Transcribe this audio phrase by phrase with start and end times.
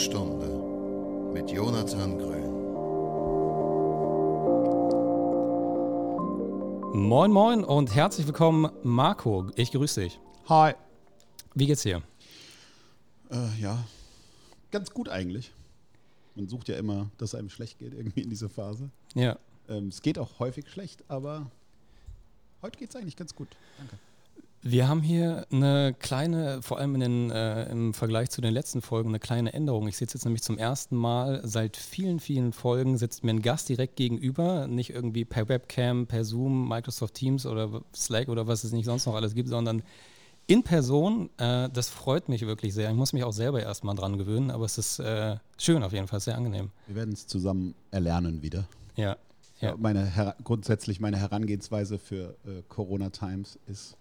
[0.00, 0.48] Stunde
[1.34, 2.50] mit Jonathan Grün.
[7.06, 9.50] Moin Moin und herzlich willkommen, Marco.
[9.56, 10.18] Ich grüße dich.
[10.48, 10.72] Hi.
[11.54, 12.02] Wie geht's dir?
[13.30, 13.84] Äh, ja,
[14.70, 15.52] ganz gut eigentlich.
[16.34, 18.88] Man sucht ja immer, dass es einem schlecht geht, irgendwie in dieser Phase.
[19.14, 19.38] Ja.
[19.68, 21.50] Ähm, es geht auch häufig schlecht, aber
[22.62, 23.48] heute geht es eigentlich ganz gut.
[23.76, 23.98] Danke.
[24.62, 28.82] Wir haben hier eine kleine, vor allem in den, äh, im Vergleich zu den letzten
[28.82, 29.88] Folgen, eine kleine Änderung.
[29.88, 33.70] Ich sitze jetzt nämlich zum ersten Mal seit vielen, vielen Folgen, sitzt mir ein Gast
[33.70, 38.72] direkt gegenüber, nicht irgendwie per Webcam, per Zoom, Microsoft Teams oder Slack oder was es
[38.72, 39.82] nicht sonst noch alles gibt, sondern
[40.46, 41.30] in Person.
[41.38, 42.90] Äh, das freut mich wirklich sehr.
[42.90, 46.06] Ich muss mich auch selber erstmal dran gewöhnen, aber es ist äh, schön auf jeden
[46.06, 46.70] Fall, sehr angenehm.
[46.86, 48.68] Wir werden es zusammen erlernen wieder.
[48.94, 49.16] Ja.
[49.62, 49.74] ja.
[49.78, 53.96] Meine Her grundsätzlich meine Herangehensweise für äh, Corona Times ist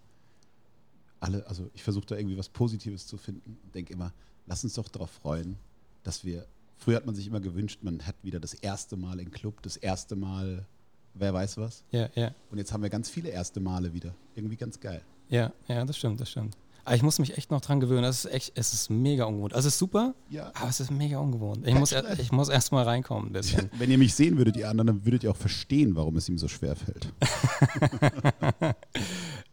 [1.20, 4.14] alle, also ich versuche da irgendwie was Positives zu finden und denke immer,
[4.48, 5.58] lass uns doch darauf freuen,
[6.04, 6.46] dass wir,
[6.78, 9.76] früher hat man sich immer gewünscht, man hat wieder das erste Mal im Club, das
[9.78, 10.66] erste Mal,
[11.14, 11.84] wer weiß was.
[11.92, 12.32] Ja, ja.
[12.52, 14.16] Und jetzt haben wir ganz viele erste Male wieder.
[14.36, 15.02] Irgendwie ganz geil.
[15.28, 16.56] Ja, ja, das stimmt, das stimmt.
[16.86, 18.02] Aber ich muss mich echt noch dran gewöhnen.
[18.04, 19.54] Das ist echt, es ist mega ungewohnt.
[19.54, 20.52] Also es ist super, Ja.
[20.56, 21.68] aber es ist mega ungewohnt.
[21.68, 23.70] Ich muss, er, ich muss erst mal reinkommen ein bisschen.
[23.78, 26.40] Wenn ihr mich sehen würdet, die anderen, dann würdet ihr auch verstehen, warum es ihm
[26.40, 27.14] so schwer fällt.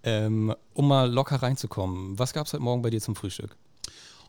[0.07, 2.19] ähm, um mal locker reinzukommen.
[2.19, 3.57] Was gab es heute Morgen bei dir zum Frühstück?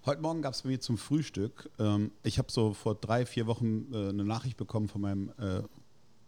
[0.06, 3.46] Heute Morgen gab es bei mir zum Frühstück, ähm, ich habe so vor drei, vier
[3.46, 5.62] Wochen äh, eine Nachricht bekommen von meinem äh,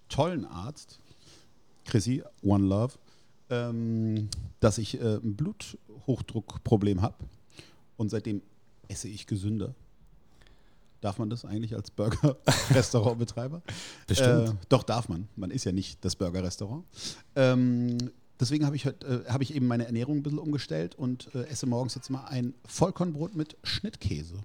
[0.08, 1.00] tollen Arzt,
[1.86, 2.94] Chrissy, One Love,
[3.50, 7.16] ähm, dass ich äh, ein Bluthochdruckproblem habe.
[7.98, 8.44] Und seitdem
[8.88, 9.74] esse ich gesünder.
[11.02, 13.62] Darf man das eigentlich als Burger-Restaurantbetreiber?
[14.08, 14.50] Bestimmt.
[14.50, 15.30] Äh, doch, darf man.
[15.38, 16.84] Man ist ja nicht das Burger-Restaurant.
[17.36, 21.34] Ähm, deswegen habe ich, heut, äh, hab ich eben meine Ernährung ein bisschen umgestellt und
[21.36, 24.36] äh, esse morgens jetzt mal ein Vollkornbrot mit Schnittkäse.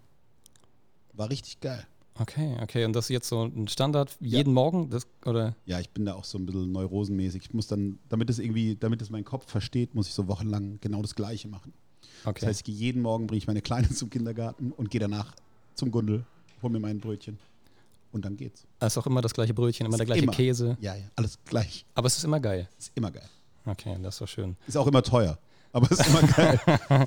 [1.13, 1.87] War richtig geil.
[2.17, 2.85] Okay, okay.
[2.85, 4.89] Und das ist jetzt so ein Standard jeden Morgen?
[4.91, 5.57] Das, oder?
[5.67, 7.47] Ja, ich bin da auch so ein bisschen neurosenmäßig.
[7.47, 10.79] Ich muss dann, damit es irgendwie, damit es mein Kopf versteht, muss ich so wochenlang
[10.81, 11.73] genau das Gleiche machen.
[12.25, 12.41] Okay.
[12.41, 15.35] Das heißt, ich gehe jeden Morgen, bringe ich meine Kleine zum Kindergarten und gehe danach
[15.75, 16.25] zum Gundel,
[16.63, 17.39] hol mir mein Brötchen.
[18.13, 18.65] Und dann geht's.
[18.79, 20.33] Es ist auch immer das gleiche Brötchen, immer der gleiche immer.
[20.33, 20.77] Käse.
[20.81, 21.85] Ja, ja, alles gleich.
[21.97, 22.69] Aber es ist immer geil.
[22.79, 23.29] Ist immer geil.
[23.67, 24.57] Okay, das ist doch schön.
[24.67, 25.39] Ist auch immer teuer.
[25.73, 26.61] Aber ist immer geil.
[26.67, 27.07] der,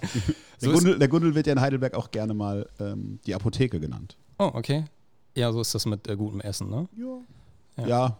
[0.59, 3.79] So ist- Gundel, der Gundel wird ja in Heidelberg auch gerne mal ähm, die Apotheke
[3.79, 4.18] genannt.
[4.40, 4.85] Oh, okay.
[5.35, 6.88] Ja, so ist das mit äh, gutem Essen, ne?
[6.97, 7.84] Ja.
[7.84, 7.88] Ja.
[7.88, 8.17] Ja,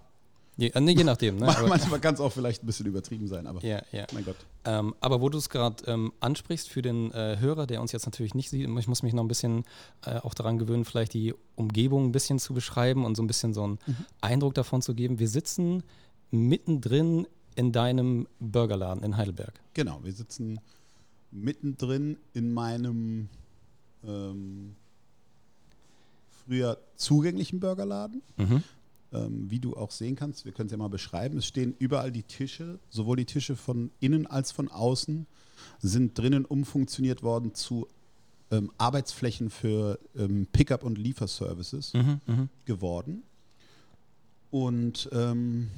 [0.60, 1.46] Je, äh, nee, je nachdem, ne?
[1.68, 4.08] Manchmal kann es auch vielleicht ein bisschen übertrieben sein, aber ja, ja.
[4.14, 4.38] mein Gott.
[4.66, 8.06] Ähm, aber wo du es gerade ähm, ansprichst für den äh, Hörer, der uns jetzt
[8.06, 9.66] natürlich nicht sieht, ich muss mich noch ein bisschen
[10.06, 13.54] äh, auch daran gewöhnen, vielleicht die Umgebung ein bisschen zu beschreiben und so ein bisschen
[13.54, 13.80] so einen
[14.22, 15.20] Eindruck davon zu geben.
[15.20, 15.84] Wir sitzen
[16.32, 19.60] mittendrin in deinem Burgerladen in Heidelberg.
[19.74, 20.60] Genau, wir sitzen
[21.32, 23.30] mittendrin in meinem
[24.06, 24.76] ähm,
[26.46, 28.22] früher zugänglichen Burgerladen.
[28.38, 28.64] Mhm.
[29.12, 32.12] Ähm, wie du auch sehen kannst, wir können es ja mal beschreiben, es stehen überall
[32.12, 35.26] die Tische, sowohl die Tische von innen als von außen,
[35.80, 37.88] sind drinnen umfunktioniert worden zu
[38.52, 42.50] ähm, Arbeitsflächen für ähm, Pickup- und Lieferservices Mhm, mhm.
[42.66, 43.24] geworden.
[44.52, 45.70] Und ähm,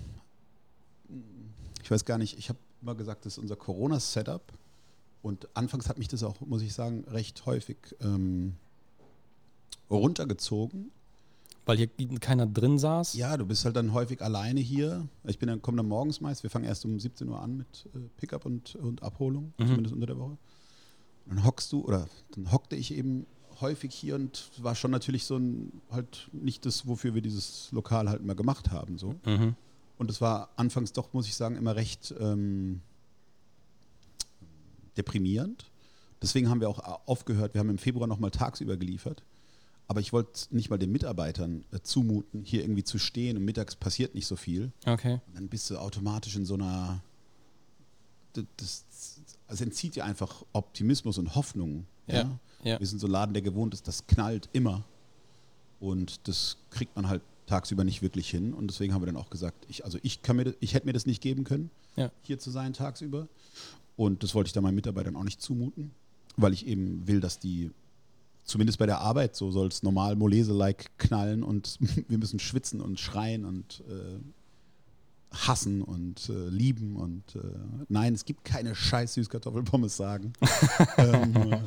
[1.89, 4.43] ich weiß gar nicht, ich habe immer gesagt, das ist unser Corona-Setup.
[5.23, 8.53] Und anfangs hat mich das auch, muss ich sagen, recht häufig ähm,
[9.89, 10.91] runtergezogen.
[11.65, 11.87] Weil hier
[12.19, 13.15] keiner drin saß.
[13.15, 15.07] Ja, du bist halt dann häufig alleine hier.
[15.23, 17.87] Ich bin dann, komme dann morgens meist, wir fangen erst um 17 Uhr an mit
[17.95, 19.65] äh, Pickup und, und Abholung, Mhm.
[19.67, 20.37] zumindest unter der Woche.
[21.25, 23.25] Und dann hockst du, oder dann hockte ich eben
[23.61, 28.09] häufig hier und war schon natürlich so ein, halt nicht das, wofür wir dieses Lokal
[28.09, 28.99] halt immer gemacht haben.
[28.99, 29.15] So.
[29.25, 29.55] Mhm.
[29.99, 32.81] Und es war anfangs doch, muss ich sagen, immer recht ähm,
[34.95, 35.69] deprimierend.
[36.21, 37.53] Deswegen haben wir auch aufgehört.
[37.53, 39.23] Wir haben im Februar nochmal tagsüber geliefert.
[39.89, 43.75] Aber ich wollte nicht mal den Mitarbeitern äh, zumuten, hier irgendwie zu stehen und mittags
[43.75, 44.71] passiert nicht so viel.
[44.85, 45.19] Okay.
[45.27, 47.03] Und dann bist du automatisch in so einer.
[48.33, 48.85] Das, das
[49.47, 51.85] also entzieht dir einfach Optimismus und Hoffnung.
[52.07, 52.79] Ja, ja.
[52.79, 54.85] Wir sind so ein Laden, der gewohnt ist, das knallt immer.
[55.81, 58.53] Und das kriegt man halt tagsüber nicht wirklich hin.
[58.53, 60.85] Und deswegen haben wir dann auch gesagt, ich, also ich, kann mir, das- ich hätte
[60.85, 62.11] mir das nicht geben können, Ja.
[62.21, 63.27] hier zu sein tagsüber.
[63.97, 65.91] Und das wollte ich dann meinen Mitarbeitern auch nicht zumuten,
[66.37, 67.71] weil ich eben will, dass die
[68.45, 72.99] zumindest bei der Arbeit, so soll es normal Molese-like knallen und wir müssen schwitzen und
[72.99, 74.19] schreien und äh,
[75.31, 77.39] hassen und äh, lieben und äh,
[77.87, 80.33] nein, es gibt keine scheiß Süßkartoffelpommes sagen.
[80.97, 81.59] ähm, äh,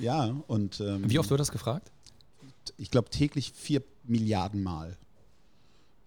[0.00, 1.90] ja, und ähm, Wie oft wird das gefragt?
[2.76, 4.96] ich glaube täglich vier Milliarden Mal.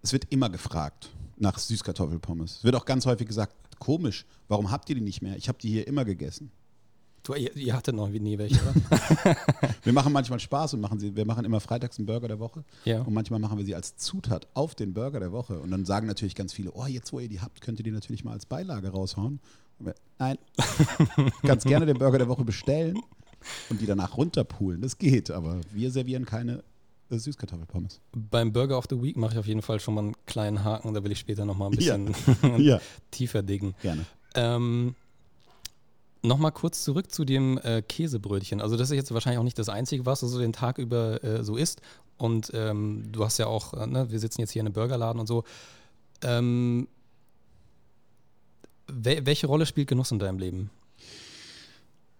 [0.01, 2.57] Es wird immer gefragt nach Süßkartoffelpommes.
[2.57, 5.35] Es wird auch ganz häufig gesagt, komisch, warum habt ihr die nicht mehr?
[5.37, 6.51] Ich habe die hier immer gegessen.
[7.23, 9.35] Du, ihr, ihr hattet noch nie welche, oder?
[9.83, 12.63] Wir machen manchmal Spaß und machen sie, wir machen immer freitags einen Burger der Woche.
[12.83, 13.01] Ja.
[13.01, 15.59] Und manchmal machen wir sie als Zutat auf den Burger der Woche.
[15.59, 17.91] Und dann sagen natürlich ganz viele, oh, jetzt wo ihr die habt, könnt ihr die
[17.91, 19.39] natürlich mal als Beilage raushauen.
[19.79, 20.37] Wir, Nein,
[21.43, 22.99] kannst gerne den Burger der Woche bestellen
[23.69, 24.81] und die danach runterpulen.
[24.81, 26.63] Das geht, aber wir servieren keine
[27.15, 27.99] äh, Süßkartoffelpommes.
[28.13, 30.93] Beim Burger of the Week mache ich auf jeden Fall schon mal einen kleinen Haken,
[30.93, 31.97] da will ich später nochmal ein Ja.
[31.97, 32.15] bisschen
[32.63, 32.79] Ja,
[33.11, 33.75] tiefer diggen.
[33.81, 34.05] gerne.
[34.35, 34.95] Ähm,
[36.21, 38.59] Nochmal kurz zurück zu dem äh, Käsebrötchen.
[38.59, 41.23] Also das ist jetzt wahrscheinlich auch nicht das Einzige, was du so den Tag über
[41.23, 41.81] äh, so isst.
[42.17, 45.19] Und ähm, du hast ja auch, äh, ne, wir sitzen jetzt hier in einem Burgerladen
[45.19, 45.43] und so.
[46.23, 46.87] Ähm,
[48.87, 50.71] wel welche Rolle spielt Genuss in deinem Leben?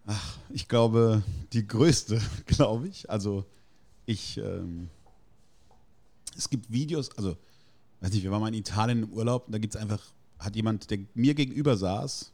[0.05, 3.09] Ach, ich glaube, die größte, glaube ich.
[3.09, 3.43] Also
[4.05, 4.89] ich, ähm,
[6.37, 7.37] es gibt Videos, also,
[8.01, 10.01] weiß nicht, wir waren mal in Italien im Urlaub und da gibt es einfach,
[10.39, 12.31] hat jemand, der mir gegenüber saß,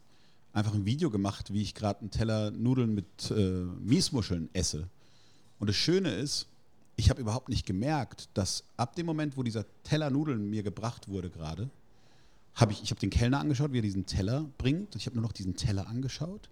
[0.52, 4.88] einfach ein Video gemacht, wie ich gerade einen Teller Nudeln mit äh, Miesmuscheln esse.
[5.58, 6.46] Und das Schöne ist,
[6.96, 11.08] ich habe überhaupt nicht gemerkt, dass ab dem Moment, wo dieser Teller Nudeln mir gebracht
[11.08, 11.70] wurde gerade,
[12.54, 14.94] habe ich, ich habe den Kellner angeschaut, wie er diesen Teller bringt.
[14.94, 16.50] Ich habe nur noch diesen Teller angeschaut.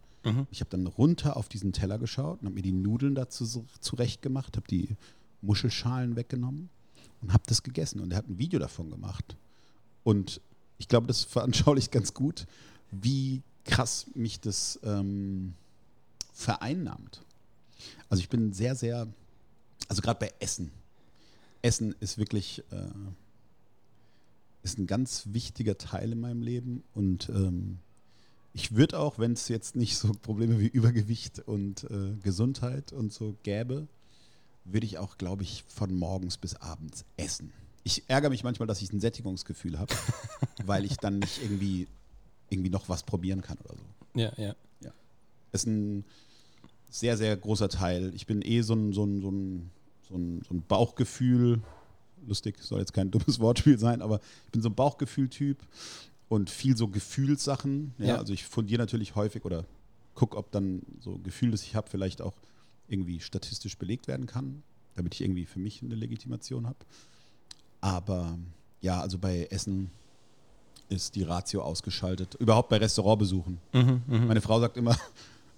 [0.51, 4.21] Ich habe dann runter auf diesen Teller geschaut und habe mir die Nudeln dazu zurecht
[4.21, 4.97] gemacht, habe die
[5.41, 6.69] Muschelschalen weggenommen
[7.23, 8.01] und habe das gegessen.
[8.01, 9.37] Und er hat ein Video davon gemacht.
[10.05, 10.41] Und
[10.79, 12.47] ich glaube, das veranschaulicht ganz gut,
[12.91, 15.55] wie krass mich das ähm,
[16.33, 17.23] vereinnahmt.
[18.09, 19.07] Also ich bin sehr, sehr,
[19.89, 20.71] also gerade bei Essen.
[21.63, 22.91] Essen ist wirklich, äh,
[24.63, 27.79] ist ein ganz wichtiger Teil in meinem Leben und ähm,
[28.53, 33.13] ich würde auch, wenn es jetzt nicht so Probleme wie Übergewicht und äh, Gesundheit und
[33.13, 33.87] so gäbe,
[34.65, 37.53] würde ich auch, glaube ich, von morgens bis abends essen.
[37.85, 39.95] Ich ärgere mich manchmal, dass ich ein Sättigungsgefühl habe,
[40.65, 41.87] weil ich dann nicht irgendwie,
[42.51, 44.21] irgendwie noch was probieren kann oder so.
[44.21, 44.55] Ja, ja.
[45.53, 46.05] Ist ein
[46.91, 48.13] sehr, sehr großer Teil.
[48.15, 49.71] Ich bin eh so ein, so ein, so ein,
[50.09, 51.61] so ein, so ein Bauchgefühl,
[52.27, 55.59] lustig, soll jetzt kein dummes Wortspiel sein, aber ich bin so ein Bauchgefühl-Typ
[56.31, 57.93] und viel so Gefühlssachen.
[57.99, 58.17] Ja, Ja.
[58.19, 59.67] Also ich fundiere natürlich häufig oder
[60.15, 62.35] gucke, ob dann so ein Gefühl, das ich habe, vielleicht auch
[62.89, 64.63] irgendwie statistisch belegt werden kann,
[64.95, 66.79] damit ich irgendwie für mich eine Legitimation habe.
[67.81, 68.39] Aber
[68.81, 69.91] ja, also bei Essen
[70.89, 72.37] ist die Ratio ausgeschaltet.
[72.37, 73.59] Überhaupt bei Restaurantbesuchen.
[73.73, 74.27] Mhm, mhm.
[74.29, 74.97] Meine Frau sagt immer,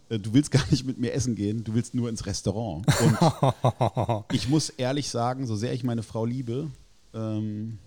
[0.09, 2.87] äh, du willst gar nicht mit mir essen gehen, du willst nur ins Restaurant.
[2.87, 6.71] Und ich muss ehrlich sagen, so sehr ich meine Frau liebe,
[7.13, 7.79] ähm,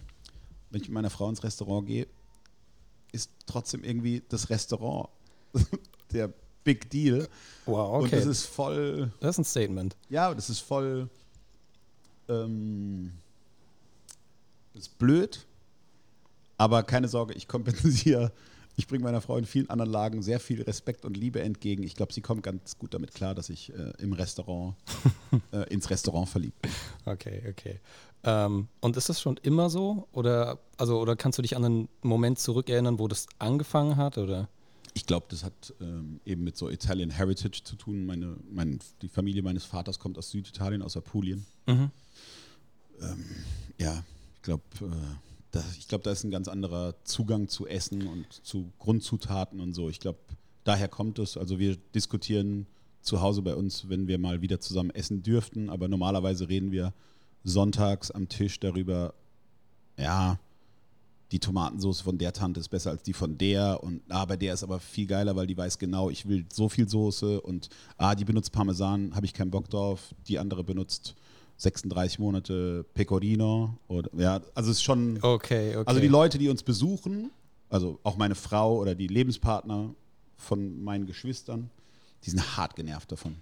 [0.70, 2.06] wenn ich mit meiner Frau ins Restaurant gehe,
[3.16, 5.10] ist trotzdem irgendwie das Restaurant
[6.12, 6.32] der
[6.64, 7.28] Big Deal.
[7.66, 8.32] Wow, Und das okay.
[8.32, 9.96] ist voll, Das ist ein Statement.
[10.10, 11.10] ja, das ist voll,
[12.28, 13.12] ähm,
[14.74, 15.46] das ist blöd,
[16.58, 18.32] aber keine Sorge, ich kompensiere.
[18.78, 21.84] Ich bringe meiner Frau in vielen anderen Lagen sehr viel Respekt und Liebe entgegen.
[21.84, 24.76] Ich glaube, sie kommt ganz gut damit klar, dass ich äh, im Restaurant,
[25.54, 26.72] äh, ins Restaurant verliebt bin.
[27.06, 27.80] Okay, okay.
[28.26, 30.08] Ähm, und ist das schon immer so?
[30.12, 34.18] Oder, also, oder kannst du dich an einen Moment zurückerinnern, wo das angefangen hat?
[34.18, 34.50] Oder?
[34.94, 38.06] Ich glaube, das hat ähm, eben mit so Italian Heritage zu tun.
[38.06, 41.46] Meine, mein, die Familie meines Vaters kommt aus Süditalien, aus Apulien.
[41.68, 41.92] Mhm.
[43.78, 44.04] Ja,
[44.36, 44.86] ich glaube, äh,
[45.52, 49.74] da, ich glaube, da ist ein ganz anderer Zugang zu Essen und zu Grundzutaten und
[49.74, 49.90] so.
[49.90, 50.20] Ich glaube,
[50.64, 51.38] daher kommt es.
[51.38, 52.68] Also wir diskutieren
[53.02, 56.94] zu Hause bei uns, wenn wir mal wieder zusammen essen dürften, aber normalerweise reden wir
[57.46, 59.14] sonntags am Tisch darüber,
[59.98, 60.38] ja,
[61.32, 64.54] die Tomatensauce von der Tante ist besser als die von der und ah, bei der
[64.54, 68.16] ist aber viel geiler, weil die weiß genau, ich will so viel Soße und ah,
[68.16, 71.16] die benutzt Parmesan, habe ich keinen Bock drauf, die andere benutzt
[71.58, 75.84] 36 Monate Pecorino oder ja, also es ist schon Okay, okay.
[75.86, 77.32] also die Leute, die uns besuchen,
[77.70, 79.94] also auch meine Frau oder die Lebenspartner
[80.38, 81.70] von meinen Geschwistern,
[82.24, 83.38] die sind hart genervt davon.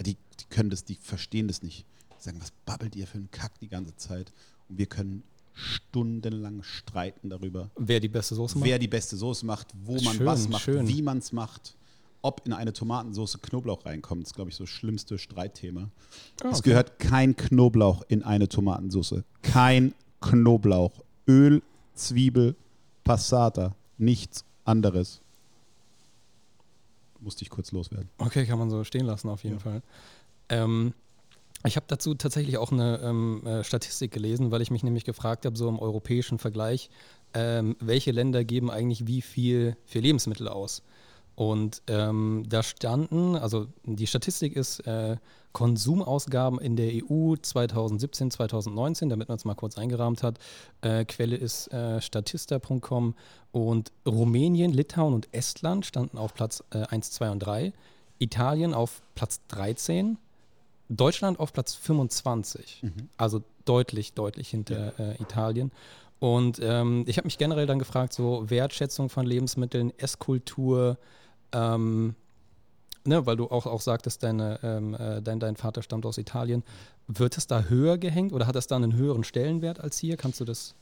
[0.00, 1.84] Die, die können das, die verstehen das nicht.
[2.22, 4.32] Sagen, was babbelt ihr für einen Kack die ganze Zeit?
[4.68, 5.22] Und wir können
[5.54, 8.68] stundenlang streiten darüber, Wer die beste Soße macht?
[8.68, 10.86] wer die beste Soße macht, wo man Schön, was macht, schön.
[10.86, 11.76] wie man es macht,
[12.20, 14.22] ob in eine Tomatensauce Knoblauch reinkommt.
[14.24, 15.88] Das ist, glaube ich, so das schlimmste Streitthema.
[16.42, 16.70] Ah, Es okay.
[16.70, 19.22] gehört kein Knoblauch in eine Tomatensauce.
[19.42, 20.92] Kein Knoblauch.
[21.26, 21.62] Öl,
[21.94, 22.54] Zwiebel,
[23.04, 23.74] Passata.
[23.96, 25.20] Nichts anderes.
[27.20, 28.10] Musste ich kurz loswerden.
[28.18, 29.60] Okay, kann man so stehen lassen, auf jeden Ja.
[29.62, 29.82] Fall.
[30.50, 30.92] Ähm,
[31.64, 35.46] ich habe dazu tatsächlich auch eine ähm, äh, Statistik gelesen, weil ich mich nämlich gefragt
[35.46, 36.90] habe, so im europäischen Vergleich,
[37.34, 40.82] ähm, welche Länder geben eigentlich wie viel für Lebensmittel aus?
[41.36, 45.16] Und ähm, da standen, also die Statistik ist äh,
[45.52, 50.38] Konsumausgaben in der EU 2017, 2019, damit man es mal kurz eingerahmt hat.
[50.80, 53.14] Äh, Quelle ist äh, statista.com
[53.52, 57.72] und Rumänien, Litauen und Estland standen auf Platz äh, 1, 2 und 3.
[58.18, 60.16] Italien auf Platz 13,
[60.88, 62.82] Deutschland auf Platz 25.
[63.16, 65.72] Also deutlich, deutlich hinter äh, Italien.
[66.18, 70.98] Und ähm, ich habe mich generell dann gefragt, so Wertschätzung von Lebensmitteln, Esskultur,
[71.52, 72.14] ähm,
[73.04, 76.62] ne, weil du auch, auch sagtest, deine, ähm, äh, dein, dein Vater stammt aus Italien.
[77.06, 80.16] Wird es da höher gehängt oder hat das da einen höheren Stellenwert als hier?
[80.16, 80.74] Kannst du das?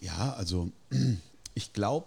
[0.00, 0.70] Ja, also
[1.54, 2.06] ich glaube,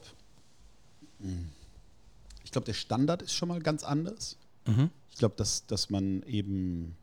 [2.43, 4.37] ich glaube, der Standard ist schon mal ganz anders.
[4.65, 4.89] Mhm.
[5.11, 6.95] Ich glaube, dass, dass man eben,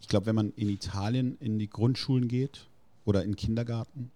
[0.00, 2.66] ich glaube, wenn man in Italien in die Grundschulen geht
[3.04, 4.10] oder in den Kindergarten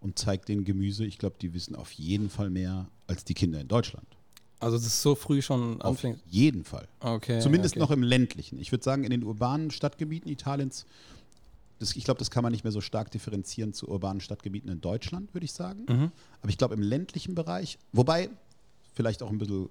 [0.00, 3.60] und zeigt denen Gemüse, ich glaube, die wissen auf jeden Fall mehr als die Kinder
[3.60, 4.06] in Deutschland.
[4.62, 6.20] Also das ist so früh schon Auf anfängt.
[6.26, 6.86] jeden Fall.
[7.00, 7.40] Okay.
[7.40, 7.80] Zumindest okay.
[7.80, 8.60] noch im ländlichen.
[8.60, 10.86] Ich würde sagen, in den urbanen Stadtgebieten Italiens,
[11.80, 14.80] das, ich glaube, das kann man nicht mehr so stark differenzieren zu urbanen Stadtgebieten in
[14.80, 15.84] Deutschland, würde ich sagen.
[15.88, 16.12] Mhm.
[16.40, 18.30] Aber ich glaube, im ländlichen Bereich, wobei
[18.94, 19.68] vielleicht auch ein bisschen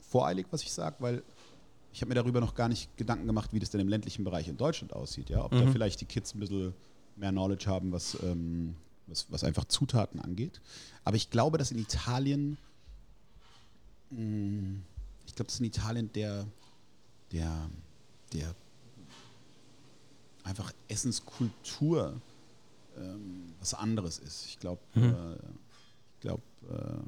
[0.00, 1.22] voreilig, was ich sage, weil
[1.98, 4.46] ich habe mir darüber noch gar nicht Gedanken gemacht, wie das denn im ländlichen Bereich
[4.46, 5.30] in Deutschland aussieht.
[5.30, 5.44] Ja?
[5.44, 5.72] Ob da Mhm.
[5.72, 6.72] vielleicht die Kids ein bisschen
[7.16, 8.76] mehr Knowledge haben, was, ähm,
[9.08, 10.60] was, was einfach Zutaten angeht.
[11.02, 12.56] Aber ich glaube, dass in Italien,
[14.10, 14.78] mh,
[15.26, 16.46] ich glaube, dass in Italien der,
[17.32, 17.68] der,
[18.32, 18.54] der
[20.44, 22.20] einfach Essenskultur
[22.96, 24.46] ähm, was anderes ist.
[24.46, 25.02] Ich glaube, Mhm.
[25.02, 25.34] äh,
[26.14, 27.02] ich glaube, äh,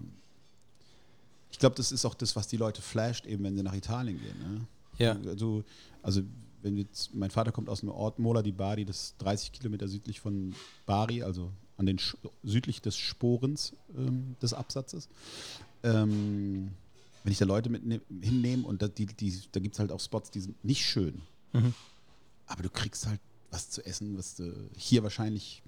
[1.53, 4.19] ich glaube, das ist auch das, was die Leute flasht, eben wenn sie nach Italien
[4.19, 4.39] gehen.
[4.39, 4.67] Ne?
[5.01, 5.15] Ja.
[5.15, 5.65] Du,
[6.03, 6.23] also,
[6.63, 9.89] wenn jetzt, mein Vater kommt aus einem Ort, Mola di Bari, das ist 30 Kilometer
[9.89, 10.55] südlich von
[10.87, 11.99] Bari, also an den
[12.43, 15.09] südlich des Sporens ähm, des Absatzes.
[15.83, 16.73] Ähm,
[17.25, 17.83] wenn ich da Leute mit
[18.21, 21.23] hinnehme und da, die, die, da gibt es halt auch Spots, die sind nicht schön.
[21.53, 21.75] Mhm.
[22.47, 25.63] Aber du kriegst halt was zu essen, was du hier wahrscheinlich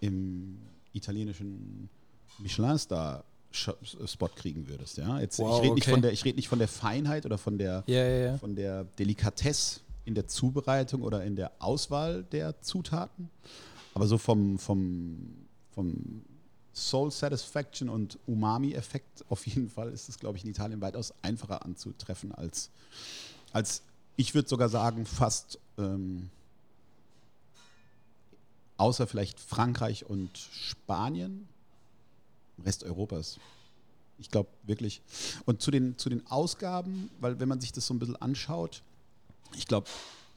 [0.00, 0.58] im
[0.92, 1.88] italienischen
[3.52, 4.96] Michelin-Star-Spot kriegen würdest.
[4.98, 5.20] Ja?
[5.20, 5.90] Jetzt, Wow, ich rede nicht, okay.
[5.92, 8.38] von der- ich red nicht von der Feinheit oder von der, Ja, ja, ja.
[8.38, 13.30] von der Delikatesse in der Zubereitung oder in der Auswahl der Zutaten.
[13.94, 15.18] Aber so vom, vom,
[15.72, 16.22] vom
[16.74, 21.64] Soul Satisfaction und Umami-Effekt auf jeden Fall ist es, glaube ich, in Italien weitaus einfacher
[21.64, 22.70] anzutreffen als,
[23.52, 23.82] als
[24.16, 26.30] ich würde sogar sagen, fast ähm,
[28.76, 31.48] außer vielleicht Frankreich und Spanien,
[32.68, 33.38] Rest Europas.
[34.18, 35.00] Ich glaube wirklich.
[35.46, 38.82] Und zu den, zu den Ausgaben, weil wenn man sich das so ein bisschen anschaut,
[39.56, 39.88] ich glaube,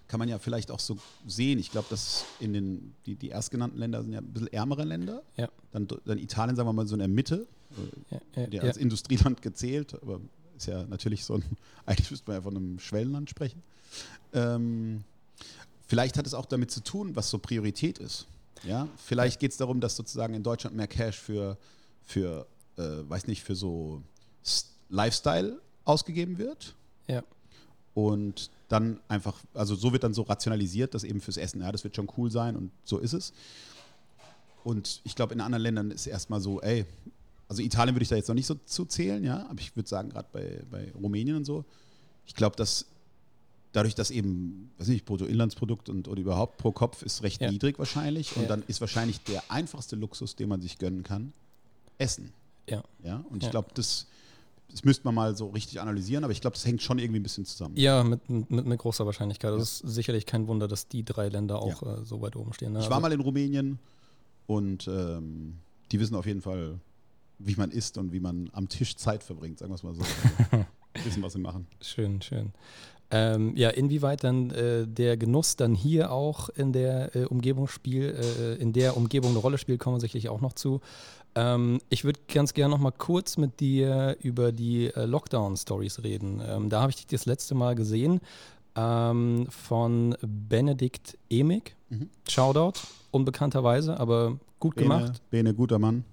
[0.08, 0.98] kann man ja vielleicht auch so
[1.28, 1.60] sehen.
[1.60, 5.24] Ich glaube, dass in den, die, die erstgenannten Länder sind ja ein bisschen ärmere Länder.
[5.36, 5.50] Ja.
[5.72, 7.48] Dann, dann Italien, sagen wir mal, so in der Mitte,
[8.36, 8.62] Ja, ja.
[8.62, 10.22] als Industrieland gezählt, aber
[10.58, 11.44] ist ja natürlich so ein,
[11.86, 13.62] eigentlich müsste man ja von einem Schwellenland sprechen.
[14.34, 15.04] Ähm,
[15.88, 18.28] vielleicht hat es auch damit zu tun, was so Priorität ist.
[18.64, 21.58] Ja, vielleicht geht es darum, dass sozusagen in Deutschland mehr Cash für,
[22.12, 22.46] für
[22.78, 24.02] äh, weiß nicht, für so
[24.90, 26.76] Lifestyle ausgegeben wird.
[27.08, 27.24] Ja.
[27.94, 31.84] Und dann einfach, also so wird dann so rationalisiert, dass eben fürs Essen, ja, das
[31.84, 33.34] wird schon cool sein und so ist es.
[34.64, 36.86] Und ich glaube, in anderen Ländern ist erstmal so, ey,
[37.50, 39.90] also Italien würde ich da jetzt noch nicht so zu zählen, ja, aber ich würde
[39.90, 41.66] sagen, gerade bei, bei Rumänien und so,
[42.26, 42.86] ich glaube, dass
[43.74, 47.52] dadurch, dass eben, weiß nicht, Bruttoinlandsprodukt und oder überhaupt pro Kopf ist recht Ja.
[47.52, 48.48] niedrig wahrscheinlich und Ja.
[48.50, 51.34] dann ist wahrscheinlich der einfachste Luxus, den man sich gönnen kann,
[52.02, 52.34] Essen.
[52.70, 52.84] Ja.
[53.04, 53.48] Ja, und Ja.
[53.48, 54.08] ich glaube, das,
[54.70, 57.24] das müsste man mal so richtig analysieren, aber ich glaube, das hängt schon irgendwie ein
[57.24, 57.76] bisschen zusammen.
[57.78, 59.52] Ja, mit, mit, mit großer Wahrscheinlichkeit.
[59.54, 62.74] Das ist sicherlich kein Wunder, dass die drei Länder auch äh, so weit oben stehen.
[62.74, 62.80] Ne?
[62.80, 63.80] Ich war Also- mal in Rumänien
[64.48, 65.58] und ähm,
[65.92, 66.80] die wissen auf jeden Fall,
[67.40, 70.02] wie man isst und wie man am Tisch Zeit verbringt, sagen wir es mal so.
[70.02, 70.66] Also,
[71.06, 71.68] wissen, was sie machen.
[71.82, 72.52] Schön, schön.
[73.14, 78.16] Ähm, ja, inwieweit dann äh, der Genuss dann hier auch in der äh, Umgebung spiel,
[78.18, 80.80] äh, in der Umgebung eine Rolle spielt, kommen wir sicherlich auch noch zu.
[81.36, 86.42] Ähm, ich würde ganz gerne noch mal kurz mit dir über die äh, Lockdown-Stories reden.
[86.46, 88.20] Ähm, da habe ich dich das letzte Mal gesehen
[88.76, 91.76] ähm, von Benedikt Emig.
[91.90, 92.10] Mhm.
[92.28, 92.80] Shoutout,
[93.12, 95.22] unbekannterweise, aber gut gemacht.
[95.30, 96.04] Bene, Bene, guter Mann.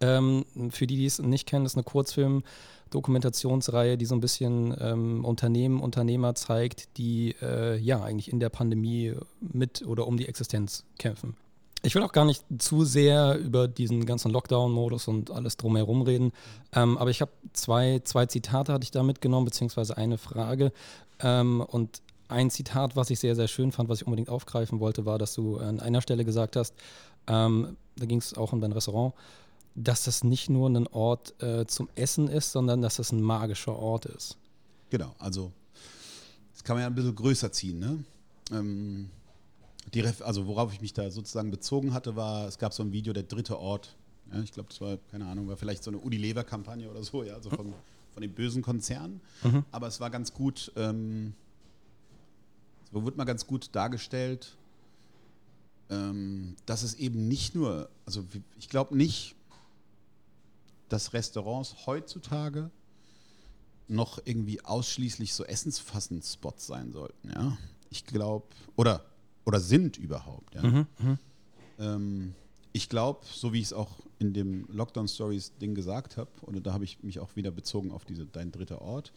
[0.00, 5.24] Ähm, für die, die es nicht kennen, ist eine Kurzfilm-Dokumentationsreihe, die so ein bisschen ähm,
[5.24, 10.84] Unternehmen, Unternehmer zeigt, die äh, ja eigentlich in der Pandemie mit oder um die Existenz
[10.98, 11.36] kämpfen.
[11.82, 16.32] Ich will auch gar nicht zu sehr über diesen ganzen Lockdown-Modus und alles drumherum reden,
[16.72, 20.72] ähm, aber ich habe zwei, zwei Zitate hatte ich da mitgenommen, beziehungsweise eine Frage.
[21.20, 25.06] Ähm, und ein Zitat, was ich sehr, sehr schön fand, was ich unbedingt aufgreifen wollte,
[25.06, 26.74] war, dass du an einer Stelle gesagt hast,
[27.26, 29.14] ähm, da ging es auch um dein Restaurant,
[29.74, 33.76] dass das nicht nur ein Ort äh, zum Essen ist, sondern dass das ein magischer
[33.76, 34.36] Ort ist.
[34.90, 35.52] Genau, also
[36.52, 37.78] das kann man ja ein bisschen größer ziehen.
[37.78, 38.04] Ne?
[39.94, 42.92] Die Ref also worauf ich mich da sozusagen bezogen hatte, war, es gab so ein
[42.92, 43.96] Video, der dritte Ort.
[44.32, 47.34] Ja, ich glaube, das war, keine Ahnung, war vielleicht so eine Unilever-Kampagne oder so, ja,
[47.34, 47.74] also von,
[48.12, 49.20] von den bösen Konzernen.
[49.42, 49.64] Mhm.
[49.72, 51.34] Aber es war ganz gut, ähm,
[52.84, 54.56] es wurde mal ganz gut dargestellt,
[55.90, 58.24] ähm, dass es eben nicht nur, also
[58.58, 59.34] ich glaube nicht,
[60.88, 62.70] dass Restaurants heutzutage
[63.88, 67.56] noch irgendwie ausschließlich so Essensfassenspots sein sollten, ja.
[67.92, 69.04] Ich glaube, oder,
[69.44, 70.62] oder sind überhaupt, ja.
[70.62, 70.86] Mhm.
[70.98, 71.18] Mhm.
[71.78, 72.34] Ähm,
[72.72, 76.64] ich glaube, so wie ich es auch in dem Lockdown Stories Ding gesagt habe, und
[76.64, 79.12] da habe ich mich auch wieder bezogen auf diese dein dritter Ort,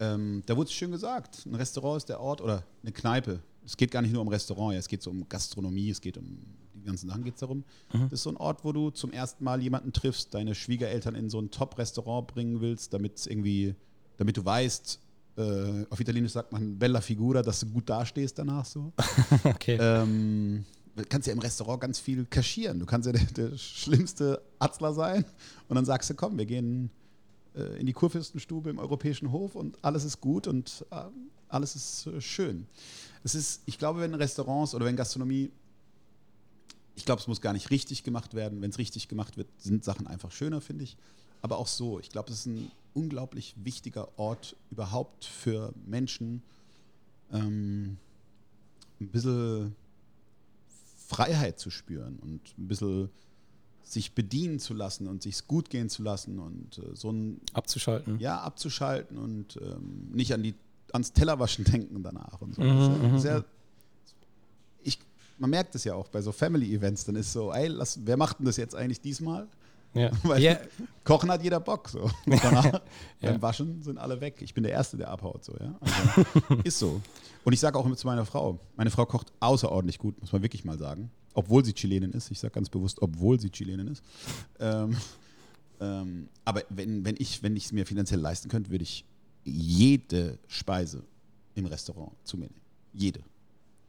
[0.00, 3.40] ähm, da wurde es schön gesagt, ein Restaurant ist der Ort oder eine Kneipe.
[3.64, 6.16] Es geht gar nicht nur um Restaurant, ja, es geht so um Gastronomie, es geht
[6.16, 6.38] um
[6.74, 7.64] die ganzen Sachen geht es darum.
[7.92, 8.04] Mhm.
[8.04, 11.30] Das ist so ein Ort, wo du zum ersten Mal jemanden triffst, deine Schwiegereltern in
[11.30, 13.74] so ein Top-Restaurant bringen willst, damit irgendwie,
[14.16, 14.98] damit du weißt,
[15.36, 18.92] äh, auf Italienisch sagt man Bella Figura, dass du gut dastehst danach so.
[19.44, 19.78] Okay.
[19.80, 22.78] Ähm, du kannst ja im Restaurant ganz viel kaschieren.
[22.78, 25.24] Du kannst ja der, der schlimmste Atzler sein
[25.68, 26.90] und dann sagst du, komm, wir gehen
[27.54, 31.04] äh, in die Kurfürstenstube im Europäischen Hof und alles ist gut und äh,
[31.48, 32.66] alles ist äh, schön.
[33.24, 35.50] Es ist, ich glaube, wenn Restaurants oder wenn Gastronomie,
[36.94, 38.60] ich glaube, es muss gar nicht richtig gemacht werden.
[38.60, 40.96] Wenn es richtig gemacht wird, sind Sachen einfach schöner, finde ich.
[41.42, 46.42] Aber auch so, ich glaube, es ist ein unglaublich wichtiger Ort überhaupt für Menschen,
[47.32, 47.98] ähm,
[49.00, 49.74] ein bisschen
[51.08, 53.10] Freiheit zu spüren und ein bisschen
[53.82, 58.18] sich bedienen zu lassen und sich gut gehen zu lassen und äh, so ein Abzuschalten.
[58.20, 60.54] ja abzuschalten und ähm, nicht an die
[60.92, 62.62] ans Tellerwaschen denken danach und so.
[62.62, 63.44] Mhm, sehr, mhm, sehr,
[64.82, 64.98] ich,
[65.38, 68.16] man merkt es ja auch bei so Family Events, dann ist so, ey, lass, wer
[68.16, 69.48] macht denn das jetzt eigentlich diesmal?
[69.94, 70.10] Ja.
[70.22, 70.58] Weil Ja.
[71.04, 72.10] Kochen hat jeder Bock so.
[72.26, 72.80] Danach, Ja.
[73.20, 74.40] beim Waschen sind alle weg.
[74.40, 75.74] Ich bin der Erste, der abhaut so, ja.
[75.80, 77.00] Also, ist so.
[77.44, 80.42] Und ich sage auch immer zu meiner Frau, meine Frau kocht außerordentlich gut, muss man
[80.42, 81.10] wirklich mal sagen.
[81.34, 82.30] Obwohl sie Chilenin ist.
[82.30, 84.02] Ich sage ganz bewusst, obwohl sie Chilenin ist.
[84.60, 84.96] Ähm,
[85.80, 89.04] ähm, aber wenn, wenn ich wenn ich es mir finanziell leisten könnte, würde ich
[89.44, 91.02] jede Speise
[91.54, 92.60] im Restaurant zu mir nehmen.
[92.92, 93.20] Jede.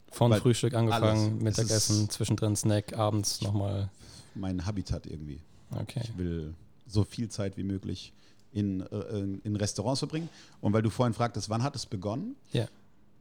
[0.10, 1.22] Von Weil Frühstück angefangen, alles.
[1.22, 3.90] Es Mittagessen, zwischendrin Snack, abends nochmal.
[4.36, 5.42] Mein Habitat irgendwie.
[5.82, 6.02] Okay.
[6.04, 6.54] Ich will
[6.88, 8.14] so viel Zeit wie möglich
[8.52, 10.30] in, äh, in, in Restaurants verbringen.
[10.62, 12.36] Und weil du vorhin fragtest, wann hat es begonnen?
[12.52, 12.68] Ja.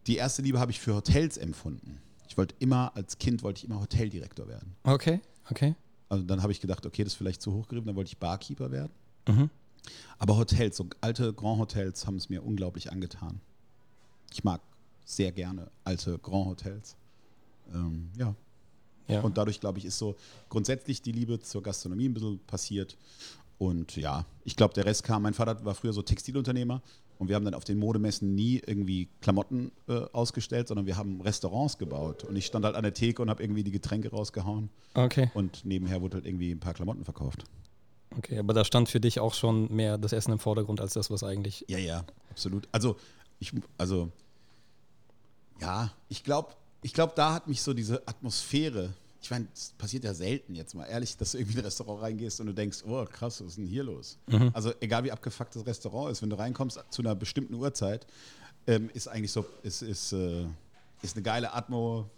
[0.06, 1.98] Die erste Liebe habe ich für Hotels empfunden.
[2.28, 4.74] Ich wollte immer, als Kind wollte ich immer Hoteldirektor werden.
[4.84, 5.74] Okay, okay.
[6.08, 8.18] Also dann habe ich gedacht, okay, das ist vielleicht zu hoch gegriffen, dann wollte ich
[8.18, 8.92] Barkeeper werden.
[9.28, 9.50] Mhm.
[10.18, 13.40] Aber Hotels, so alte Grand Hotels haben es mir unglaublich angetan.
[14.32, 14.60] Ich mag
[15.04, 16.96] sehr gerne alte Grand Hotels.
[17.72, 18.34] Ähm, ja.
[19.12, 19.20] Ja.
[19.22, 20.16] Und dadurch, glaube ich, ist so
[20.48, 22.96] grundsätzlich die Liebe zur Gastronomie ein bisschen passiert.
[23.58, 25.22] Und ja, ich glaube, der Rest kam.
[25.22, 26.82] Mein Vater war früher so Textilunternehmer
[27.18, 31.20] und wir haben dann auf den Modemessen nie irgendwie Klamotten äh, ausgestellt, sondern wir haben
[31.20, 32.24] Restaurants gebaut.
[32.24, 35.64] Und ich stand halt an der Theke und habe irgendwie die Getränke rausgehauen okay, und
[35.64, 37.44] nebenher wurde halt irgendwie ein paar Klamotten verkauft.
[38.16, 38.38] okay.
[38.38, 41.22] Aber da stand für dich auch schon mehr das Essen im Vordergrund als das, was
[41.22, 41.64] eigentlich.
[41.68, 42.68] Ja, ja, absolut.
[42.72, 42.96] Also,
[43.38, 44.10] ich, also,
[45.60, 50.04] ja, ich glaube, ich glaube, da hat mich so diese Atmosphäre, ich meine, es passiert
[50.04, 52.78] ja selten jetzt mal ehrlich, dass du irgendwie in ein Restaurant reingehst und du denkst,
[52.86, 54.18] oh krass, was ist denn hier los?
[54.52, 58.06] Also, egal wie abgefuckt das Restaurant ist, wenn du reinkommst zu einer bestimmten Uhrzeit,
[58.66, 60.44] ähm, ist eigentlich so, ist, ist, äh,
[61.02, 62.10] ist eine geile Atmo,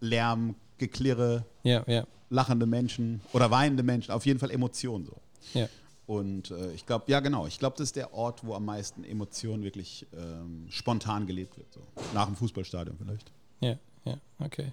[0.00, 5.16] Lärm, Geklirre, Ja, ja, lachende Menschen oder weinende Menschen, auf jeden Fall Emotionen so.
[5.54, 5.68] ja.
[6.06, 9.04] Und äh, ich glaube, ja genau, ich glaube, das ist der Ort, wo am meisten
[9.04, 11.72] Emotionen wirklich ähm, spontan gelebt wird.
[11.72, 11.80] So.
[12.12, 13.30] Nach dem Fußballstadion vielleicht.
[13.60, 14.72] Ja, ja, okay.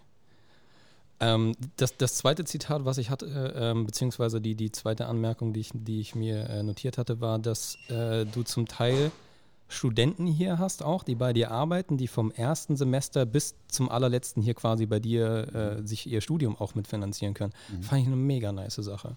[1.20, 5.54] Ähm, das, das zweite Zitat, was ich hatte, äh, ähm, beziehungsweise die, die zweite Anmerkung,
[5.54, 9.12] die ich, die ich mir äh, notiert hatte, war, dass äh, du zum Teil
[9.68, 14.42] Studenten hier hast, auch, die bei dir arbeiten, die vom ersten Semester bis zum allerletzten
[14.42, 17.54] hier quasi bei dir äh, sich ihr Studium auch mitfinanzieren können.
[17.82, 19.16] Fand ich eine mega nice Sache.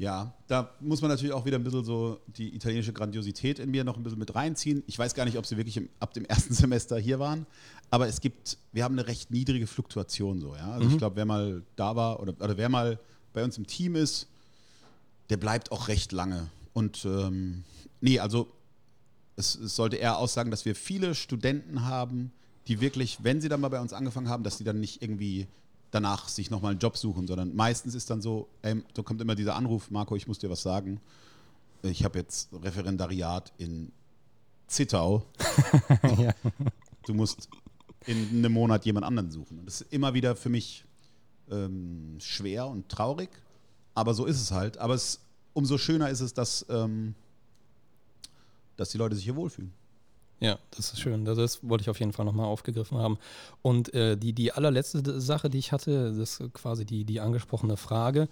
[0.00, 3.84] Ja, da muss man natürlich auch wieder ein bisschen so die italienische Grandiosität in mir
[3.84, 4.82] noch ein bisschen mit reinziehen.
[4.86, 7.44] Ich weiß gar nicht, ob sie wirklich im, ab dem ersten Semester hier waren,
[7.90, 10.70] aber es gibt, wir haben eine recht niedrige Fluktuation so, ja.
[10.70, 12.98] Also ich glaube, wer mal da war oder, oder wer mal
[13.34, 14.26] bei uns im Team ist,
[15.28, 16.48] der bleibt auch recht lange.
[16.72, 17.64] Und ähm,
[18.00, 18.50] nee, also
[19.36, 22.32] es, es sollte eher aussagen, dass wir viele Studenten haben,
[22.68, 25.46] die wirklich, wenn sie dann mal bei uns angefangen haben, dass sie dann nicht irgendwie
[25.90, 29.34] danach sich nochmal einen Job suchen, sondern meistens ist dann so, ey, so kommt immer
[29.34, 31.00] dieser Anruf, Marco, ich muss dir was sagen.
[31.82, 33.90] Ich habe jetzt Referendariat in
[34.66, 35.24] Zittau.
[36.18, 36.32] ja.
[37.06, 37.48] Du musst
[38.06, 39.58] in einem Monat jemand anderen suchen.
[39.58, 40.84] Und das ist immer wieder für mich
[41.50, 43.30] ähm, schwer und traurig,
[43.94, 44.78] aber so ist es halt.
[44.78, 45.20] Aber es,
[45.52, 47.14] umso schöner ist es, dass, ähm,
[48.76, 49.72] dass die Leute sich hier wohlfühlen.
[50.40, 51.24] Ja, das ist schön.
[51.24, 53.18] Das wollte ich auf jeden Fall nochmal aufgegriffen haben.
[53.62, 57.76] Und äh, die, die allerletzte Sache, die ich hatte, das ist quasi die, die angesprochene
[57.76, 58.28] Frage.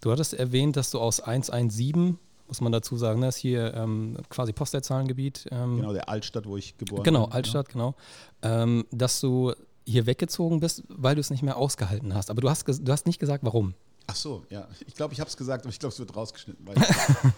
[0.00, 3.22] Du hattest erwähnt, dass du aus 117 muss man dazu sagen.
[3.22, 5.46] Das ist hier ähm, quasi Postleitzahlengebiet.
[5.50, 7.32] Ähm, Genau, der Altstadt, wo ich geboren Genau, bin.
[7.32, 7.94] Altstadt, genau.
[8.42, 9.54] Ähm, dass du
[9.86, 12.30] hier weggezogen bist, weil du es nicht mehr ausgehalten hast.
[12.30, 13.74] Aber du hast, du hast nicht gesagt, warum.
[14.06, 14.68] Ach so, ja.
[14.86, 16.66] Ich glaube, ich habe es gesagt, aber ich glaube, es wird rausgeschnitten.
[16.66, 16.76] Weil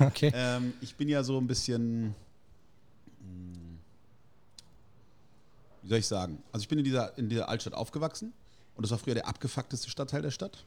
[0.09, 0.33] Okay.
[0.35, 2.15] ähm, ich bin ja so ein bisschen,
[5.87, 6.43] wie soll ich sagen?
[6.51, 8.33] Also ich bin in dieser, in dieser Altstadt aufgewachsen
[8.75, 10.65] und das war früher der abgefuckteste Stadtteil der Stadt.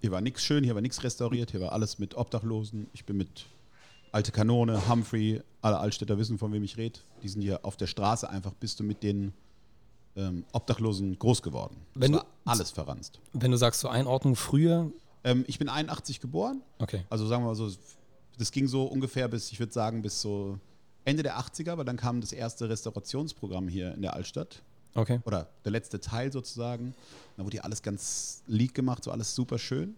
[0.00, 2.88] Hier war nichts schön, hier war nichts restauriert, hier war alles mit Obdachlosen.
[2.92, 3.46] Ich bin mit
[4.10, 6.98] Alte Kanone, Humphrey, alle Altstädter wissen, von wem ich rede.
[7.22, 9.32] Die sind hier auf der Straße einfach, bist du mit den
[10.16, 11.76] ähm, Obdachlosen groß geworden.
[11.94, 13.20] Das Wenn du- war alles verranzt.
[13.32, 14.90] Wenn du sagst zur Einordnung früher,
[15.24, 16.62] Ähm, ich bin 81 geboren.
[16.80, 17.04] okay.
[17.10, 17.70] Also sagen wir mal so,
[18.38, 20.58] das ging so ungefähr bis, ich würde sagen, bis so
[21.04, 24.62] Ende der 80er, weil dann kam das erste Restaurationsprogramm hier in der Altstadt.
[24.94, 25.20] Okay.
[25.24, 26.94] Oder der letzte Teil sozusagen.
[27.36, 29.94] Da wurde hier alles ganz leak gemacht, so alles super schön.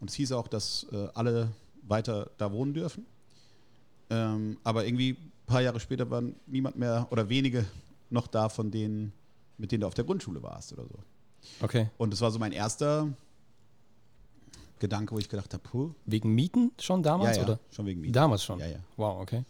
[0.00, 1.50] Und es hieß auch, dass äh, alle
[1.82, 3.06] weiter da wohnen dürfen.
[4.10, 7.64] Ähm, aber irgendwie ein paar Jahre später war niemand mehr oder wenige
[8.10, 9.12] noch da von denen,
[9.58, 10.98] mit denen du auf der Grundschule warst oder so.
[11.60, 11.88] Okay.
[11.96, 13.08] Und das war so mein erster
[14.78, 17.36] Gedanke, wo ich gedacht habe, puh, Wegen Mieten schon damals?
[17.36, 17.60] ja, ja, Oder?
[17.70, 18.12] schon wegen Mieten.
[18.12, 18.58] Damals schon.
[18.58, 18.78] Ja, ja.
[18.96, 19.44] Wow, okay.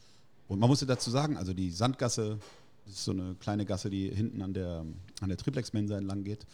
[0.54, 2.38] Und man musste dazu sagen, also die Sandgasse,
[2.86, 4.84] das ist so eine kleine Gasse, die hinten an der,
[5.20, 6.46] an der Triplex-Mensa entlang geht.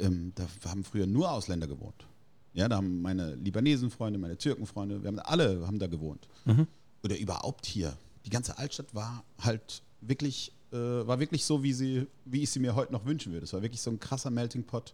[0.00, 2.08] Ähm, da haben früher nur Ausländer gewohnt.
[2.54, 6.26] Ja, da haben meine Libanesen-Freunde, meine Türken-Freunde, wir haben alle haben da gewohnt.
[6.44, 6.66] Mhm.
[7.04, 7.96] Oder überhaupt hier.
[8.26, 12.58] Die ganze Altstadt war halt wirklich, äh, war wirklich so, wie, sie, wie ich sie
[12.58, 13.44] mir heute noch wünschen würde.
[13.44, 14.92] Es war wirklich so ein krasser Melting Pot.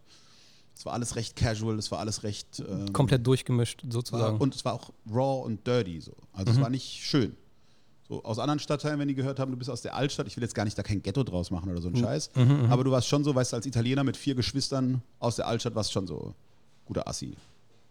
[0.77, 2.63] Es war alles recht casual, es war alles recht.
[2.69, 4.37] ähm, Komplett durchgemischt war, sozusagen.
[4.37, 6.13] und es war auch raw und dirty so.
[6.35, 7.35] Also es war nicht schön.
[8.11, 10.43] So aus anderen Stadtteilen, wenn die gehört haben, du bist aus der Altstadt, ich will
[10.43, 12.31] jetzt gar nicht da kein Ghetto draus machen oder so ein Scheiß,
[12.69, 15.77] aber du warst schon so, weißt du, als Italiener mit vier Geschwistern aus der Altstadt
[15.77, 16.35] warst schon so
[16.87, 17.35] guter Assi.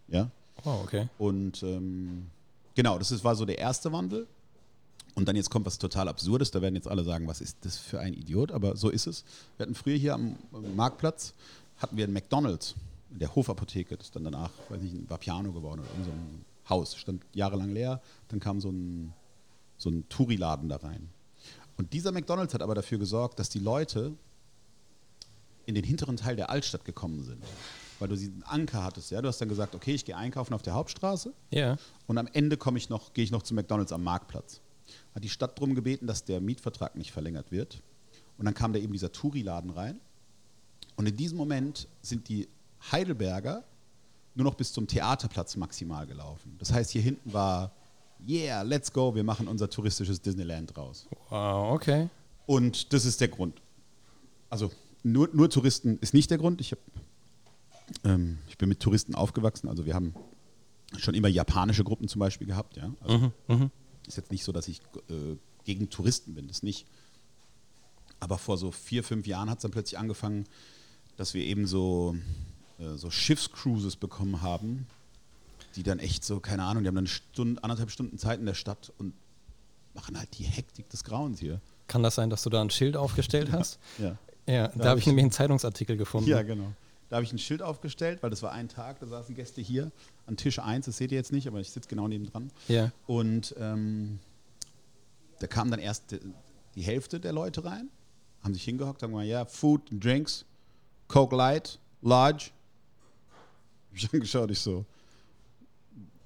[0.09, 0.29] Ja?
[0.63, 1.07] wow, okay.
[1.17, 2.27] Und ähm,
[2.75, 4.27] genau, das ist, war so der erste Wandel.
[5.15, 6.51] Und dann jetzt kommt was total Absurdes.
[6.51, 8.51] Da werden jetzt alle sagen, was ist das für ein Idiot?
[8.51, 9.23] Aber so ist es.
[9.57, 10.35] Wir hatten früher hier am
[10.75, 11.33] Marktplatz,
[11.77, 12.75] hatten wir ein McDonalds
[13.11, 13.97] in der Hofapotheke.
[13.97, 16.95] Das ist dann danach, weiß nicht, ein Vapiano geworden oder in so ein Haus.
[16.95, 18.01] Stand jahrelang leer.
[18.27, 19.13] Dann kam so ein,
[19.79, 21.09] so ein Touri-Laden da rein.
[21.77, 24.13] Und dieser McDonalds hat aber dafür gesorgt, dass die Leute
[25.65, 27.43] in den hinteren Teil der Altstadt gekommen sind.
[27.99, 29.21] Weil du diesen Anker hattest, ja.
[29.21, 31.77] Du hast dann gesagt, okay, ich gehe einkaufen auf der Hauptstraße Ja.
[32.07, 34.61] und am Ende komme ich noch, gehe ich noch zu McDonalds am Marktplatz.
[35.15, 37.81] Hat die Stadt darum gebeten, dass der Mietvertrag nicht verlängert wird.
[38.37, 39.99] Und dann kam da eben dieser Touri-Laden rein.
[40.95, 42.47] Und in diesem Moment sind die
[42.91, 43.63] Heidelberger
[44.35, 46.55] nur noch bis zum Theaterplatz maximal gelaufen.
[46.59, 47.71] Das heißt, hier hinten war,
[48.27, 51.07] yeah, let's go, wir machen unser touristisches Disneyland draus.
[51.29, 52.09] Wow, okay.
[52.45, 53.61] Und das ist der Grund.
[54.49, 54.71] Also
[55.03, 56.61] nur, nur Touristen ist nicht der Grund.
[56.61, 56.79] Ich, hab,
[58.03, 59.69] ähm, ich bin mit Touristen aufgewachsen.
[59.69, 60.13] Also wir haben
[60.97, 62.77] schon immer japanische Gruppen zum Beispiel gehabt.
[62.77, 62.91] Ja?
[63.01, 63.31] Also
[64.07, 66.87] Ist jetzt nicht so, dass ich äh, gegen Touristen bin, das nicht.
[68.19, 70.45] Aber vor so vier, fünf Jahren hat es dann plötzlich angefangen,
[71.15, 72.15] dass wir eben so,
[72.79, 74.87] äh, so Schiffscruises bekommen haben,
[75.75, 78.53] die dann echt so, keine Ahnung, die haben dann Stunden, anderthalb Stunden Zeit in der
[78.53, 79.13] Stadt und
[79.93, 81.61] machen halt die Hektik des Grauens hier.
[81.87, 83.79] Kann das sein, dass du da ein Schild aufgestellt hast?
[83.97, 84.17] Ja.
[84.45, 86.27] Ja, da, habe ich nämlich einen Zeitungsartikel gefunden.
[86.27, 86.73] Ja, genau.
[87.09, 89.91] Da habe ich ein Schild aufgestellt, weil das war ein Tag, da saßen Gäste hier
[90.25, 92.51] an Tisch 1, das seht ihr jetzt nicht, aber ich sitze genau nebendran.
[92.67, 92.91] Ja.
[93.05, 94.19] Und ähm,
[95.39, 96.15] da kam dann erst
[96.75, 97.89] die, Hälfte der Leute rein,
[98.41, 100.45] haben sich hingehockt, haben gesagt, ja, Food Drinks,
[101.07, 102.51] Coke Light, Large.
[103.91, 104.85] Ich angeschaut, ich so,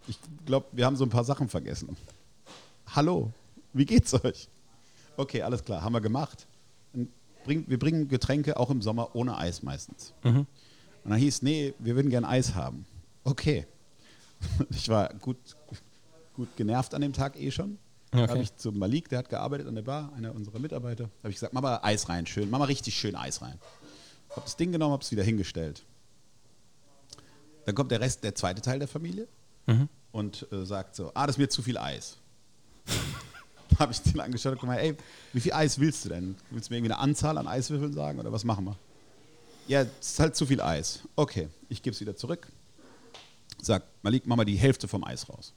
[0.07, 1.95] ich glaube, wir haben so ein paar Sachen vergessen.
[2.87, 3.31] Hallo,
[3.73, 4.47] wie geht's euch?
[5.17, 6.47] Okay, alles klar, haben wir gemacht.
[7.45, 10.13] Bring, wir bringen Getränke auch im Sommer ohne Eis meistens.
[11.03, 12.85] Und dann hieß, nee, wir würden gern Eis haben.
[13.23, 13.65] Okay.
[14.71, 15.37] Ich war gut,
[16.33, 17.77] gut genervt an dem Tag eh schon.
[18.11, 18.29] Da Okay.
[18.31, 21.35] habe ich zu Malik, der hat gearbeitet an der Bar, einer unserer Mitarbeiter, habe ich
[21.35, 23.57] gesagt, mach mal Eis rein, schön, mach mal richtig schön Eis rein.
[24.31, 25.83] Habe das Ding genommen, habe es wieder hingestellt.
[27.65, 29.27] Dann kommt der Rest, der zweite Teil der Familie
[30.11, 32.17] und äh, sagt so, ah, das ist mir zu viel Eis.
[33.79, 34.95] habe ich den angeschaut und gesagt, ey,
[35.33, 36.35] wie viel Eis willst du denn?
[36.51, 38.77] Willst du mir irgendwie eine Anzahl an Eiswürfeln sagen oder was machen wir?
[39.67, 40.99] Ja, es ist halt zu viel Eis.
[41.15, 42.47] Okay, ich gebe es wieder zurück.
[43.61, 45.53] Sag, Malik, mach mal die Hälfte vom Eis raus.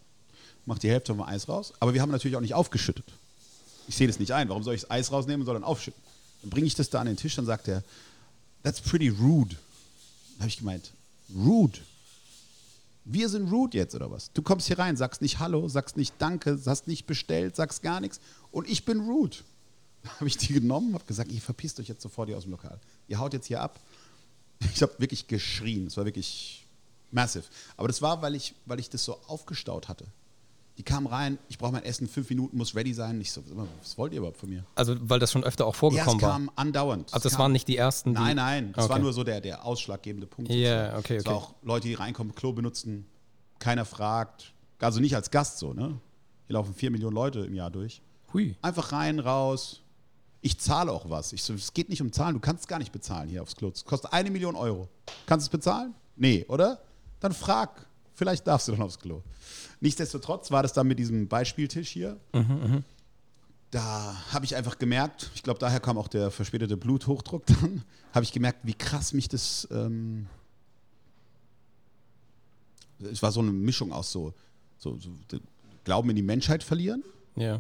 [0.65, 3.07] Mach die Hälfte vom Eis raus, aber wir haben natürlich auch nicht aufgeschüttet.
[3.89, 4.49] Ich sehe das nicht ein.
[4.49, 6.01] Warum soll ich das Eis rausnehmen und soll dann aufschütten?
[6.43, 7.83] Dann bringe ich das da an den Tisch, dann sagt er,
[8.63, 9.57] that's pretty rude.
[10.35, 10.93] Dann habe ich gemeint,
[11.35, 11.79] rude?
[13.09, 14.33] Wir sind rude jetzt oder was?
[14.33, 18.01] Du kommst hier rein, sagst nicht Hallo, sagst nicht Danke, hast nicht bestellt, sagst gar
[18.01, 19.37] nichts und ich bin rude.
[20.17, 22.81] Habe ich die genommen, habe gesagt, ihr verpisst euch jetzt sofort hier aus dem Lokal.
[23.09, 23.81] Ihr haut jetzt hier ab.
[24.75, 25.87] Ich habe wirklich geschrien.
[25.87, 26.65] Es war wirklich
[27.11, 27.45] massive.
[27.77, 30.07] Aber das war, weil ich, weil ich das so aufgestaut hatte.
[30.79, 33.19] Die kamen rein, ich brauche mein Essen, fünf Minuten, muss ready sein.
[33.21, 33.43] Ich so,
[33.81, 34.65] was wollt ihr überhaupt von mir?
[34.75, 36.33] Also, weil das schon öfter auch Ja, vorgekommen es war.
[36.33, 37.07] kam andauernd.
[37.07, 38.21] Also, Es das kam- waren nicht die ersten, die.
[38.21, 39.03] Nein, nein, das war Okay.
[39.03, 40.51] nur so der, der ausschlaggebende Punkt.
[40.51, 40.57] Ja,
[40.93, 40.99] sozusagen.
[40.99, 41.45] okay, Es war okay.
[41.47, 43.07] auch Leute, die reinkommen, Klo benutzen,
[43.59, 44.53] keiner fragt.
[44.79, 45.99] Also nicht als Gast so, ne?
[46.47, 48.03] Hier laufen vier Millionen Leute im Jahr durch.
[48.35, 48.55] Hui.
[48.61, 49.81] Einfach rein, raus.
[50.43, 51.33] Ich zahle auch was.
[51.33, 53.71] Ich so, es geht nicht um Zahlen, du kannst gar nicht bezahlen hier aufs Klo.
[53.71, 54.89] Es kostet eine Million Euro.
[55.25, 55.95] Kannst du es bezahlen?
[56.17, 56.81] Nee, oder?
[57.21, 57.87] Dann frag.
[58.17, 59.23] Vielleicht darfst du dann aufs Klo.
[59.81, 62.19] Nichtsdestotrotz war das dann mit diesem Beispieltisch hier.
[63.71, 68.25] Da habe ich einfach gemerkt, ich glaube, daher kam auch der verspätete Bluthochdruck dann, habe
[68.25, 69.69] ich gemerkt, wie krass mich das.
[69.71, 70.27] Ähm
[73.01, 74.33] es war so eine Mischung aus so,
[74.79, 75.39] so, so
[75.85, 77.05] Glauben in die Menschheit verlieren
[77.37, 77.57] Ja.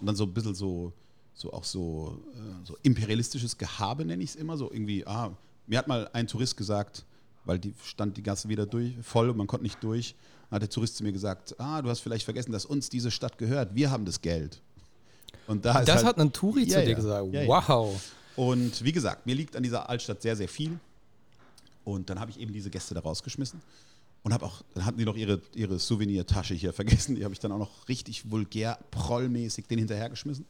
[0.00, 0.92] und dann so ein bisschen so,
[1.34, 4.56] so auch so, äh, so imperialistisches Gehabe, nenne ich es immer.
[4.56, 7.04] So irgendwie, ah, mir hat mal ein Tourist gesagt,
[7.48, 10.14] weil die stand die Gasse wieder durch, voll und man konnte nicht durch,
[10.50, 13.10] dann hat der Tourist zu mir gesagt, ah, du hast vielleicht vergessen, dass uns diese
[13.10, 13.74] Stadt gehört.
[13.74, 14.60] Wir haben das Geld.
[15.46, 16.94] Und da Das halt, hat ein Touri Ja, zu dir ja.
[16.96, 17.32] gesagt.
[17.32, 17.46] Ja.
[17.46, 18.12] Wow.
[18.36, 20.78] Und wie gesagt, mir liegt an dieser Altstadt sehr, sehr viel.
[21.84, 23.62] Und dann habe ich eben diese Gäste da rausgeschmissen.
[24.22, 27.14] Und habe auch, dann hatten die noch ihre, ihre Souvenirtasche hier vergessen.
[27.16, 30.44] Die habe ich dann auch noch richtig vulgär, prollmäßig den hinterhergeschmissen.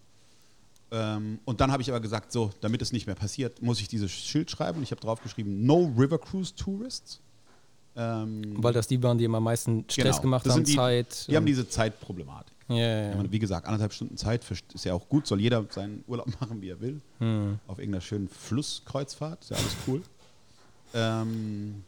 [0.90, 3.88] Ähm, und dann habe ich aber gesagt, so, damit es nicht mehr passiert, muss ich
[3.88, 4.78] dieses Schild schreiben.
[4.78, 7.20] Und ich habe draufgeschrieben, No River Cruise Tourists.
[7.96, 10.20] Ähm, Weil das die waren, die immer am meisten Stress Genau.
[10.22, 11.26] gemacht haben, die- Zeit.
[11.28, 12.54] die haben diese Zeitproblematik.
[12.68, 16.28] ja, ja, wie gesagt, anderthalb Stunden Zeit ist ja auch gut, soll jeder seinen Urlaub
[16.40, 17.00] machen, wie er will.
[17.18, 17.58] Hm.
[17.66, 20.02] Auf irgendeiner schönen Flusskreuzfahrt, ist ja alles cool.
[20.94, 21.82] ähm,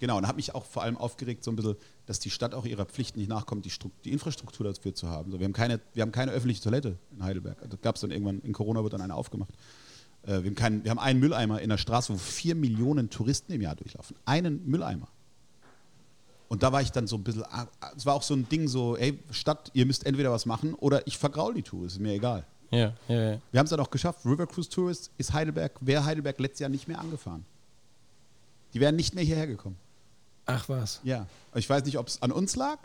[0.00, 1.76] genau, und habe mich auch vor allem aufgeregt, so ein bisschen,
[2.08, 5.30] dass die Stadt auch ihrer Pflicht nicht nachkommt, die, die Infrastruktur dafür zu haben.
[5.30, 7.58] So, wir, haben keine, wir haben keine öffentliche Toilette in Heidelberg.
[7.68, 9.52] Da gab es dann irgendwann, in Corona wird dann eine aufgemacht.
[10.22, 13.52] Äh, wir, haben keinen, wir haben einen Mülleimer in der Straße, wo vier Millionen Touristen
[13.52, 14.16] im Jahr durchlaufen.
[14.24, 15.08] Einen Mülleimer.
[16.48, 18.48] Und da war ich dann so ein bisschen, ah, ah, es war auch so ein
[18.48, 22.00] Ding so, ey, Stadt, ihr müsst entweder was machen oder ich vergraul die Tour, ist
[22.00, 22.46] mir egal.
[22.70, 23.40] ja, ja, ja.
[23.50, 24.24] Wir haben es dann auch geschafft.
[24.24, 27.44] River Cruise Tourist ist Heidelberg, wäre Heidelberg letztes Jahr nicht mehr angefahren.
[28.72, 29.76] Die wären nicht mehr hierher gekommen.
[30.48, 31.00] Ach was.
[31.04, 31.26] Ja.
[31.54, 32.78] Ich weiß nicht, ob es an uns lag.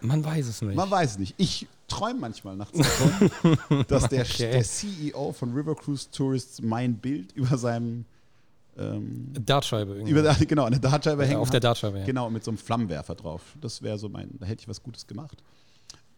[0.00, 0.76] Man weiß es nicht.
[0.76, 1.34] Man weiß es nicht.
[1.38, 4.50] Ich träume manchmal nachts davon, dass der, Okay.
[4.52, 8.04] der CEO von River Cruise Tourists mein Bild über seinem
[8.76, 10.12] ähm, Dartscheibe irgendwie.
[10.12, 11.54] über der, genau, der Dartscheibe Ja, hängen auf hat.
[11.54, 12.04] der Dartscheibe, ja.
[12.04, 13.42] Genau, mit so einem Flammenwerfer drauf.
[13.60, 15.42] Das wäre so mein, da hätte ich was Gutes gemacht.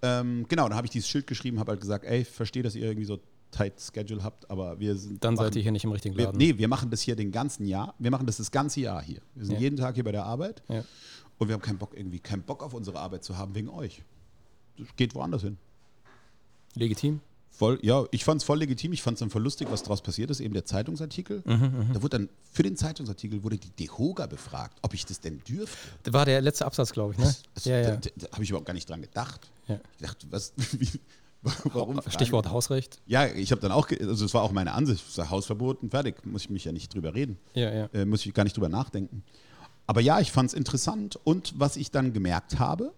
[0.03, 2.85] Ähm, genau, dann habe ich dieses Schild geschrieben, habe halt gesagt, ey, verstehe, dass ihr
[2.87, 3.19] irgendwie so
[3.51, 6.27] tight Schedule habt, aber wir sind Dann machen- seid ihr hier nicht im richtigen wir,
[6.27, 6.39] Laden.
[6.39, 7.95] nee, wir machen das hier den ganzen Jahr.
[7.99, 9.21] Wir machen das das ganze Jahr hier.
[9.35, 9.61] Wir sind Ja.
[9.61, 10.85] jeden Tag hier bei der Arbeit Ja.
[11.39, 14.03] und wir haben keinen Bock irgendwie keinen Bock auf unsere Arbeit zu haben wegen euch.
[14.79, 15.57] Das geht woanders hin.
[16.75, 17.21] Legitim.
[17.53, 18.93] Voll, ja, ich fand es voll legitim.
[18.93, 21.43] Ich fand es dann voll lustig, was daraus passiert ist, eben der Zeitungsartikel.
[21.45, 25.43] Mhm, Da wurde dann für den Zeitungsartikel wurde die DEHOGA befragt, ob ich das denn
[25.47, 25.77] dürfte.
[26.05, 27.35] Das war der letzte Absatz, glaube ich, ne?
[27.55, 27.91] Das, ja, ja.
[27.91, 29.51] Da, da, da habe ich überhaupt gar nicht dran gedacht.
[29.67, 30.89] Ich dachte, was, wie,
[31.65, 32.01] warum?
[32.09, 33.01] Stichwort Hausrecht.
[33.07, 36.51] Ja, ich habe dann auch, also es war auch meine Ansicht, Hausverbot fertig, muss ich
[36.51, 37.39] mich ja nicht drüber reden.
[37.55, 37.87] Ja, ja.
[37.93, 39.25] äh, muss ich gar nicht drüber nachdenken.
[39.87, 42.93] Aber ja, ich fand es interessant und was ich dann gemerkt habe,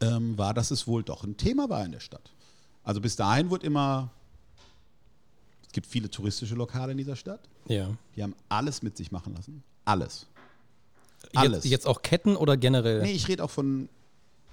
[0.00, 2.32] ähm, war, dass es wohl doch ein Thema war in der Stadt.
[2.82, 4.10] Also bis dahin wurde immer,
[5.66, 7.90] es gibt viele touristische Lokale in dieser Stadt, ja.
[8.16, 9.62] die haben alles mit sich machen lassen.
[9.84, 10.26] Alles.
[11.22, 11.64] Jetzt, Alles.
[11.64, 13.02] jetzt auch Ketten oder generell?
[13.02, 13.88] Nee, ich rede auch von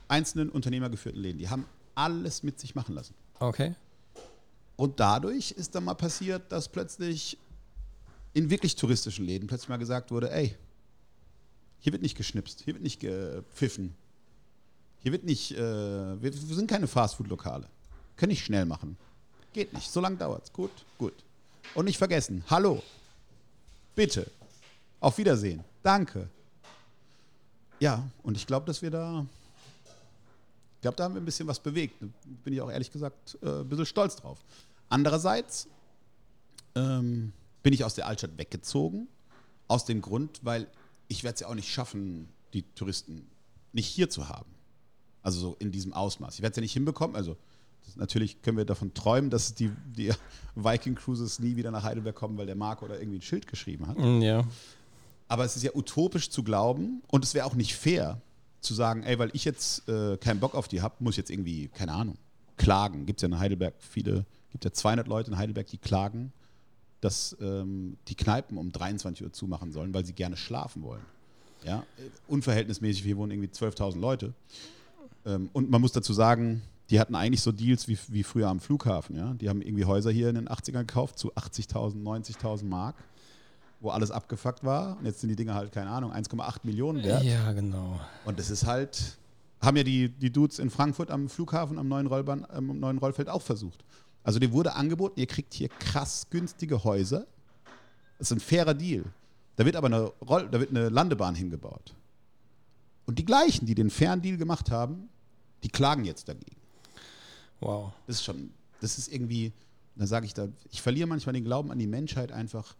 [0.07, 1.37] einzelnen unternehmergeführten Läden.
[1.37, 3.15] Die haben alles mit sich machen lassen.
[3.39, 3.73] Okay.
[4.75, 7.37] Und dadurch ist dann mal passiert, dass plötzlich
[8.33, 10.55] in wirklich touristischen Läden plötzlich mal gesagt wurde, ey,
[11.79, 13.95] hier wird nicht geschnipst, hier wird nicht gepfiffen,
[14.99, 15.57] hier wird nicht, äh,
[16.21, 17.67] wir, wir sind keine Fastfood-Lokale,
[18.17, 18.97] können nicht schnell machen,
[19.53, 21.13] geht nicht, so lange dauert's, gut, gut.
[21.73, 22.83] Und nicht vergessen, hallo,
[23.95, 24.29] bitte,
[24.99, 26.27] auf Wiedersehen, danke.
[27.79, 29.25] Ja, und ich glaube, dass wir da,
[30.85, 31.99] glaube, da haben wir ein bisschen was bewegt.
[32.43, 34.45] Bin ich auch ehrlich gesagt äh, ein bisschen stolz drauf.
[34.87, 35.67] Andererseits
[36.75, 39.07] ähm, bin ich aus der Altstadt weggezogen,
[39.67, 40.67] aus dem Grund, weil
[41.07, 43.27] ich werde es ja auch nicht schaffen, die Touristen
[43.73, 44.51] nicht hier zu haben.
[45.23, 46.35] Also so in diesem Ausmaß.
[46.35, 47.15] Ich werde es ja nicht hinbekommen.
[47.15, 47.35] Also
[47.95, 50.13] natürlich können wir davon träumen, dass die, die
[50.55, 53.87] Viking Cruises nie wieder nach Heidelberg kommen, weil der Marco da irgendwie ein Schild geschrieben
[53.87, 53.97] hat.
[53.97, 54.47] Mm, Ja.
[55.27, 58.21] Aber es ist ja utopisch zu glauben und es wäre auch nicht fair
[58.65, 61.31] zu sagen, ey, weil ich jetzt äh, keinen Bock auf die habe, muss ich jetzt
[61.31, 62.17] irgendwie, keine Ahnung,
[62.57, 63.05] klagen.
[63.05, 66.31] Gibt es ja in Heidelberg viele, gibt ja 200 Leute in Heidelberg, die klagen,
[67.01, 71.03] dass ähm, die Kneipen um 23 Uhr zumachen sollen, weil sie gerne schlafen wollen.
[71.63, 74.33] Ja, äh, unverhältnismäßig, hier wohnen irgendwie 12.000 Leute.
[75.25, 78.59] Ähm, und man muss dazu sagen, die hatten eigentlich so Deals wie, wie früher am
[78.59, 79.15] Flughafen.
[79.15, 79.33] Ja?
[79.33, 82.95] Die haben irgendwie Häuser hier in den 80ern gekauft zu 80.000, 90.000 Mark,
[83.85, 84.97] wo alles abgefuckt war.
[84.97, 87.23] Und jetzt sind die Dinge halt, keine Ahnung, 1,8 Millionen wert.
[87.23, 87.99] Ja, genau.
[88.25, 89.17] Und das ist halt,
[89.61, 93.29] haben ja die, die Dudes in Frankfurt am Flughafen, am neuen, Rollbahn, am neuen Rollfeld
[93.29, 93.85] auch versucht.
[94.23, 97.27] Also dir wurde angeboten, ihr kriegt hier krass günstige Häuser.
[98.17, 99.05] Das ist ein fairer Deal.
[99.55, 101.93] Da wird aber eine, Roll, da wird eine Landebahn hingebaut.
[103.05, 105.09] Und die gleichen, die den fairen Deal gemacht haben,
[105.63, 106.57] die klagen jetzt dagegen.
[107.59, 107.93] Wow.
[108.07, 109.53] Das ist schon, das ist irgendwie,
[109.95, 112.75] da sage ich da, ich verliere manchmal den Glauben an die Menschheit einfach,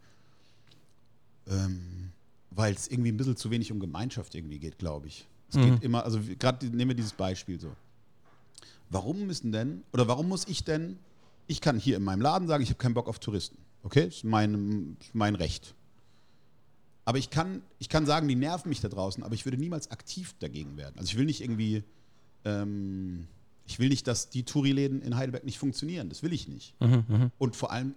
[1.48, 2.12] ähm,
[2.50, 5.26] weil es irgendwie ein bisschen zu wenig um Gemeinschaft irgendwie geht, glaube ich.
[5.48, 5.62] Es Mhm.
[5.74, 7.70] geht immer, also gerade nehmen wir dieses Beispiel so.
[8.90, 10.98] Warum müssen denn, oder warum muss ich denn,
[11.48, 13.58] ich kann hier in meinem Laden sagen, ich habe keinen Bock auf Touristen.
[13.82, 15.74] Okay, ist mein, ist mein Recht.
[17.04, 19.90] Aber ich kann, ich kann sagen, die nerven mich da draußen, aber ich würde niemals
[19.92, 20.94] aktiv dagegen werden.
[20.98, 21.84] Also ich will nicht irgendwie,
[22.44, 23.28] ähm,
[23.64, 26.08] ich will nicht, dass die Touri-Läden in Heidelberg nicht funktionieren.
[26.08, 26.74] Das will ich nicht.
[27.38, 27.94] Und vor allem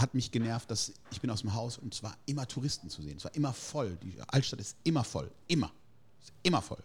[0.00, 3.02] hat mich genervt, dass ich bin aus dem Haus und es war immer Touristen zu
[3.02, 3.16] sehen.
[3.16, 3.96] Es war immer voll.
[4.02, 5.30] Die Altstadt ist immer voll.
[5.48, 5.70] Immer.
[6.20, 6.82] Ist immer voll.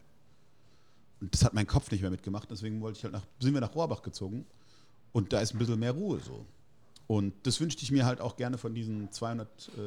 [1.21, 2.49] Und das hat mein Kopf nicht mehr mitgemacht.
[2.51, 4.45] Deswegen wollte ich halt nach, sind wir nach Rohrbach gezogen.
[5.12, 6.45] Und da ist ein bisschen mehr Ruhe so.
[7.08, 9.47] Und das wünschte ich mir halt auch gerne von diesen 200
[9.78, 9.82] äh,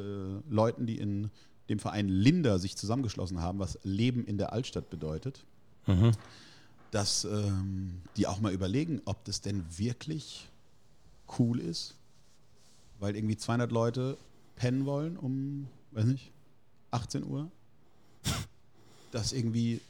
[0.49, 1.29] Leuten, die in
[1.69, 5.45] dem Verein Linder sich zusammengeschlossen haben, was Leben in der Altstadt bedeutet,
[6.91, 10.49] dass ähm, die auch mal überlegen, ob das denn wirklich
[11.37, 11.95] cool ist,
[12.99, 14.17] weil irgendwie 200 Leute
[14.55, 16.31] pennen wollen um, weiß nicht,
[16.91, 17.49] 18 Uhr,
[19.11, 19.81] dass irgendwie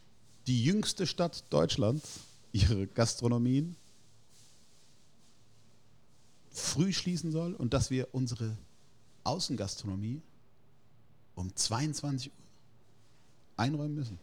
[0.47, 3.75] die jüngste Stadt Deutschlands ihre Gastronomien
[6.51, 8.57] früh schließen soll und dass wir unsere
[9.23, 10.21] Außengastronomie
[11.35, 12.33] um 22 Uhr
[13.57, 14.17] einräumen müssen.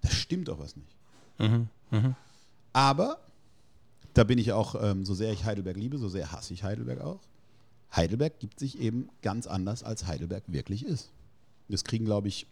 [0.00, 0.96] Das stimmt doch was nicht.
[2.72, 3.18] Aber
[4.14, 7.00] da bin ich auch, ähm, so sehr ich Heidelberg liebe, so sehr hasse ich Heidelberg
[7.00, 7.20] auch.
[7.94, 11.10] Heidelberg gibt sich eben ganz anders, als Heidelberg wirklich ist.
[11.68, 12.46] Das kriegen, glaube ich,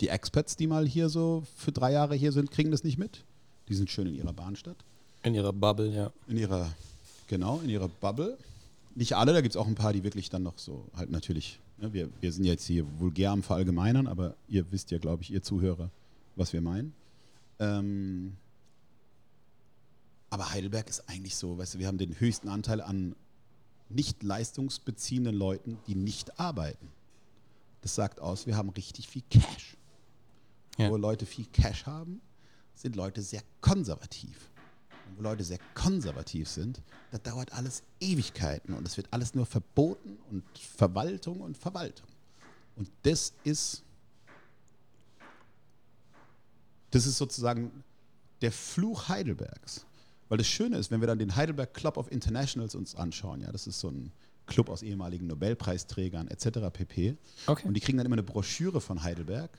[0.00, 3.24] die Expats, die mal hier so für drei Jahre hier sind, kriegen das nicht mit.
[3.68, 4.76] Die sind schön in ihrer Bahnstadt.
[5.22, 6.12] In ihrer Bubble, ja.
[6.28, 6.70] In ihrer,
[7.26, 8.38] genau, in ihrer Bubble.
[8.94, 11.58] Nicht alle, da gibt es auch ein paar, die wirklich dann noch so, halt natürlich,
[11.78, 15.32] ne, wir, wir sind jetzt hier vulgär am Verallgemeinern, aber ihr wisst ja, glaube ich,
[15.32, 15.90] ihr Zuhörer,
[16.36, 16.94] was wir meinen.
[17.58, 18.36] Ähm,
[20.30, 23.14] aber Heidelberg ist eigentlich so, weißt du, wir haben den höchsten Anteil an
[23.88, 26.88] nicht leistungsbeziehenden Leuten, die nicht arbeiten.
[27.82, 29.76] Das sagt aus, wir haben richtig viel Cash.
[30.76, 30.90] Ja.
[30.90, 32.20] Wo Leute viel Cash haben,
[32.74, 34.50] sind Leute sehr konservativ.
[35.08, 39.46] Und wo Leute sehr konservativ sind, da dauert alles Ewigkeiten und es wird alles nur
[39.46, 42.08] verboten und Verwaltung und Verwaltung.
[42.74, 43.82] Und das ist,
[46.90, 47.84] das ist sozusagen
[48.42, 49.85] der Fluch Heidelbergs.
[50.28, 53.52] Weil das Schöne ist, wenn wir dann den Heidelberg Club of Internationals uns anschauen, ja,
[53.52, 54.12] das ist so ein
[54.46, 56.70] Club aus ehemaligen Nobelpreisträgern etc.
[56.72, 57.16] pp.
[57.46, 57.66] Okay.
[57.66, 59.50] Und die kriegen dann immer eine Broschüre von Heidelberg.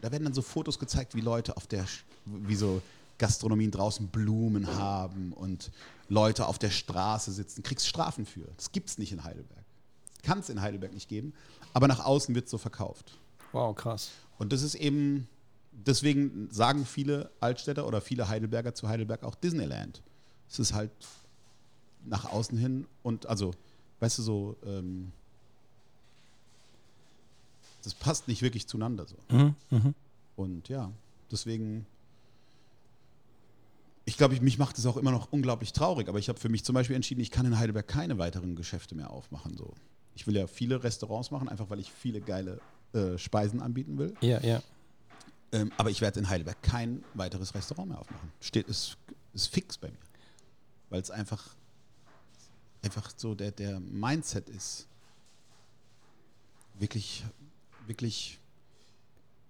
[0.00, 1.84] Da werden dann so Fotos gezeigt, wie Leute auf der,
[2.24, 2.80] wie so
[3.18, 5.72] Gastronomien draußen Blumen haben und
[6.08, 7.62] Leute auf der Straße sitzen.
[7.62, 8.46] Kriegst Strafen für.
[8.56, 9.64] Das gibt es nicht in Heidelberg.
[10.22, 11.32] Kann es in Heidelberg nicht geben,
[11.72, 13.18] aber nach außen wird so verkauft.
[13.52, 14.10] Wow, krass.
[14.38, 15.28] Und das ist eben,
[15.72, 20.02] deswegen sagen viele Altstädter oder viele Heidelberger zu Heidelberg auch Disneyland.
[20.50, 20.90] Es ist halt
[22.04, 23.52] nach außen hin und also,
[24.00, 25.12] weißt du, so, ähm,
[27.82, 29.16] das passt nicht wirklich zueinander so.
[30.36, 30.90] Und ja,
[31.30, 31.86] deswegen,
[34.04, 36.48] ich glaube, ich, mich macht es auch immer noch unglaublich traurig, aber ich habe für
[36.48, 39.56] mich zum Beispiel entschieden, ich kann in Heidelberg keine weiteren Geschäfte mehr aufmachen.
[39.56, 39.74] So.
[40.14, 42.60] Ich will ja viele Restaurants machen, einfach weil ich viele geile
[42.92, 44.14] äh, Speisen anbieten will.
[44.20, 44.62] Ja, ja.
[45.52, 48.32] Ähm, aber ich werde in Heidelberg kein weiteres Restaurant mehr aufmachen.
[48.40, 48.96] Steht, ist,
[49.34, 49.96] ist fix bei mir.
[50.90, 51.44] Weil es einfach,
[52.82, 54.86] einfach so der, der Mindset ist.
[56.78, 57.24] Wirklich,
[57.86, 58.38] wirklich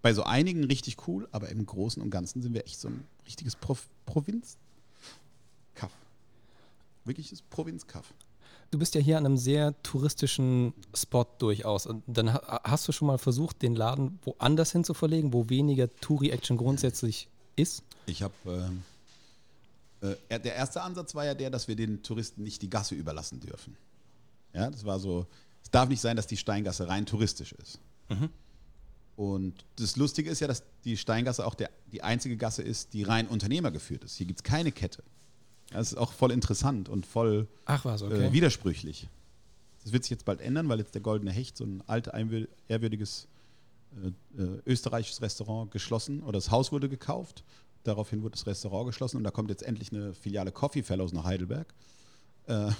[0.02, 3.04] bei so einigen richtig cool, aber im Großen und Ganzen sind wir echt so ein
[3.26, 5.92] richtiges Prof Provinz-Kaff.
[7.04, 8.14] Wirkliches Provinz-Kaff.
[8.70, 11.86] Du bist ja hier an einem sehr touristischen Spot durchaus.
[11.86, 15.48] Und dann ha- hast du schon mal versucht, den Laden woanders hin zu verlegen, wo
[15.48, 17.82] weniger Touri-Action grundsätzlich ist?
[18.06, 18.34] Ich habe.
[18.46, 18.82] Ähm,
[20.00, 22.94] äh, er- der erste Ansatz war ja der, dass wir den Touristen nicht die Gasse
[22.94, 23.76] überlassen dürfen.
[24.54, 25.26] Ja, das war so.
[25.62, 27.78] Es darf nicht sein, dass die Steingasse rein touristisch ist.
[29.16, 33.02] Und das Lustige ist ja, dass die Steingasse auch der, die einzige Gasse ist, die
[33.02, 34.16] rein unternehmergeführt ist.
[34.16, 35.02] Hier gibt es keine Kette.
[35.70, 38.26] Das ist auch voll interessant und voll Ach was, okay.
[38.28, 39.08] äh, widersprüchlich.
[39.82, 43.26] Das wird sich jetzt bald ändern, weil jetzt der Goldene Hecht, so ein einwür- ehrwürdiges
[44.36, 47.42] äh, äh, österreichisches Restaurant geschlossen oder das Haus wurde gekauft.
[47.88, 51.24] Daraufhin wurde das Restaurant geschlossen und da kommt jetzt endlich eine Filiale Coffee Fellows nach
[51.24, 51.72] Heidelberg.
[52.46, 52.70] Äh,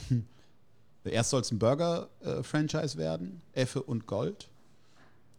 [1.05, 4.51] erst soll es ein Burger-Franchise werden, Effe und Gold.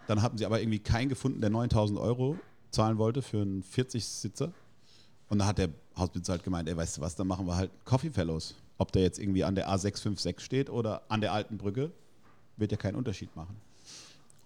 [0.07, 2.39] Dann haben sie aber irgendwie keinen gefunden, der 9000 Euro
[2.71, 4.51] zahlen wollte für einen 40-Sitzer.
[5.29, 7.69] Und da hat der Hausbesitzer halt gemeint, ey, weißt du was, dann machen wir halt
[7.85, 8.55] Coffee Fellows.
[8.79, 11.91] Ob der jetzt irgendwie an der A656 steht oder an der alten Brücke,
[12.57, 13.55] wird ja keinen Unterschied machen.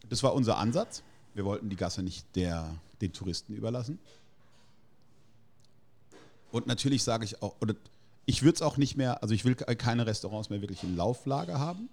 [0.10, 1.02] Das war unser Ansatz.
[1.34, 4.00] Wir wollten die Gasse nicht der, den Touristen überlassen.
[6.54, 7.74] Und natürlich sage ich auch, oder
[8.28, 11.58] ich würde es auch nicht mehr, also ich will keine Restaurants mehr wirklich in Lauflage
[11.58, 11.90] haben,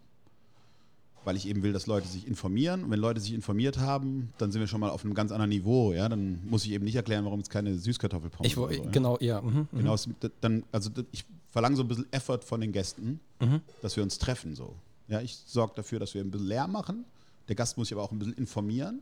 [1.24, 2.84] weil ich eben will, dass Leute sich informieren.
[2.84, 5.48] Und wenn Leute sich informiert haben, dann sind wir schon mal auf einem ganz anderen
[5.48, 5.94] Niveau.
[5.94, 8.84] Ja, dann muss ich eben nicht erklären, warum es keine Süßkartoffelpommes ich, so, ja?
[8.90, 9.40] Genau, ja.
[9.40, 9.96] Mhm, mhm, genau,
[10.42, 13.62] dann, also ich verlange so ein bisschen Effort von den Gästen, mhm.
[13.80, 14.54] dass wir uns treffen.
[14.54, 14.74] So.
[15.08, 17.06] Ja, ich sorge dafür, dass wir ein bisschen leer machen.
[17.48, 19.00] Der Gast muss sich aber auch ein bisschen informieren,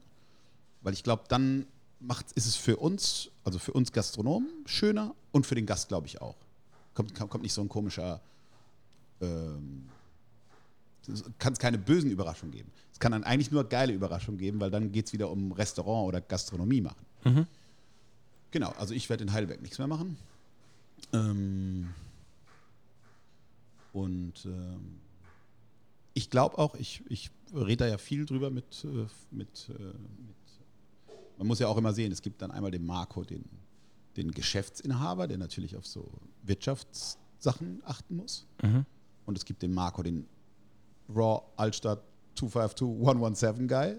[0.82, 1.66] weil ich glaube, dann
[2.00, 6.06] macht, ist es für uns, also für uns Gastronomen, schöner und für den Gast, glaube
[6.06, 6.36] ich, auch.
[6.94, 8.20] Kommt, kommt nicht so ein komischer,
[9.20, 9.88] ähm,
[11.38, 12.70] kann es keine bösen Überraschungen geben.
[12.92, 16.08] Es kann dann eigentlich nur geile Überraschungen geben, weil dann geht es wieder um Restaurant
[16.08, 17.06] oder Gastronomie machen.
[17.24, 17.46] Mhm.
[18.50, 20.16] Genau, also ich werde in Heidelberg nichts mehr machen.
[21.12, 21.94] Ähm,
[23.92, 24.98] und ähm,
[26.14, 30.36] ich glaube auch, ich, ich rede da ja viel drüber mit, äh, mit, äh, mit
[31.38, 33.44] man muss ja auch immer sehen, es gibt dann einmal den Marco, den,
[34.16, 36.10] den Geschäftsinhaber, der natürlich auf so
[36.42, 38.46] Wirtschaftssachen achten muss.
[38.62, 38.84] Mhm.
[39.24, 40.26] Und es gibt den Marco, den
[41.14, 42.02] Raw Altstadt
[42.34, 43.96] 252 Guy.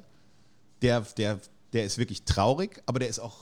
[0.81, 1.39] Der, der,
[1.73, 3.37] der ist wirklich traurig, aber der ist auch,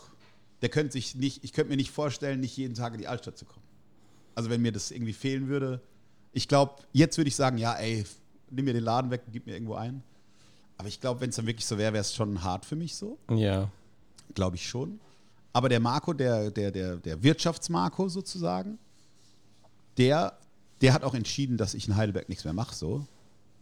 [0.61, 3.37] der könnte sich nicht, ich könnte mir nicht vorstellen, nicht jeden Tag in die Altstadt
[3.37, 3.65] zu kommen.
[4.35, 5.81] Also wenn mir das irgendwie fehlen würde,
[6.33, 8.05] ich glaube, jetzt würde ich sagen, ja, ey,
[8.51, 10.03] nimm mir den Laden weg und gib mir irgendwo ein.
[10.77, 12.95] Aber ich glaube, wenn es dann wirklich so wäre, wäre es schon hart für mich
[12.95, 13.17] so.
[13.31, 13.71] Ja.
[14.34, 14.99] Glaube ich schon.
[15.53, 18.78] Aber der Marco, der, der, der, der Wirtschaftsmarco sozusagen,
[19.97, 20.38] der,
[20.82, 23.07] der hat auch entschieden, dass ich in Heidelberg nichts mehr mache, so.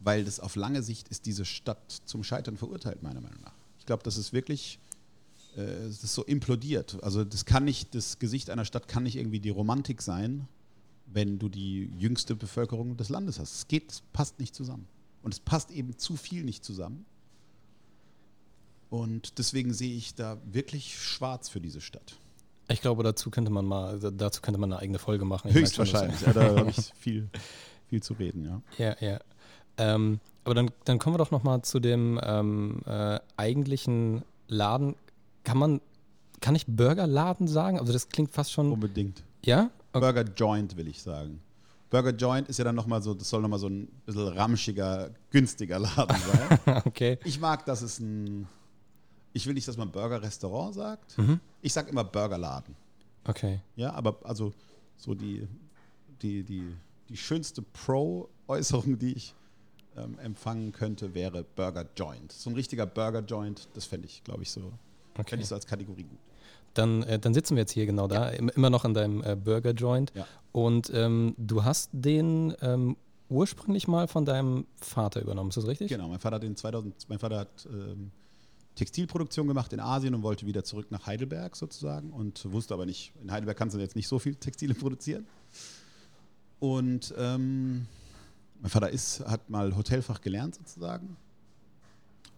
[0.00, 3.54] Weil das auf lange Sicht ist diese Stadt zum Scheitern verurteilt, meiner Meinung nach.
[3.78, 4.78] Ich glaube, das ist wirklich,
[5.56, 7.02] äh, das ist so implodiert.
[7.02, 10.46] Also das kann nicht, das Gesicht einer Stadt kann nicht irgendwie die Romantik sein,
[11.06, 13.54] wenn du die jüngste Bevölkerung des Landes hast.
[13.54, 14.86] Es geht, es passt nicht zusammen.
[15.22, 17.06] Und es passt eben zu viel nicht zusammen.
[18.90, 22.16] Und deswegen sehe ich da wirklich schwarz für diese Stadt.
[22.68, 25.48] Ich glaube, dazu könnte man mal, dazu könnte man eine eigene Folge machen.
[25.48, 26.20] Ich Höchstwahrscheinlich.
[26.22, 27.28] Ja, da habe ich viel,
[27.88, 28.62] viel zu reden, ja.
[28.78, 29.20] Ja, ja.
[29.78, 34.94] Ähm, aber dann, dann kommen wir doch nochmal zu dem ähm, äh, eigentlichen Laden.
[35.44, 35.80] Kann man,
[36.40, 37.78] kann ich Burgerladen sagen?
[37.78, 38.72] Also das klingt fast schon.
[38.72, 39.22] Unbedingt.
[39.44, 39.70] Ja?
[39.92, 40.00] Okay.
[40.00, 41.40] Burger Joint, will ich sagen.
[41.90, 45.78] Burger Joint ist ja dann nochmal so, das soll nochmal so ein bisschen ramschiger, günstiger
[45.78, 46.82] Laden sein.
[46.84, 47.18] okay.
[47.24, 48.48] Ich mag, dass es ein,
[49.36, 51.18] ich will nicht, dass man Burger-Restaurant sagt.
[51.18, 51.40] Mhm.
[51.60, 52.74] Ich sage immer Burgerladen.
[53.26, 53.60] Okay.
[53.76, 54.52] Ja, aber also
[54.96, 55.46] so die,
[56.22, 56.74] die, die,
[57.10, 59.34] die schönste Pro-Äußerung, die ich
[59.94, 62.32] ähm, empfangen könnte, wäre Burger Joint.
[62.32, 64.72] So ein richtiger Burger Joint, das fände ich, glaube ich, so,
[65.14, 65.30] okay.
[65.30, 66.18] fände ich so als Kategorie gut.
[66.72, 68.38] Dann, äh, dann sitzen wir jetzt hier genau da, ja.
[68.38, 70.12] immer noch an deinem äh, Burger Joint.
[70.14, 70.26] Ja.
[70.52, 72.96] Und ähm, du hast den ähm,
[73.28, 75.88] ursprünglich mal von deinem Vater übernommen, ist das richtig?
[75.88, 78.12] Genau, mein Vater hat den 2000, mein Vater hat ähm,
[78.76, 83.12] Textilproduktion gemacht in Asien und wollte wieder zurück nach Heidelberg sozusagen und wusste aber nicht,
[83.22, 85.26] in Heidelberg kannst du jetzt nicht so viel Textile produzieren.
[86.60, 87.86] Und ähm,
[88.60, 91.16] mein Vater ist, hat mal Hotelfach gelernt sozusagen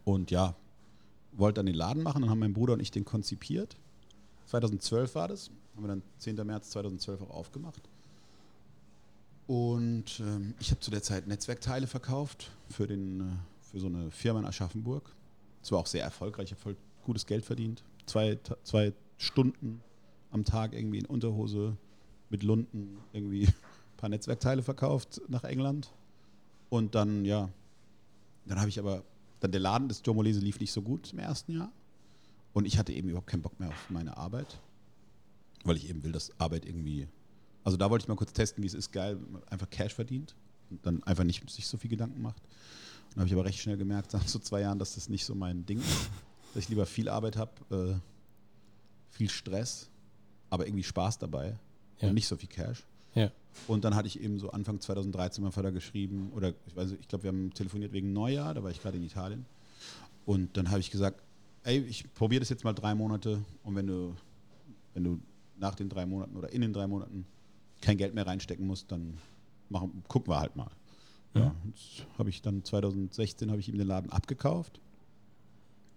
[0.05, 0.57] und ja,
[1.33, 2.23] wollte dann den Laden machen.
[2.23, 3.77] Dann haben mein Bruder und ich den konzipiert
[4.49, 5.51] 2012 war das.
[5.77, 6.37] Haben wir dann 10.
[6.47, 7.83] März 2012 auch aufgemacht.
[9.47, 13.25] Und ähm, ich habe zu der Zeit Netzwerkteile verkauft für, den, äh,
[13.71, 15.15] für so eine Firma in Aschaffenburg.
[15.63, 17.85] Es war auch sehr erfolgreich, ich habe voll gutes Geld verdient.
[18.07, 19.81] Zwei, zwei Stunden
[20.31, 21.77] am Tag irgendwie in Unterhose
[22.31, 25.93] mit Lunden irgendwie ein paar Netzwerkteile verkauft nach England.
[26.69, 27.49] Und dann, ja,
[28.47, 29.05] dann habe ich aber,
[29.41, 31.73] dann der Laden des Joe Molese lief nicht so gut im ersten Jahr.
[32.53, 34.61] Und ich hatte eben überhaupt keinen Bock mehr auf meine Arbeit,
[35.65, 37.09] weil ich eben will, dass Arbeit irgendwie.
[37.65, 39.19] Also da wollte ich mal kurz testen, wie es ist, geil,
[39.51, 40.35] einfach Cash verdient
[40.71, 42.43] und dann einfach nicht sich so viel Gedanken macht.
[43.11, 45.25] Und da habe ich aber recht schnell gemerkt, nach so zwei Jahren, dass das nicht
[45.25, 46.11] so mein Ding ist.
[46.55, 47.95] Dass ich lieber viel Arbeit habe, äh,
[49.11, 49.91] viel Stress,
[50.51, 51.59] aber irgendwie Spaß dabei
[52.01, 52.09] ja.
[52.09, 52.85] und nicht so viel Cash.
[53.15, 53.31] Ja.
[53.67, 57.09] Und dann hatte ich eben so Anfang 2013 meinem Vater geschrieben, oder ich weiß ich
[57.09, 59.45] glaube, wir haben telefoniert wegen Neujahr, da war ich gerade in Italien.
[60.25, 61.23] Und dann habe ich gesagt,
[61.65, 64.15] ey, ich probiere das jetzt mal drei Monate und wenn du,
[64.95, 65.21] wenn du
[65.59, 67.27] nach den drei Monaten oder in den drei Monaten
[67.81, 69.19] kein Geld mehr reinstecken musst, dann
[69.69, 70.71] machen, gucken wir halt mal.
[71.39, 71.55] Ja,
[72.19, 74.81] habe ich dann 2016 habe ich ihm den Laden abgekauft.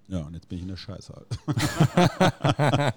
[0.07, 1.27] Ja, und jetzt bin ich in der Scheiße halt.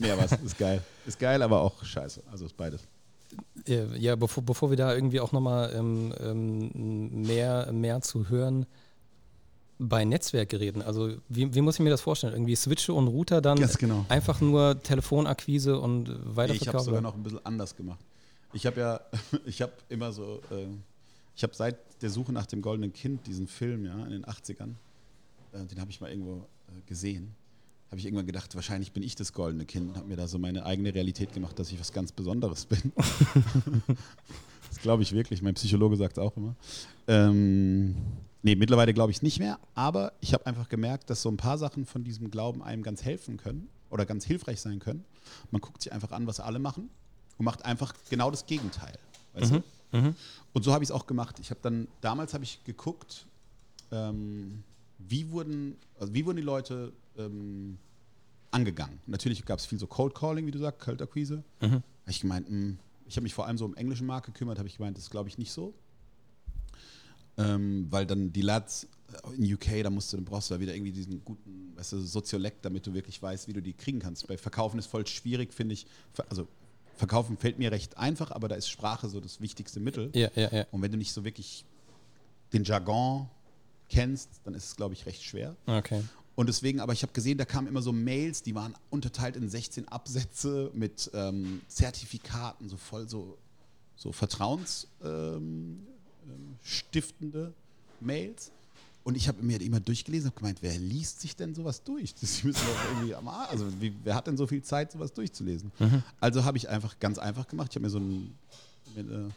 [0.00, 0.82] nee, aber es ist geil.
[1.06, 2.24] Ist geil, aber auch scheiße.
[2.30, 2.88] Also ist beides.
[3.66, 8.66] Ja, bevor, bevor wir da irgendwie auch nochmal ähm, ähm, mehr, mehr zu hören,
[9.78, 12.32] bei Netzwerkgeräten, also wie, wie, muss ich mir das vorstellen?
[12.32, 14.06] Irgendwie Switche und Router dann genau.
[14.08, 16.48] einfach nur Telefonakquise und Weiterverkauf?
[16.48, 18.00] Nee, ich habe sogar noch ein bisschen anders gemacht.
[18.52, 19.00] Ich habe ja,
[19.46, 20.66] ich habe immer so, äh,
[21.36, 24.74] ich habe seit der Suche nach dem goldenen Kind, diesen Film, ja, in den 80ern,
[25.52, 27.34] äh, den habe ich mal irgendwo äh, gesehen,
[27.90, 30.38] habe ich irgendwann gedacht, wahrscheinlich bin ich das goldene Kind und habe mir da so
[30.38, 32.92] meine eigene Realität gemacht, dass ich was ganz Besonderes bin.
[34.68, 36.56] das glaube ich wirklich, mein Psychologe sagt es auch immer.
[37.06, 37.94] Ähm,
[38.46, 41.58] Nee, mittlerweile glaube ich nicht mehr, aber ich habe einfach gemerkt, dass so ein paar
[41.58, 45.04] Sachen von diesem Glauben einem ganz helfen können oder ganz hilfreich sein können.
[45.50, 46.88] Man guckt sich einfach an, was alle machen
[47.38, 48.96] und macht einfach genau das Gegenteil.
[49.34, 49.56] Weißt mhm.
[49.56, 49.62] du?
[49.92, 50.14] Mhm.
[50.52, 51.38] Und so habe ich es auch gemacht.
[51.40, 53.26] Ich habe dann, damals habe ich geguckt,
[53.92, 54.62] ähm,
[54.98, 57.78] wie, wurden, also wie wurden die Leute ähm,
[58.50, 59.00] angegangen.
[59.06, 61.42] Natürlich gab es viel so Cold Calling, wie du sagst, Kaltakquise.
[61.60, 61.82] Mhm.
[62.06, 64.68] Ich gemeint, mh, hm, ich habe mich vor allem so um englischen Markt gekümmert, habe
[64.68, 65.74] ich gemeint, das ist glaube ich nicht so.
[67.38, 70.60] Ähm, weil dann die Lads äh, in UK, da musst du, dann brauchst du da
[70.60, 73.98] wieder irgendwie diesen guten, weißt du, Soziolekt, damit du wirklich weißt, wie du die kriegen
[73.98, 74.26] kannst.
[74.26, 75.86] Bei Verkaufen ist voll schwierig, finde ich.
[76.30, 76.48] Also
[76.96, 80.10] Verkaufen fällt mir recht einfach, aber da ist Sprache so das wichtigste Mittel.
[80.14, 80.66] Ja, ja, ja.
[80.70, 81.64] Und wenn du nicht so wirklich
[82.52, 83.28] den Jargon
[83.88, 85.56] kennst, dann ist es, glaube ich, recht schwer.
[85.66, 86.02] Okay.
[86.34, 89.48] Und deswegen, aber ich habe gesehen, da kamen immer so Mails, die waren unterteilt in
[89.48, 93.38] 16 Absätze mit ähm, Zertifikaten, so voll so,
[93.96, 94.88] so Vertrauens.
[95.02, 95.86] Ähm,
[96.28, 96.58] ähm,
[98.00, 98.52] Mails.
[99.06, 102.12] Und ich habe mir immer durchgelesen und gemeint, wer liest sich denn sowas durch?
[102.16, 105.70] Das müssen doch irgendwie am Also wie, wer hat denn so viel Zeit, sowas durchzulesen?
[105.78, 106.02] Mhm.
[106.18, 107.68] Also habe ich einfach ganz einfach gemacht.
[107.70, 108.36] Ich habe mir so ein,
[108.96, 109.28] eine,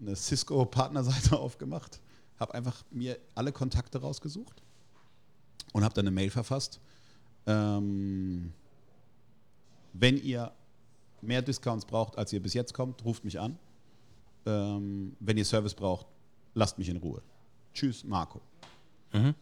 [0.00, 2.00] eine Cisco-Partnerseite aufgemacht,
[2.40, 4.60] habe einfach mir alle Kontakte rausgesucht
[5.72, 6.80] und habe dann eine Mail verfasst.
[7.46, 8.52] Ähm,
[9.92, 10.50] wenn ihr
[11.20, 13.56] mehr Discounts braucht, als ihr bis jetzt kommt, ruft mich an.
[14.46, 16.06] Ähm, wenn ihr Service braucht,
[16.54, 17.22] lasst mich in Ruhe.
[17.72, 18.40] Tschüss, Marco.
[19.12, 19.34] Mhm.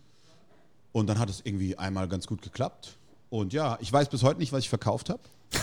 [0.92, 2.96] Und dann hat es irgendwie einmal ganz gut geklappt.
[3.28, 5.22] Und ja, ich weiß bis heute nicht, was ich verkauft habe.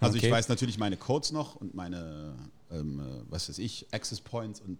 [0.00, 0.26] Also okay.
[0.26, 2.34] ich weiß natürlich meine Codes noch und meine,
[2.70, 4.78] ähm, äh, was weiß ich, Access Points und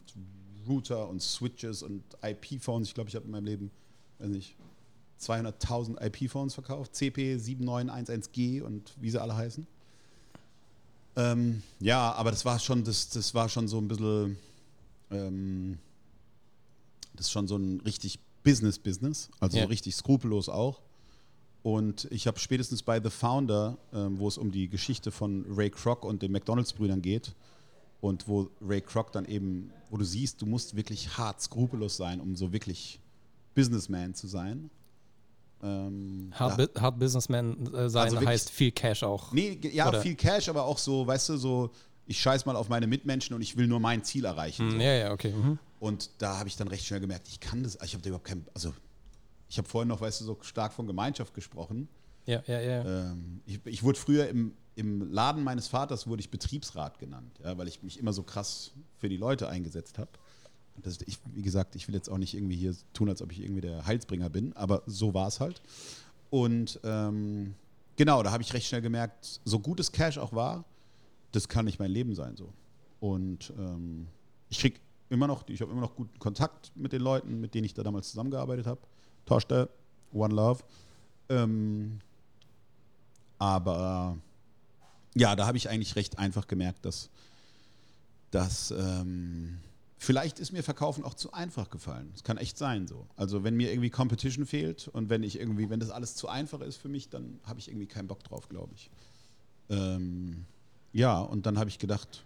[0.69, 2.89] Router und Switches und IP-Phones.
[2.89, 3.71] Ich glaube, ich habe in meinem Leben,
[4.19, 4.55] weiß nicht,
[5.19, 6.95] 200.000 IP-Phones verkauft.
[6.95, 9.67] CP 7911G und wie sie alle heißen.
[11.17, 14.37] Ähm, ja, aber das war schon, das, das war schon so ein bisschen
[15.13, 15.79] ähm,
[17.15, 19.65] das ist schon so ein richtig Business-Business, also ja.
[19.65, 20.81] richtig skrupellos auch.
[21.63, 25.71] Und ich habe spätestens bei The Founder, ähm, wo es um die Geschichte von Ray
[25.71, 27.35] Kroc und den McDonalds-Brüdern geht,
[28.03, 32.21] und wo Ray Kroc dann eben, wo du siehst, du musst wirklich hart skrupellos sein,
[32.21, 32.99] um so wirklich
[33.55, 34.71] Businessman zu sein.
[35.63, 39.33] Ähm, hard, hard, Businessman äh, sein also heißt viel Cash auch.
[39.33, 40.01] Nee, ja, oder?
[40.01, 41.71] viel Cash, aber auch so, weißt du, so,
[42.09, 44.67] ich scheiß mal auf meine Mitmenschen und ich will nur mein Ziel erreichen.
[44.67, 44.77] Mm, so.
[44.79, 45.33] Ja, ja, okay.
[45.33, 45.61] Mhm.
[45.83, 48.29] Und da habe ich dann recht schnell gemerkt, ich kann das, ich habe da überhaupt
[48.29, 48.73] kein, also
[49.49, 51.89] ich habe vorhin noch, weißt du, so stark von Gemeinschaft gesprochen.
[52.25, 53.11] Ja, ja, ja.
[53.11, 57.59] Ähm, ich, ich, wurde früher im, im Laden meines Vaters, wurde ich Betriebsrat genannt, ja,
[57.59, 60.11] weil ich mich immer so krass für die Leute eingesetzt habe.
[61.05, 63.63] Ich, wie gesagt, ich will jetzt auch nicht irgendwie hier tun, als ob ich irgendwie
[63.63, 65.63] der Heilsbringer bin, aber so war es halt.
[66.31, 67.57] Und ähm,
[67.97, 70.65] genau, da habe ich recht schnell gemerkt, so gut es Cash auch war,
[71.33, 72.53] das kann nicht mein Leben sein so.
[73.01, 74.07] Und ähm,
[74.49, 74.79] ich kriege
[75.13, 77.83] immer noch, ich habe immer noch guten Kontakt mit den Leuten, mit denen ich da
[77.83, 78.81] damals zusammengearbeitet habe.
[79.27, 79.69] Torste,
[80.13, 80.63] One Love.
[81.29, 82.01] Ähm,
[83.39, 84.17] aber
[85.15, 87.11] ja, da habe ich eigentlich recht einfach gemerkt, dass,
[88.31, 89.59] dass ähm,
[89.99, 92.09] vielleicht ist mir Verkaufen auch zu einfach gefallen.
[92.13, 93.07] Das kann echt sein so.
[93.17, 96.61] Also wenn mir irgendwie Competition fehlt und wenn ich irgendwie, wenn das alles zu einfach
[96.61, 98.91] ist für mich, dann habe ich irgendwie keinen Bock drauf, glaube ich.
[99.69, 100.47] Ähm,
[100.93, 102.25] ja, und dann habe ich gedacht,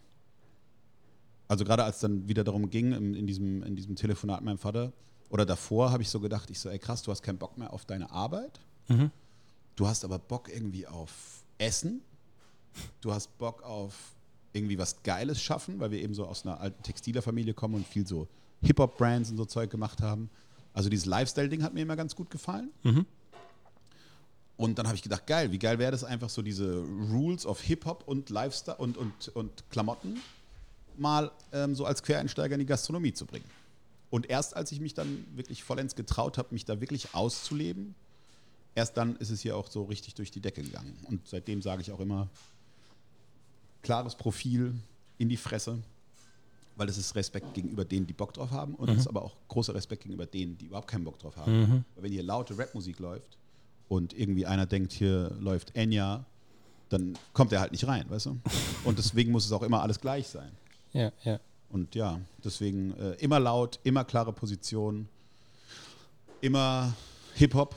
[1.48, 4.58] also gerade als dann wieder darum ging, in, in, diesem, in diesem Telefonat mit meinem
[4.58, 4.92] Vater,
[5.28, 7.72] oder davor habe ich so gedacht, ich so, ey krass, du hast keinen Bock mehr
[7.72, 8.60] auf deine Arbeit.
[8.88, 9.10] Mhm.
[9.74, 12.00] Du hast aber Bock irgendwie auf Essen.
[13.00, 13.94] Du hast Bock auf
[14.52, 18.06] irgendwie was Geiles schaffen, weil wir eben so aus einer alten Textilerfamilie kommen und viel
[18.06, 18.28] so
[18.62, 20.30] Hip-Hop-Brands und so Zeug gemacht haben.
[20.72, 22.70] Also dieses Lifestyle-Ding hat mir immer ganz gut gefallen.
[22.82, 23.06] Mhm.
[24.56, 27.60] Und dann habe ich gedacht, geil, wie geil wäre das einfach so diese Rules of
[27.60, 30.20] Hip-Hop und Lifestyle und, und, und Klamotten
[30.98, 33.44] mal ähm, so als Quereinsteiger in die Gastronomie zu bringen.
[34.10, 37.94] Und erst als ich mich dann wirklich vollends getraut habe, mich da wirklich auszuleben,
[38.74, 40.96] erst dann ist es hier auch so richtig durch die Decke gegangen.
[41.04, 42.28] Und seitdem sage ich auch immer,
[43.82, 44.74] klares Profil
[45.18, 45.78] in die Fresse,
[46.76, 49.00] weil das ist Respekt gegenüber denen, die Bock drauf haben und es mhm.
[49.00, 51.60] ist aber auch großer Respekt gegenüber denen, die überhaupt keinen Bock drauf haben.
[51.60, 51.84] Mhm.
[51.94, 53.38] Weil wenn hier laute Rapmusik läuft
[53.88, 56.26] und irgendwie einer denkt, hier läuft Enya,
[56.88, 58.40] dann kommt er halt nicht rein, weißt du?
[58.84, 60.50] Und deswegen muss es auch immer alles gleich sein.
[60.96, 61.40] Ja, ja.
[61.68, 65.08] Und ja, deswegen äh, immer laut, immer klare Position,
[66.40, 66.94] immer
[67.34, 67.74] Hip-Hop.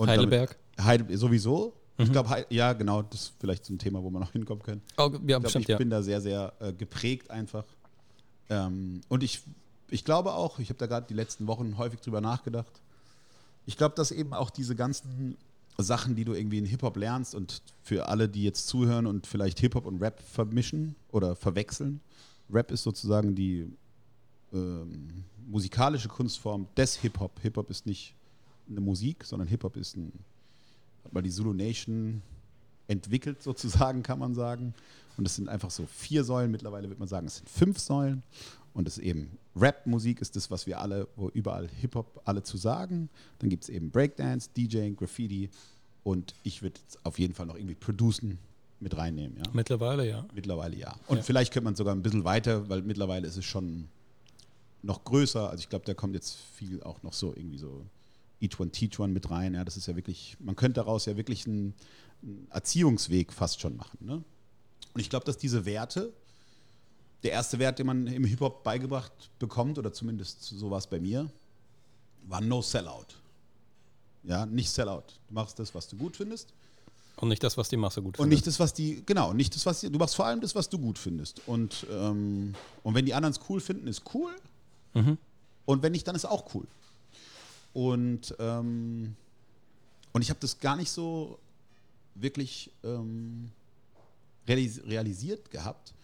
[0.00, 0.58] Heidelberg.
[0.76, 1.74] Damit, Heidel, sowieso.
[1.98, 4.82] Ich glaube, ja, genau, das ist vielleicht so ein Thema, wo wir noch hinkommen können.
[4.96, 5.76] Oh, ja, Ich, glaub, bestimmt, ich ja.
[5.76, 7.64] bin da sehr, sehr äh, geprägt einfach.
[8.50, 9.42] Ähm, und ich,
[9.88, 12.80] ich glaube auch, ich habe da gerade die letzten Wochen häufig drüber nachgedacht.
[13.66, 15.36] Ich glaube, dass eben auch diese ganzen
[15.78, 19.58] Sachen, die du irgendwie in Hip-Hop lernst und für alle, die jetzt zuhören und vielleicht
[19.60, 22.00] Hip-Hop und Rap vermischen oder verwechseln.
[22.50, 23.70] Rap ist sozusagen die
[24.52, 27.40] ähm, musikalische Kunstform des Hip-Hop.
[27.40, 28.14] Hip-Hop ist nicht
[28.68, 30.12] eine Musik, sondern Hip-Hop ist ein,
[31.04, 32.22] hat mal die Zulu Nation
[32.88, 34.74] entwickelt sozusagen, kann man sagen.
[35.16, 38.22] Und es sind einfach so vier Säulen, mittlerweile wird man sagen, es sind fünf Säulen.
[38.74, 42.56] Und es ist eben Rap-Musik ist das, was wir alle, wo überall Hip-Hop alle zu
[42.56, 43.10] sagen.
[43.38, 45.50] Dann gibt es eben Breakdance, DJing, Graffiti
[46.04, 48.38] und ich würde auf jeden Fall noch irgendwie Producen
[48.80, 49.36] mit reinnehmen.
[49.36, 49.42] Ja?
[49.52, 50.26] Mittlerweile, ja.
[50.34, 50.96] Mittlerweile ja.
[51.06, 51.22] Und Ja.
[51.22, 53.88] vielleicht könnte man sogar ein bisschen weiter, weil mittlerweile ist es schon
[54.82, 55.50] noch größer.
[55.50, 57.84] Also ich glaube, da kommt jetzt viel auch noch so irgendwie so
[58.40, 59.54] Each One Teach One mit rein.
[59.54, 61.74] Ja, das ist ja wirklich, man könnte daraus ja wirklich einen,
[62.22, 63.98] einen Erziehungsweg fast schon machen.
[64.00, 64.14] Ne?
[64.94, 66.12] Und ich glaube, dass diese Werte,
[67.22, 70.98] der erste Wert, den man im Hip-Hop beigebracht bekommt, oder zumindest so war es bei
[70.98, 71.30] mir,
[72.24, 73.06] war No Sellout.
[74.24, 75.04] Ja, nicht Sellout.
[75.28, 76.52] Du machst das, was du gut findest.
[77.16, 78.30] Und nicht das, was die Masse gut Und findet.
[78.30, 80.68] nicht das, was die, genau, nicht das, was die, du machst vor allem das, was
[80.68, 81.40] du gut findest.
[81.46, 84.32] Und, ähm, und wenn die anderen es cool finden, ist cool.
[84.94, 85.18] Mhm.
[85.64, 86.66] Und wenn nicht, dann ist auch cool.
[87.74, 89.14] Und, ähm,
[90.12, 91.38] und ich habe das gar nicht so
[92.14, 93.50] wirklich ähm,
[94.46, 95.94] realis realisiert gehabt,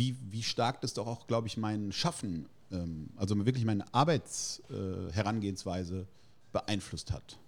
[0.00, 6.00] wie, wie stark das doch auch, glaube ich, mein Schaffen, ähm, also wirklich meine Arbeitsherangehensweise
[6.00, 6.06] äh,
[6.52, 7.38] beeinflusst hat.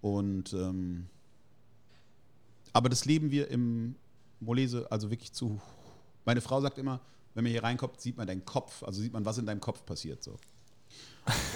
[0.00, 1.06] Und ähm,
[2.72, 3.94] aber das leben wir im
[4.40, 5.60] Molese also wirklich zu.
[6.24, 6.98] Meine Frau sagt immer,
[7.34, 9.86] wenn man hier reinkommt, sieht man deinen Kopf, also sieht man, was in deinem Kopf
[9.86, 10.24] passiert.
[10.24, 10.32] So.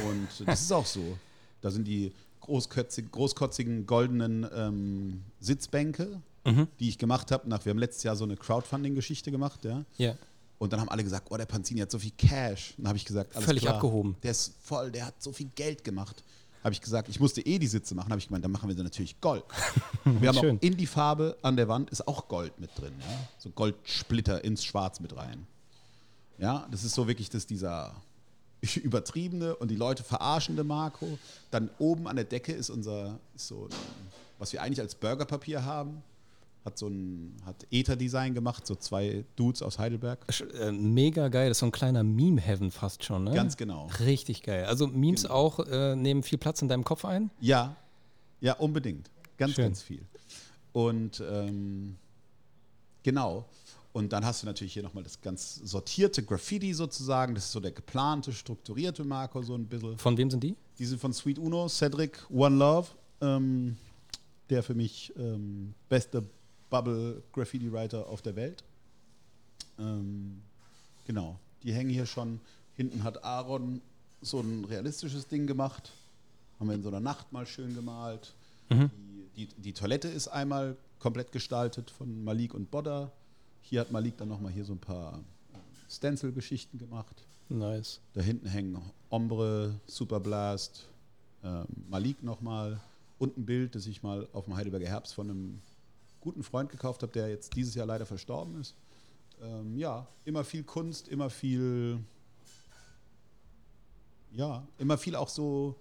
[0.09, 1.18] Und das ist auch so.
[1.61, 6.68] Da sind die großkötzig, großkotzigen goldenen ähm, Sitzbänke, Mhm.
[6.78, 7.49] die ich gemacht habe.
[7.49, 9.84] Nach, wir haben letztes Jahr so eine Crowdfunding-Geschichte gemacht, ja.
[9.97, 10.14] Ja.
[10.59, 12.74] Und dann haben alle gesagt, oh, der Panzini hat so viel Cash.
[12.76, 14.16] Und dann habe ich gesagt, alles Völlig klar, abgehoben.
[14.22, 16.24] Der ist voll, der hat so viel Geld gemacht.
[16.64, 18.11] Habe ich gesagt, ich musste eh die Sitze machen.
[18.11, 19.45] Habe ich gemeint, dann machen wir sie natürlich Gold.
[20.05, 20.59] Wir haben Schön.
[20.59, 22.93] auch in die Farbe an der Wand ist auch Gold mit drin.
[22.99, 23.28] Ja?
[23.39, 25.47] So Goldsplitter ins Schwarz mit rein.
[26.39, 27.95] Ja, das ist so wirklich das, dieser
[28.76, 31.18] übertriebene und die Leute verarschende Marco.
[31.53, 33.68] Dann oben an der Decke ist unser, ist so,
[34.39, 36.03] was wir eigentlich als Burgerpapier haben.
[36.69, 40.19] Hat so ein, hat Ether-Design gemacht, so zwei Dudes aus Heidelberg.
[40.61, 43.33] Äh, Mega geil, das ist so ein kleiner Meme-Heaven fast schon, ne?
[43.33, 43.89] Ganz genau.
[44.01, 44.66] Richtig geil.
[44.66, 47.31] Also Memes auch äh, nehmen viel Platz in deinem Kopf ein?
[47.41, 47.75] Ja,
[48.43, 49.11] ja, unbedingt.
[49.39, 49.64] Ganz, Schön.
[49.64, 50.03] ganz viel.
[50.75, 51.97] Und ähm,
[53.03, 53.47] genau.
[53.95, 57.35] Und dann hast du natürlich hier nochmal das ganz sortierte Graffiti sozusagen.
[57.35, 59.97] Das ist so der geplante, strukturierte Marco, so ein bisschen.
[59.97, 60.55] Von wem sind die?
[60.79, 62.89] Die sind von Sweet Uno, Cedric, One Love,
[63.23, 63.79] ähm,
[64.51, 66.29] der für mich ähm, beste
[66.71, 68.64] Bubble Graffiti Writer auf der Welt.
[69.79, 70.43] Ähm,
[71.07, 72.41] genau, die hängen hier schon.
[72.75, 73.81] Hinten hat Aaron
[74.21, 75.93] so ein realistisches Ding gemacht.
[76.59, 78.35] Haben wir in so einer Nacht mal schön gemalt.
[78.69, 78.91] Mhm.
[79.37, 83.12] Die, die, die Toilette ist einmal komplett gestaltet von Malik und Bodda.
[83.62, 85.19] Hier hat Malik dann nochmal hier so ein paar
[85.53, 85.57] äh,
[85.91, 87.25] Stencil-Geschichten gemacht.
[87.49, 88.01] Nice.
[88.14, 90.87] Da hinten hängen Ombre, Super Blast,
[91.43, 92.81] ähm, Malik nochmal
[93.19, 95.61] und ein Bild, das ich mal auf dem Heidelberger Herbst von einem
[96.21, 98.75] guten Freund gekauft habe, der jetzt dieses Jahr leider verstorben ist.
[99.41, 101.99] Ähm, ja, immer viel Kunst, immer viel,
[104.33, 105.77] ja, immer viel auch so.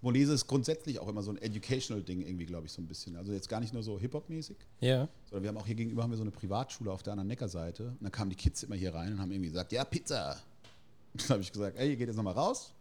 [0.00, 3.16] Molese ist grundsätzlich auch immer so ein educational Ding irgendwie, glaube ich, so ein bisschen.
[3.16, 5.08] Also jetzt gar nicht nur so Hip-Hop-mäßig, Ja.
[5.24, 7.88] sondern wir haben auch hier gegenüber haben wir so eine Privatschule auf der anderen Neckarseite.
[7.88, 10.36] Und dann kamen die Kids immer hier rein und haben irgendwie gesagt, ja, Pizza.
[11.14, 12.72] Dann habe ich gesagt, ey, ihr geht jetzt nochmal raus.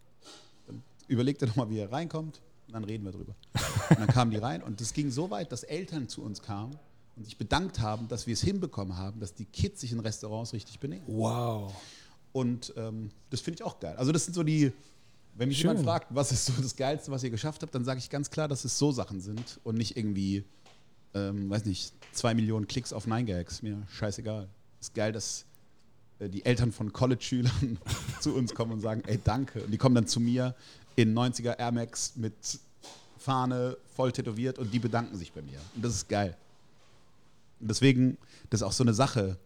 [0.67, 2.41] Dann überlegt ihr nochmal, wie ihr reinkommt.
[2.73, 3.35] Und dann reden wir drüber.
[3.91, 6.75] Und dann kamen die rein und das ging so weit, dass Eltern zu uns kamen
[7.15, 10.53] und sich bedankt haben, dass wir es hinbekommen haben, dass die Kids sich in Restaurants
[10.53, 11.03] richtig benehmen.
[11.05, 11.71] Wow.
[12.31, 13.95] Und ähm, das finde ich auch geil.
[13.97, 14.71] Also das sind so die,
[15.35, 15.69] wenn mich Schön.
[15.69, 18.31] jemand fragt, was ist so das Geilste, was ihr geschafft habt, dann sage ich ganz
[18.31, 20.43] klar, dass es so Sachen sind und nicht irgendwie,
[21.13, 23.61] ähm, weiß nicht, zwei Millionen Klicks auf 9gags.
[23.61, 24.49] Mir scheißegal.
[24.81, 25.45] ist geil, dass
[26.17, 27.77] äh, die Eltern von College-Schülern
[28.19, 29.61] zu uns kommen und sagen, ey, danke.
[29.63, 30.55] Und die kommen dann zu mir
[30.95, 32.33] in 90er Air Max mit
[33.17, 35.59] Fahne voll tätowiert und die bedanken sich bei mir.
[35.75, 36.35] Und das ist geil.
[37.59, 38.17] Und deswegen,
[38.49, 39.37] das ist auch so eine Sache.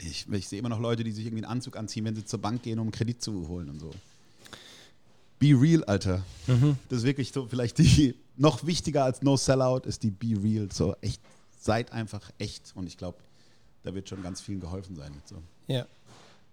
[0.00, 2.40] Ich, ich sehe immer noch Leute, die sich irgendwie einen Anzug anziehen, wenn sie zur
[2.40, 3.90] Bank gehen, um einen Kredit zu holen und so.
[5.38, 6.22] Be real, Alter.
[6.88, 10.68] Das ist wirklich so, vielleicht die, noch wichtiger als No Sellout ist die Be real.
[10.72, 11.20] So echt,
[11.60, 12.72] seid einfach echt.
[12.74, 13.18] Und ich glaube,
[13.82, 15.12] da wird schon ganz vielen geholfen sein.
[15.12, 15.42] Mit so.
[15.66, 15.86] Ja.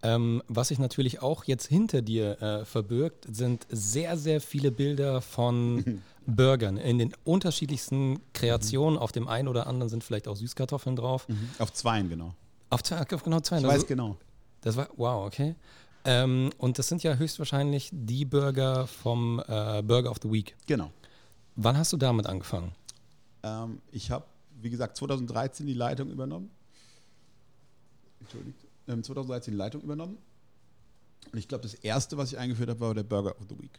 [0.03, 5.21] Ähm, was sich natürlich auch jetzt hinter dir äh, verbirgt, sind sehr, sehr viele Bilder
[5.21, 8.97] von Burgern in den unterschiedlichsten Kreationen.
[8.97, 11.27] Auf dem einen oder anderen sind vielleicht auch Süßkartoffeln drauf.
[11.59, 12.33] Auf zweien, genau.
[12.71, 13.59] Auf, zwei, auf genau zwei.
[13.59, 14.17] Ich Also- weiß genau.
[14.61, 15.55] Das war, wow, okay.
[16.03, 20.55] Ähm, und das sind ja höchstwahrscheinlich die Burger vom äh, Burger of the Week.
[20.67, 20.91] Genau.
[21.55, 22.71] Wann hast du damit angefangen?
[23.43, 24.25] Ähm, ich habe,
[24.61, 26.49] wie gesagt, 2013 die Leitung übernommen.
[28.19, 28.57] Entschuldigt.
[28.88, 30.17] Ähm, 2013 die Leitung übernommen.
[31.32, 33.71] Und ich glaube, das erste, was ich eingeführt habe, war der Burger of the Week.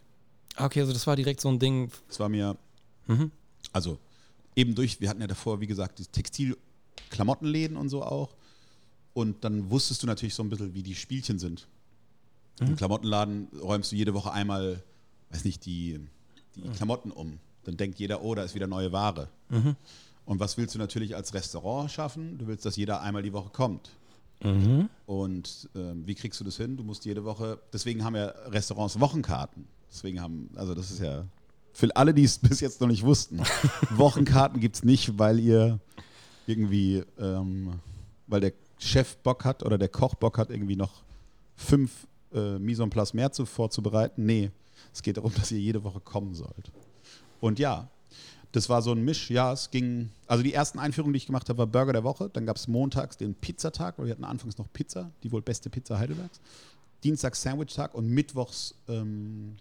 [0.57, 1.91] Okay, also das war direkt so ein Ding.
[2.07, 2.57] Das war mir,
[3.07, 3.31] Mhm.
[3.73, 3.97] also
[4.55, 8.35] eben durch, wir hatten ja davor, wie gesagt, die Textil-Klamottenläden und so auch.
[9.13, 11.67] Und dann wusstest du natürlich so ein bisschen, wie die Spielchen sind.
[12.59, 14.81] Im Klamottenladen räumst du jede Woche einmal,
[15.31, 15.99] weiß nicht, die,
[16.55, 17.39] die Klamotten um.
[17.63, 19.27] Dann denkt jeder, oh, da ist wieder neue Ware.
[20.25, 22.37] Und was willst du natürlich als Restaurant schaffen?
[22.37, 23.89] Du willst, dass jeder einmal die Woche kommt.
[24.43, 24.89] Mhm.
[25.05, 26.77] Und ähm, wie kriegst du das hin?
[26.77, 29.67] Du musst jede Woche, deswegen haben ja Restaurants Wochenkarten.
[29.89, 31.25] Deswegen haben, also das ist ja,
[31.73, 33.41] für alle, die es bis jetzt noch nicht wussten,
[33.91, 35.79] Wochenkarten gibt es nicht, weil ihr
[36.45, 37.79] irgendwie, ähm,
[38.27, 41.03] weil der Chef Bock hat oder der Koch Bock hat, irgendwie noch
[41.55, 44.25] fünf äh, Mise en place mehr zu, vorzubereiten.
[44.25, 44.51] Nee,
[44.93, 46.71] es geht darum, dass ihr jede Woche kommen sollt.
[47.39, 47.89] Und ja,
[48.53, 49.29] das war so ein Misch.
[49.29, 50.11] Ja, es ging.
[50.27, 52.29] Also die ersten Einführungen, die ich gemacht habe, war Burger der Woche.
[52.31, 55.69] Dann gab es montags den Pizzatag, weil wir hatten anfangs noch Pizza, die wohl beste
[55.69, 56.39] Pizza Heidelbergs.
[57.03, 59.55] Dienstags Sandwich-Tag und mittwochs ähm,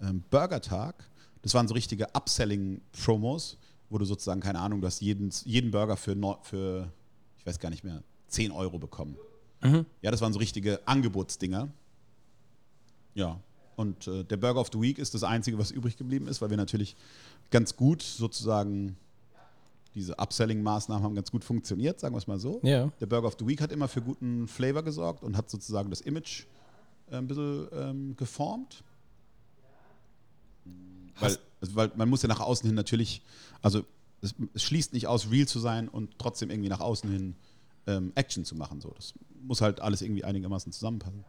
[0.00, 0.94] ähm, Burger-Tag.
[1.40, 3.56] Das waren so richtige Upselling-Promos,
[3.88, 6.92] wo du sozusagen, keine Ahnung, du hast jeden, jeden Burger für, für,
[7.38, 9.16] ich weiß gar nicht mehr, 10 Euro bekommen.
[10.02, 11.68] Ja, das waren so richtige Angebotsdinger.
[13.14, 13.40] Ja,
[13.76, 16.50] und äh, der Burger of the Week ist das Einzige, was übrig geblieben ist, weil
[16.50, 16.96] wir natürlich
[17.50, 18.96] ganz gut sozusagen
[19.94, 22.60] diese Upselling-Maßnahmen haben ganz gut funktioniert, sagen wir es mal so.
[22.62, 22.90] Ja.
[23.00, 26.02] Der Burger of the Week hat immer für guten Flavor gesorgt und hat sozusagen das
[26.02, 26.44] Image
[27.10, 28.82] äh, ein bisschen ähm, geformt.
[31.18, 33.22] Weil, also, weil man muss ja nach außen hin natürlich,
[33.62, 33.84] also
[34.20, 37.34] es, es schließt nicht aus, real zu sein und trotzdem irgendwie nach außen hin
[37.86, 38.82] ähm, Action zu machen.
[38.82, 38.90] So.
[38.96, 41.24] Das muss halt alles irgendwie einigermaßen zusammenpassen.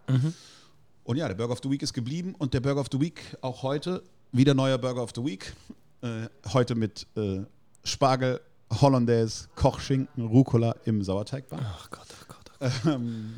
[1.08, 3.22] Und ja, der Burger of the Week ist geblieben und der Burger of the Week
[3.40, 4.04] auch heute,
[4.34, 5.54] wieder neuer Burger of the Week.
[6.02, 7.44] Äh, heute mit äh,
[7.86, 8.42] Spargel,
[8.82, 11.62] Hollandaise, Kochschinken, Rucola im Sauerteigbahn.
[11.64, 12.52] Ach Gott, ach Gott.
[12.60, 12.94] Ach Gott.
[12.96, 13.34] Ähm,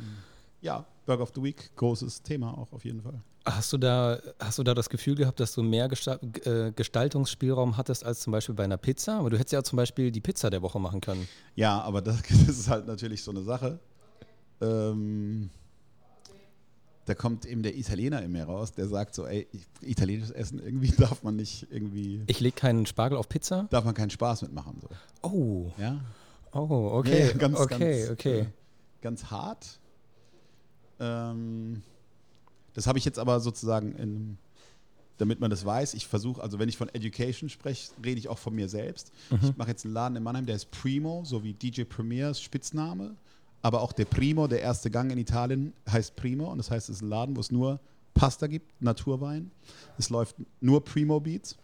[0.60, 3.22] ja, Burger of the Week, großes Thema auch auf jeden Fall.
[3.44, 8.04] Hast du da, hast du da das Gefühl gehabt, dass du mehr äh, Gestaltungsspielraum hattest
[8.04, 9.20] als zum Beispiel bei einer Pizza?
[9.20, 11.28] Aber du hättest ja zum Beispiel die Pizza der Woche machen können.
[11.54, 13.78] Ja, aber das, das ist halt natürlich so eine Sache.
[14.60, 15.50] Ähm,
[17.10, 19.48] da kommt eben der Italiener in mir raus, der sagt so, ey,
[19.80, 23.66] italienisches Essen, irgendwie darf man nicht, irgendwie, Ich lege keinen Spargel auf Pizza.
[23.70, 24.80] darf man keinen Spaß mitmachen.
[24.80, 24.88] So.
[25.28, 26.00] Oh, Ja?
[26.52, 28.38] oh, okay, Ja, ganz, okay, ganz, okay.
[28.40, 28.46] äh,
[29.02, 29.80] ganz hart.
[31.00, 31.82] Ähm,
[32.74, 34.38] das habe ich jetzt aber sozusagen, in,
[35.18, 38.38] damit man das weiß, ich versuche, also wenn ich von Education spreche, rede ich auch
[38.38, 39.10] von mir selbst.
[39.42, 43.16] Ich mache jetzt einen Laden in Mannheim, der ist Primo, so wie DJ Premiers Spitzname,
[43.62, 46.96] aber auch der Primo, der erste Gang in Italien, heißt Primo und das heißt, es
[46.96, 47.80] ist ein Laden, wo es nur
[48.14, 49.50] Pasta gibt, Naturwein.
[49.98, 51.56] Es läuft nur Primo Beats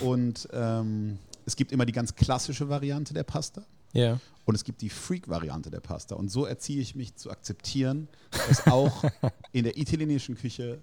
[0.00, 3.62] und ähm, es gibt immer die ganz klassische Variante der Pasta.
[3.92, 4.18] Ja.
[4.44, 6.14] Und es gibt die Freak-Variante der Pasta.
[6.14, 9.04] Und so erziehe ich mich zu akzeptieren, dass auch
[9.52, 10.82] in der italienischen Küche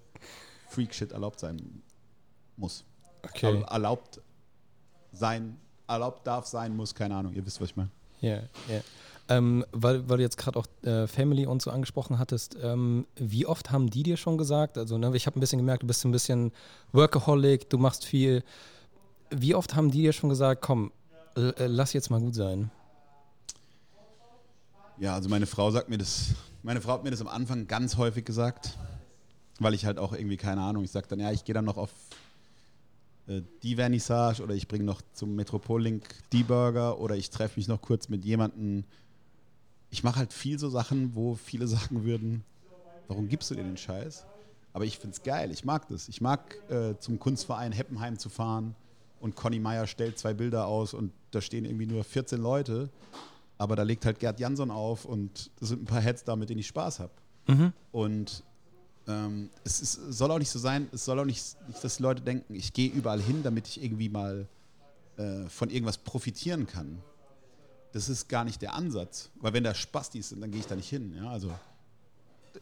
[0.68, 1.82] Freak-Shit erlaubt sein
[2.56, 2.84] muss.
[3.22, 3.46] Okay.
[3.46, 4.20] Also erlaubt
[5.12, 7.90] sein, erlaubt darf sein muss, keine Ahnung, ihr wisst, was ich meine.
[8.20, 8.36] Ja,
[8.68, 8.80] ja.
[9.26, 13.46] Ähm, weil, weil du jetzt gerade auch äh, Family und so angesprochen hattest, ähm, wie
[13.46, 16.04] oft haben die dir schon gesagt, also ne, ich habe ein bisschen gemerkt, du bist
[16.04, 16.52] ein bisschen
[16.92, 18.44] Workaholic, du machst viel.
[19.30, 20.92] Wie oft haben die dir schon gesagt, komm,
[21.36, 22.70] äh, lass jetzt mal gut sein?
[24.98, 27.96] Ja, also meine Frau sagt mir das, meine Frau hat mir das am Anfang ganz
[27.96, 28.76] häufig gesagt,
[29.58, 31.78] weil ich halt auch irgendwie, keine Ahnung, ich sage dann, ja, ich gehe dann noch
[31.78, 31.90] auf
[33.26, 37.68] äh, die Vernissage oder ich bringe noch zum Metropollink die Burger oder ich treffe mich
[37.68, 38.84] noch kurz mit jemandem.
[39.94, 42.42] Ich mache halt viel so Sachen, wo viele sagen würden,
[43.06, 44.26] warum gibst du dir den Scheiß?
[44.72, 46.08] Aber ich finde es geil, ich mag das.
[46.08, 48.74] Ich mag äh, zum Kunstverein Heppenheim zu fahren
[49.20, 52.90] und Conny Meyer stellt zwei Bilder aus und da stehen irgendwie nur 14 Leute,
[53.56, 56.50] aber da legt halt Gerd Jansson auf und das sind ein paar Heads da, mit
[56.50, 57.12] denen ich Spaß habe.
[57.92, 58.42] Und
[59.06, 62.02] ähm, es ist, soll auch nicht so sein, es soll auch nicht, nicht dass die
[62.02, 64.48] Leute denken, ich gehe überall hin, damit ich irgendwie mal
[65.18, 66.98] äh, von irgendwas profitieren kann.
[67.94, 69.30] Das ist gar nicht der Ansatz.
[69.36, 71.14] Weil wenn da Spastis sind, dann gehe ich da nicht hin.
[71.14, 71.30] Ja?
[71.30, 71.52] Also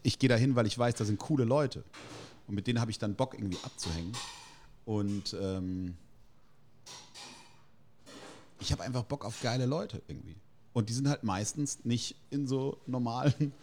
[0.03, 1.83] ich gehe da hin, weil ich weiß, da sind coole Leute.
[2.47, 4.11] Und mit denen habe ich dann Bock, irgendwie abzuhängen.
[4.85, 5.97] Und ähm,
[8.59, 10.35] ich habe einfach Bock auf geile Leute irgendwie.
[10.71, 13.53] Und die sind halt meistens nicht in so normalen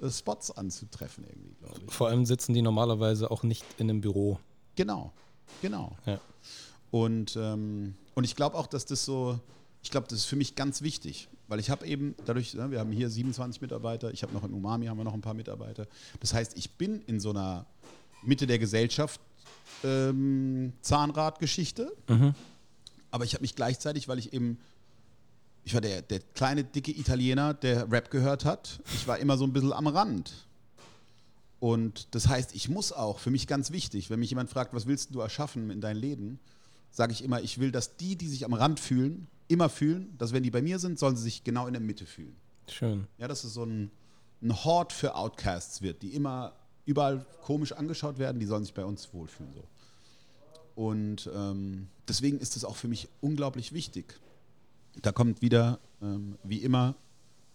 [0.00, 1.92] äh, Spots anzutreffen irgendwie, glaube ich.
[1.92, 4.38] Vor allem sitzen die normalerweise auch nicht in einem Büro.
[4.76, 5.12] Genau,
[5.60, 5.96] genau.
[6.06, 6.20] Ja.
[6.92, 9.40] Und, ähm, und ich glaube auch, dass das so,
[9.82, 12.80] ich glaube, das ist für mich ganz wichtig, weil ich habe eben dadurch, ne, wir
[12.80, 15.86] haben hier 27 Mitarbeiter, ich habe noch in Umami haben wir noch ein paar Mitarbeiter.
[16.20, 17.66] Das heißt, ich bin in so einer
[18.22, 19.20] Mitte der Gesellschaft
[19.84, 21.92] ähm, Zahnradgeschichte,
[23.10, 24.58] aber ich habe mich gleichzeitig, weil ich eben
[25.66, 28.78] ich war der, der kleine, dicke Italiener, der Rap gehört hat.
[28.94, 30.46] Ich war immer so ein bisschen am Rand.
[31.58, 34.86] Und das heißt, ich muss auch, für mich ganz wichtig, wenn mich jemand fragt, was
[34.86, 36.38] willst du erschaffen in dein Leben,
[36.92, 40.32] sage ich immer, ich will, dass die, die sich am Rand fühlen, immer fühlen, dass
[40.32, 42.36] wenn die bei mir sind, sollen sie sich genau in der Mitte fühlen.
[42.68, 43.06] Schön.
[43.18, 43.90] Ja, dass es so ein,
[44.42, 48.84] ein Hort für Outcasts wird, die immer überall komisch angeschaut werden, die sollen sich bei
[48.84, 49.52] uns wohlfühlen.
[49.52, 49.64] So.
[50.76, 54.20] Und ähm, deswegen ist es auch für mich unglaublich wichtig.
[55.02, 56.94] Da kommt wieder, ähm, wie immer,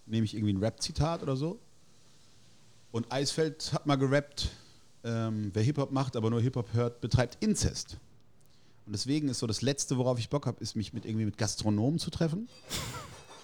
[0.05, 1.59] nehme ich irgendwie ein Rap-Zitat oder so.
[2.91, 4.49] Und Eisfeld hat mal gerappt,
[5.03, 7.97] ähm, wer Hip-Hop macht, aber nur Hip-Hop hört, betreibt Inzest.
[8.91, 11.37] Und deswegen ist so das Letzte, worauf ich Bock habe, ist mich mit irgendwie mit
[11.37, 12.49] Gastronomen zu treffen.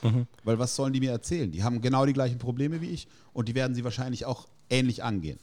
[0.43, 1.49] Weil was sollen die mir erzählen?
[1.49, 5.05] Die haben genau die gleichen Probleme wie ich und die werden sie wahrscheinlich auch ähnlich
[5.05, 5.39] angehen.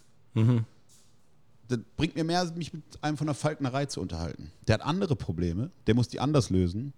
[1.69, 4.53] Das bringt mir mehr, mich mit einem von der Falknerei zu unterhalten.
[4.67, 6.93] Der hat andere Probleme, der muss die anders lösen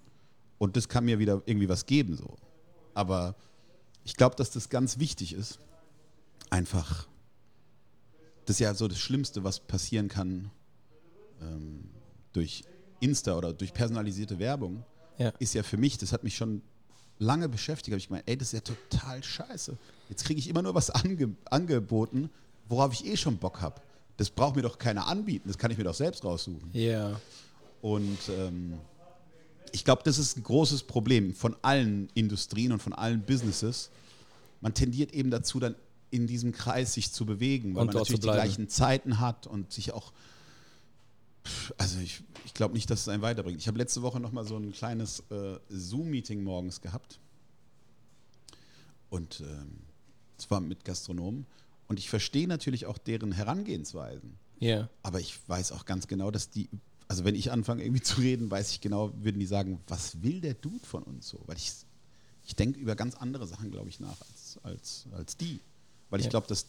[0.58, 2.16] und das kann mir wieder irgendwie was geben.
[2.16, 2.34] So.
[2.92, 3.36] Aber
[4.02, 5.60] ich glaube, dass das ganz wichtig ist.
[6.50, 7.06] Einfach.
[8.46, 10.50] Das ist ja so das Schlimmste, was passieren kann
[11.40, 11.84] ähm,
[12.32, 12.64] durch
[13.00, 14.84] Insta oder durch personalisierte Werbung.
[15.18, 15.32] Ja.
[15.38, 16.62] Ist ja für mich, das hat mich schon
[17.18, 17.92] lange beschäftigt.
[17.92, 19.76] Habe ich gemeint, ey, das ist ja total scheiße.
[20.08, 22.30] Jetzt kriege ich immer nur was ange angeboten,
[22.68, 23.80] worauf ich eh schon Bock habe.
[24.16, 25.48] Das braucht mir doch keiner anbieten.
[25.48, 26.70] Das kann ich mir doch selbst raussuchen.
[26.72, 27.20] Ja.
[27.82, 28.74] Und ähm,
[29.72, 33.90] ich glaube, das ist ein großes Problem von allen Industrien und von allen Businesses.
[34.60, 35.74] Man tendiert eben dazu, dann
[36.10, 39.72] in diesem Kreis sich zu bewegen, weil Und man natürlich die gleichen Zeiten hat und
[39.72, 40.12] sich auch.
[41.78, 43.60] Also ich, ich glaube nicht, dass es einen weiterbringt.
[43.60, 47.18] Ich habe letzte Woche noch mal so ein kleines äh, Zoom-Meeting morgens gehabt.
[49.10, 49.78] Und ähm,
[50.38, 51.46] es war mit Gastronomen.
[51.88, 54.36] Und ich verstehe natürlich auch deren Herangehensweisen.
[54.58, 54.88] Ja.
[55.02, 56.68] Aber ich weiß auch ganz genau, dass die,
[57.08, 60.40] also wenn ich anfange irgendwie zu reden, weiß ich genau, würden die sagen, was will
[60.40, 61.40] der Dude von uns so?
[61.46, 61.72] Weil ich,
[62.44, 65.60] ich denke über ganz andere Sachen, glaube ich, nach als, als, als die.
[66.10, 66.30] Weil ich Ja.
[66.30, 66.66] glaube, dass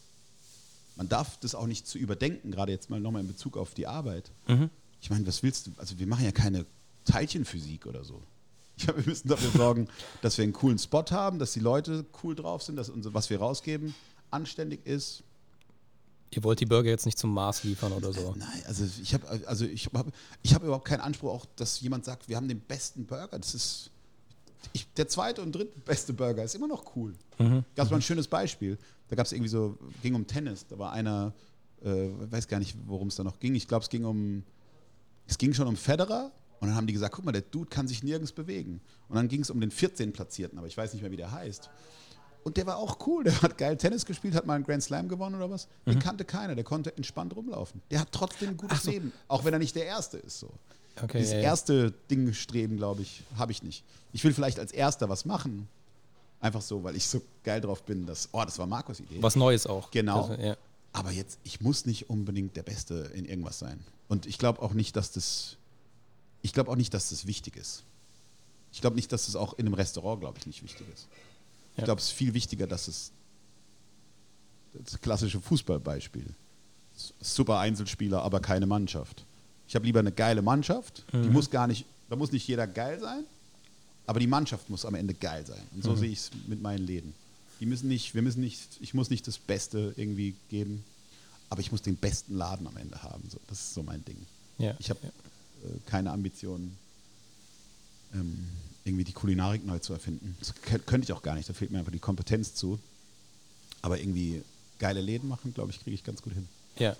[0.98, 3.86] man darf das auch nicht zu überdenken, gerade jetzt mal nochmal in Bezug auf die
[3.86, 4.30] Arbeit.
[4.48, 4.68] Mhm.
[5.00, 5.70] Ich meine, was willst du?
[5.78, 6.66] Also wir machen ja keine
[7.04, 8.20] Teilchenphysik oder so.
[8.78, 9.88] Ja, wir müssen dafür sorgen,
[10.22, 13.30] dass wir einen coolen Spot haben, dass die Leute cool drauf sind, dass unser, was
[13.30, 13.94] wir rausgeben,
[14.30, 15.22] anständig ist,
[16.30, 18.34] Ihr wollt die Burger jetzt nicht zum Mars liefern oder so.
[18.36, 22.04] Nein, also ich habe also ich hab, ich hab überhaupt keinen Anspruch, auch, dass jemand
[22.04, 23.38] sagt, wir haben den besten Burger.
[23.38, 23.90] Das ist
[24.72, 27.14] ich, der zweite und dritte beste Burger ist immer noch cool.
[27.38, 28.76] Gab es mal ein schönes Beispiel.
[29.08, 30.66] Da gab es irgendwie so, ging um Tennis.
[30.66, 31.32] Da war einer,
[31.82, 33.54] äh, weiß gar nicht, worum es da noch ging.
[33.54, 34.44] Ich glaube, es ging um,
[35.26, 36.32] es ging schon um Federer.
[36.60, 38.80] Und dann haben die gesagt, guck mal, der Dude kann sich nirgends bewegen.
[39.08, 40.12] Und dann ging es um den 14.
[40.12, 41.70] Platzierten, aber ich weiß nicht mehr, wie der heißt.
[42.42, 43.24] Und der war auch cool.
[43.24, 45.68] Der hat geil Tennis gespielt, hat mal einen Grand Slam gewonnen oder was.
[45.86, 46.54] Den kannte keiner.
[46.54, 47.82] Der konnte entspannt rumlaufen.
[47.90, 49.12] Der hat trotzdem ein gutes Leben.
[49.28, 50.38] Auch wenn er nicht der Erste ist.
[50.38, 50.50] So.
[51.02, 51.44] Okay, Dieses ja, ja.
[51.44, 53.84] erste Ding streben, glaube ich, habe ich nicht.
[54.12, 55.68] Ich will vielleicht als Erster was machen.
[56.40, 59.20] Einfach so, weil ich so geil drauf bin, dass, oh, das war Markus' Idee.
[59.20, 59.90] Was Neues auch.
[59.90, 60.28] Genau.
[60.28, 60.56] Das, ja.
[60.92, 63.78] Aber jetzt, ich muss nicht unbedingt der Beste in irgendwas sein.
[64.08, 65.56] Und ich glaube auch nicht, dass das,
[66.42, 67.82] ich glaube auch nicht, dass das wichtig ist.
[68.72, 71.08] Ich glaube nicht, dass das auch in einem Restaurant, glaube ich, nicht wichtig ist.
[71.74, 71.84] Ich Ja.
[71.84, 73.12] glaube, es ist viel wichtiger, dass es
[74.72, 76.34] das klassische Fußballbeispiel.
[77.20, 79.24] Super Einzelspieler, aber keine Mannschaft.
[79.66, 81.04] Ich habe lieber eine geile Mannschaft.
[81.12, 83.24] Die muss gar nicht, da muss nicht jeder geil sein,
[84.08, 85.60] aber die Mannschaft muss am Ende geil sein.
[85.74, 87.12] Und so sehe ich es mit meinen Läden.
[87.60, 90.82] Die müssen nicht, wir müssen nicht, ich muss nicht das Beste irgendwie geben,
[91.50, 93.22] aber ich muss den besten Laden am Ende haben.
[93.30, 94.16] So, das ist so mein Ding.
[94.58, 94.74] Ja.
[94.78, 95.10] Ich habe äh,
[95.86, 96.76] keine Ambitionen,
[98.14, 98.48] ähm,
[98.84, 100.36] irgendwie die Kulinarik neu zu erfinden.
[100.38, 102.78] Das kö- könnte ich auch gar nicht, da fehlt mir einfach die Kompetenz zu.
[103.82, 104.42] Aber irgendwie
[104.78, 106.48] geile Läden machen, glaube ich, kriege ich ganz gut hin.
[106.78, 106.96] Ja.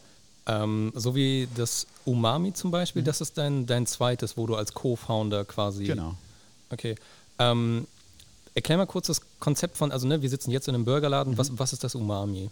[0.47, 4.75] Ähm, so wie das Umami zum Beispiel, das ist dein, dein zweites, wo du als
[4.75, 5.85] Co-Founder quasi.
[5.85, 6.17] Genau.
[6.71, 6.95] Okay.
[7.39, 7.87] Ähm,
[8.55, 11.35] erklär mal kurz das Konzept von, also ne, wir sitzen jetzt in einem Burgerladen.
[11.35, 11.39] Mhm.
[11.39, 12.51] Was, was ist das Umami?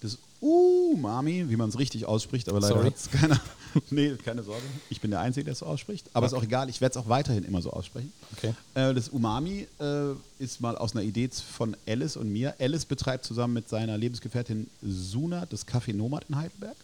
[0.00, 3.40] Das Umami, wie man es richtig ausspricht, aber leider hat es keiner.
[3.90, 4.62] nee, keine Sorge.
[4.90, 6.06] Ich bin der Einzige, der es so ausspricht.
[6.12, 8.12] Aber ist auch egal, ich werde es auch weiterhin immer so aussprechen.
[8.36, 8.54] Okay.
[8.74, 12.54] Äh, das Umami äh, ist mal aus einer Idee von Alice und mir.
[12.60, 16.76] Alice betreibt zusammen mit seiner Lebensgefährtin Suna das Café Nomad in Heidelberg.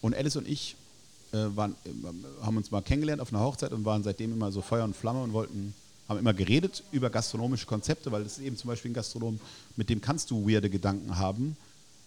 [0.00, 0.76] Und Alice und ich
[1.32, 4.62] äh, waren, äh, haben uns mal kennengelernt auf einer Hochzeit und waren seitdem immer so
[4.62, 5.74] Feuer und Flamme und wollten,
[6.08, 9.40] haben immer geredet über gastronomische Konzepte, weil das ist eben zum Beispiel ein Gastronom,
[9.76, 11.56] mit dem kannst du weirde Gedanken haben,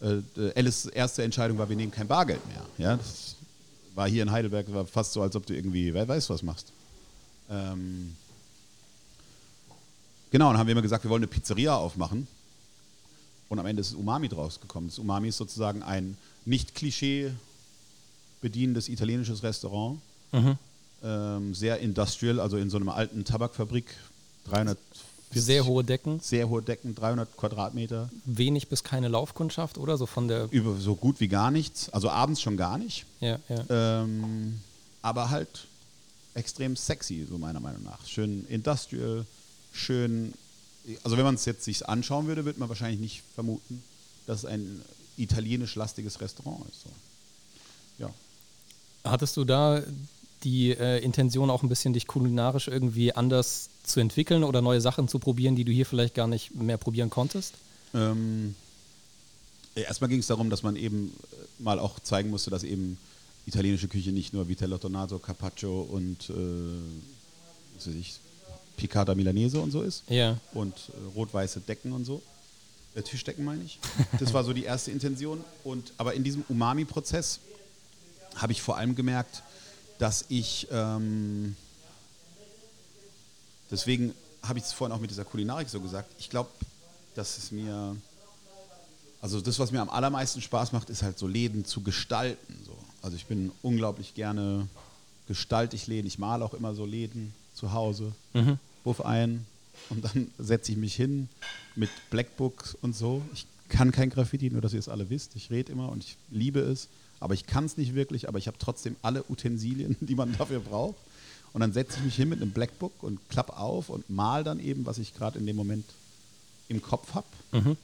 [0.01, 0.21] äh,
[0.55, 2.65] Alice erste Entscheidung war, wir nehmen kein Bargeld mehr.
[2.77, 3.35] Ja, das
[3.95, 6.71] war hier in Heidelberg war fast so, als ob du irgendwie, wer weiß, was machst.
[7.49, 8.15] Ähm,
[10.31, 12.27] genau, dann haben wir immer gesagt, wir wollen eine Pizzeria aufmachen.
[13.49, 14.87] Und am Ende ist Umami draus gekommen.
[14.87, 17.31] Das Umami ist sozusagen ein nicht Klischee
[18.41, 19.99] bedienendes italienisches Restaurant.
[20.31, 20.57] Mhm.
[21.03, 23.85] Ähm, sehr industrial, also in so einer alten Tabakfabrik.
[24.45, 24.77] 300
[25.31, 28.09] Sehr hohe Decken, sehr hohe Decken, 300 Quadratmeter.
[28.25, 29.97] wenig bis keine Laufkundschaft, oder?
[29.97, 30.47] So von der.
[30.51, 31.89] Über so gut wie gar nichts.
[31.89, 33.05] Also abends schon gar nicht.
[33.21, 34.01] Ja, ja.
[34.01, 34.59] Ähm,
[35.01, 35.67] aber halt
[36.33, 38.05] extrem sexy, so meiner Meinung nach.
[38.05, 39.25] Schön industrial,
[39.71, 40.33] schön.
[41.03, 43.83] Also wenn man es jetzt sich anschauen würde, würde man wahrscheinlich nicht vermuten,
[44.25, 44.81] dass es ein
[45.17, 46.81] italienisch-lastiges Restaurant ist.
[46.83, 46.89] So.
[47.99, 48.09] Ja.
[49.03, 49.81] Hattest du da
[50.43, 55.07] die äh, Intention, auch ein bisschen dich kulinarisch irgendwie anders zu entwickeln oder neue Sachen
[55.07, 57.53] zu probieren, die du hier vielleicht gar nicht mehr probieren konntest?
[57.93, 58.55] Ähm,
[59.75, 62.97] äh, erstmal ging es darum, dass man eben äh, mal auch zeigen musste, dass eben
[63.45, 68.19] italienische Küche nicht nur Vitello Tonato, Carpaccio und äh, ich,
[68.77, 70.37] Piccata Milanese und so ist Ja.
[70.53, 72.21] und äh, rot-weiße Decken und so.
[72.95, 73.79] Äh, Tischdecken meine ich.
[74.19, 75.43] Das war so die erste Intention.
[75.63, 77.39] Und, aber in diesem Umami-Prozess
[78.35, 79.43] habe ich vor allem gemerkt,
[79.99, 81.55] dass ich, ähm,
[83.69, 86.49] deswegen habe ich es vorhin auch mit dieser Kulinarik so gesagt, ich glaube,
[87.13, 87.95] dass es mir,
[89.21, 92.57] also das, was mir am allermeisten Spaß macht, ist halt so Läden zu gestalten.
[92.65, 92.75] So.
[93.01, 94.67] Also ich bin unglaublich gerne,
[95.27, 98.57] gestalte ich Läden, ich male auch immer so Läden zu Hause, Mhm.
[98.85, 99.45] Buff ein
[99.89, 101.27] und dann setze ich mich hin
[101.75, 103.21] mit Blackbook und so.
[103.33, 105.35] Ich kann kein Graffiti, nur dass ihr es alle wisst.
[105.35, 106.87] Ich rede immer und ich liebe es,
[107.19, 110.59] aber ich kann es nicht wirklich, aber ich habe trotzdem alle Utensilien, die man dafür
[110.59, 110.95] braucht.
[111.51, 114.59] Und dann setze ich mich hin mit einem Blackbook und klapp auf und mal dann
[114.59, 115.85] eben, was ich gerade in dem Moment
[116.67, 117.27] im Kopf habe.
[117.51, 117.75] Mhm.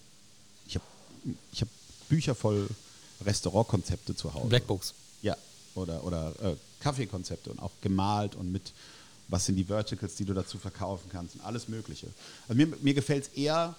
[0.68, 0.86] Ich habe
[1.52, 1.68] ich hab
[2.08, 2.70] Bücher voll
[3.26, 4.48] Restaurantkonzepte zu Hause.
[4.48, 4.94] Blackbooks.
[5.24, 5.36] Ja,
[5.74, 8.72] oder, oder äh, Kaffeekonzepte und auch gemalt und mit,
[9.28, 12.08] was sind die Verticals, die du dazu verkaufen kannst und alles Mögliche.
[12.48, 13.76] Also mir, mir gefällt es eher,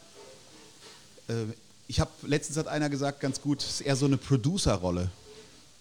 [1.28, 1.44] äh,
[1.86, 5.10] ich habe, letztens hat einer gesagt, ganz gut, es ist eher so eine Producer-Rolle.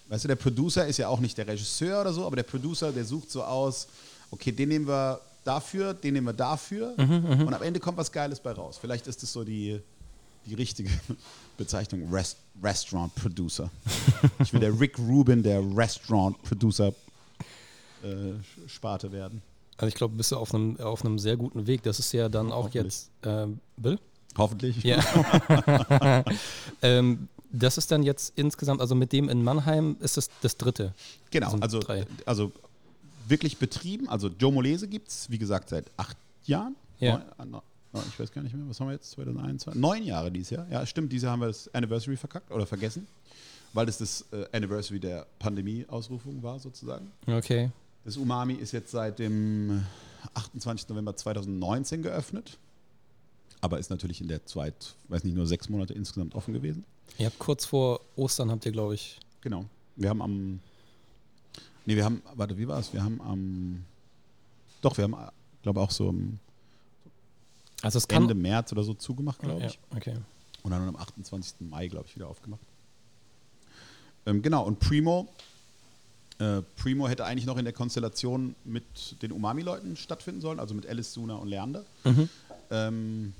[0.08, 2.92] Weißt du, der Producer ist ja auch nicht der Regisseur oder so, aber der Producer,
[2.92, 3.88] der sucht so aus,
[4.32, 8.40] okay, den nehmen wir dafür, den nehmen wir dafür und am Ende kommt was Geiles
[8.40, 8.78] bei raus.
[8.80, 9.80] Vielleicht ist das so die,
[10.46, 10.90] die richtige
[11.58, 13.70] Bezeichnung, Rest, Restaurant Producer.
[14.40, 16.94] Ich will der Rick Rubin der Restaurant Producer
[18.04, 18.34] äh,
[18.68, 19.42] Sparte werden.
[19.78, 21.84] Also ich glaube, bist du auf einem, auf einem sehr guten Weg.
[21.84, 23.10] Das ist ja dann auch jetzt.
[23.24, 24.00] Ähm, Bill?
[24.38, 24.84] Hoffentlich.
[24.84, 25.04] Ja.
[26.82, 27.28] ähm,
[27.58, 30.94] das ist dann jetzt insgesamt, also mit dem in Mannheim ist es das dritte.
[31.32, 32.06] Genau, Also also, drei.
[32.26, 32.52] also
[33.28, 34.08] wirklich betrieben.
[34.10, 36.76] Also Joe Molese gibt es, wie gesagt, seit acht Jahren.
[37.00, 37.18] Ja.
[37.18, 37.46] Neun, äh,
[37.94, 39.12] neun, ich weiß gar nicht mehr, was haben wir jetzt?
[39.12, 39.80] 2021?
[39.82, 40.68] Neun Jahre dieses Jahr.
[40.70, 43.08] Ja, stimmt, dieses Jahr haben wir das Anniversary verkackt oder vergessen,
[43.74, 47.12] weil das das äh, Anniversary der Pandemie-Ausrufung war, sozusagen.
[47.28, 47.72] Okay.
[48.04, 49.84] Das Umami ist jetzt seit dem
[50.34, 50.88] 28.
[50.90, 52.58] November 2019 geöffnet.
[53.62, 56.84] Aber ist natürlich in der zweit, weiß nicht, nur sechs Monate insgesamt offen gewesen.
[57.18, 59.20] Ihr habt kurz vor Ostern habt ihr, glaube ich.
[59.42, 59.66] Genau.
[59.96, 60.60] Wir haben am.
[61.86, 62.22] Nee, wir haben.
[62.36, 62.94] Warte, wie war es?
[62.94, 63.86] Wir haben am.
[64.82, 65.16] Doch, wir haben,
[65.64, 66.40] glaube auch so am
[67.82, 68.00] Also.
[68.10, 69.80] Ende März oder so zugemacht, glaube ja, ich.
[69.96, 70.16] okay.
[70.64, 71.70] Und dann am 28.
[71.70, 72.62] Mai, glaube ich, wieder aufgemacht.
[74.26, 75.28] Ähm, genau, und Primo.
[76.40, 80.86] Äh, Primo hätte eigentlich noch in der Konstellation mit den Umami-Leuten stattfinden sollen, also mit
[80.86, 81.86] Alice, Suna und Leander.
[82.04, 82.30] Mhm.
[82.72, 83.34] Ähm,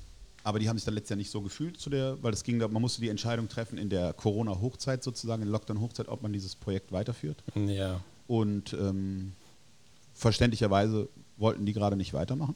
[0.46, 2.58] aber die haben sich dann letztes Jahr nicht so gefühlt zu der, weil es ging,
[2.60, 6.54] da- man musste die Entscheidung treffen in der Corona-Hochzeit sozusagen, in Lockdown-Hochzeit, ob man dieses
[6.54, 7.42] Projekt weiterführt.
[7.56, 8.00] Ja.
[8.28, 9.32] Und ähm,
[10.14, 12.54] verständlicherweise wollten die gerade nicht weitermachen.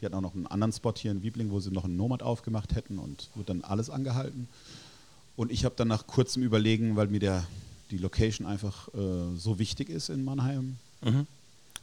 [0.00, 2.22] Die hatten auch noch einen anderen Spot hier in Wiebling, wo sie noch einen Nomad
[2.22, 4.46] aufgemacht hätten und wird dann alles angehalten.
[5.36, 7.46] Und ich habe dann nach kurzem Überlegen, weil mir der,
[7.90, 11.26] die Location einfach äh, so wichtig ist in Mannheim, Mhm.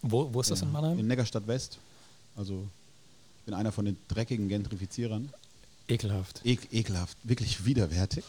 [0.01, 0.97] Wo, wo ist das in Mannheim?
[0.99, 1.77] in Neckarstadt West.
[2.35, 2.67] Also
[3.45, 5.31] bin einer von den dreckigen Gentrifizierern.
[5.87, 6.41] Ekelhaft.
[6.45, 8.23] Ek ekelhaft, wirklich widerwärtig.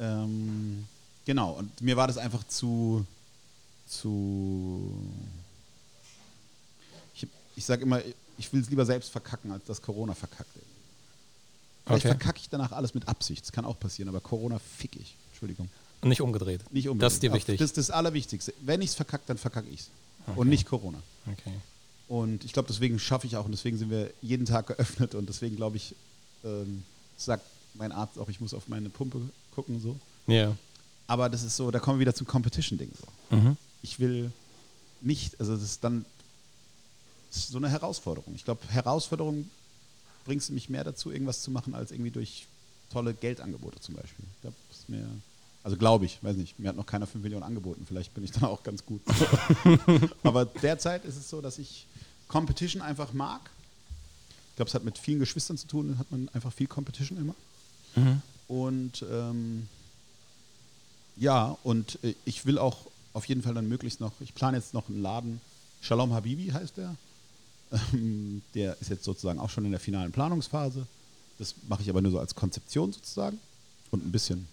[0.00, 0.86] Ähm,
[1.26, 3.04] genau, und mir war das einfach zu.
[3.86, 4.92] zu
[7.14, 7.26] ich,
[7.56, 8.00] ich sage immer,
[8.38, 10.48] ich will es lieber selbst verkacken, als dass Corona verkackt.
[11.84, 12.14] Vielleicht Okay.
[12.14, 13.44] verkacke ich danach alles mit Absicht.
[13.44, 15.16] Das kann auch passieren, aber Corona fick ich.
[15.30, 15.70] Entschuldigung.
[16.02, 16.60] Und nicht umgedreht.
[16.72, 17.02] Nicht unbedingt.
[17.02, 17.58] Das ist dir wichtig.
[17.58, 18.52] Das ist das Allerwichtigste.
[18.60, 19.90] Wenn ich es verkacke, dann verkacke ich es.
[20.26, 20.38] Okay.
[20.38, 21.02] Und nicht Corona.
[21.26, 21.52] Okay.
[22.08, 25.28] Und ich glaube, deswegen schaffe ich auch und deswegen sind wir jeden Tag geöffnet und
[25.28, 25.94] deswegen glaube ich,
[26.44, 26.82] ähm,
[27.16, 27.44] sagt
[27.74, 29.20] mein Arzt auch, ich muss auf meine Pumpe
[29.54, 29.96] gucken so.
[30.26, 30.56] Ja.
[31.06, 33.36] Aber das ist so, da kommen wir wieder zum Competition-Ding so.
[33.36, 33.56] Mhm.
[33.82, 34.32] Ich will
[35.00, 36.04] nicht, also das ist dann
[37.28, 38.34] das ist so eine Herausforderung.
[38.34, 39.50] Ich glaube, Herausforderung
[40.24, 42.46] bringst du mich mehr dazu, irgendwas zu machen, als irgendwie durch
[42.90, 44.24] tolle Geldangebote zum Beispiel.
[44.34, 45.06] Ich glaub, das ist mir,
[45.68, 48.30] also glaube ich, weiß nicht, mir hat noch keiner 5 Millionen angeboten, vielleicht bin ich
[48.30, 49.02] dann auch ganz gut.
[50.22, 51.86] Aber derzeit ist es so, dass ich
[52.26, 53.50] Competition einfach mag.
[54.48, 57.34] Ich glaube, es hat mit vielen Geschwistern zu tun, hat man einfach viel Competition immer.
[57.96, 58.22] Mhm.
[58.48, 59.68] Und ähm,
[61.18, 64.72] ja, und äh, ich will auch auf jeden Fall dann möglichst noch, ich plane jetzt
[64.72, 65.38] noch einen Laden,
[65.82, 66.96] Shalom Habibi heißt der.
[67.92, 70.86] Ähm, der ist jetzt sozusagen auch schon in der finalen Planungsphase.
[71.38, 73.38] Das mache ich aber nur so als Konzeption sozusagen.
[73.90, 74.48] Und ein bisschen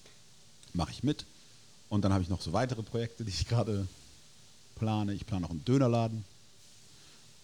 [0.76, 1.26] mache ich mit.
[1.90, 3.88] Und dann habe ich noch so weitere Projekte, die ich gerade
[4.76, 5.14] plane.
[5.14, 6.24] Ich plane noch einen Dönerladen.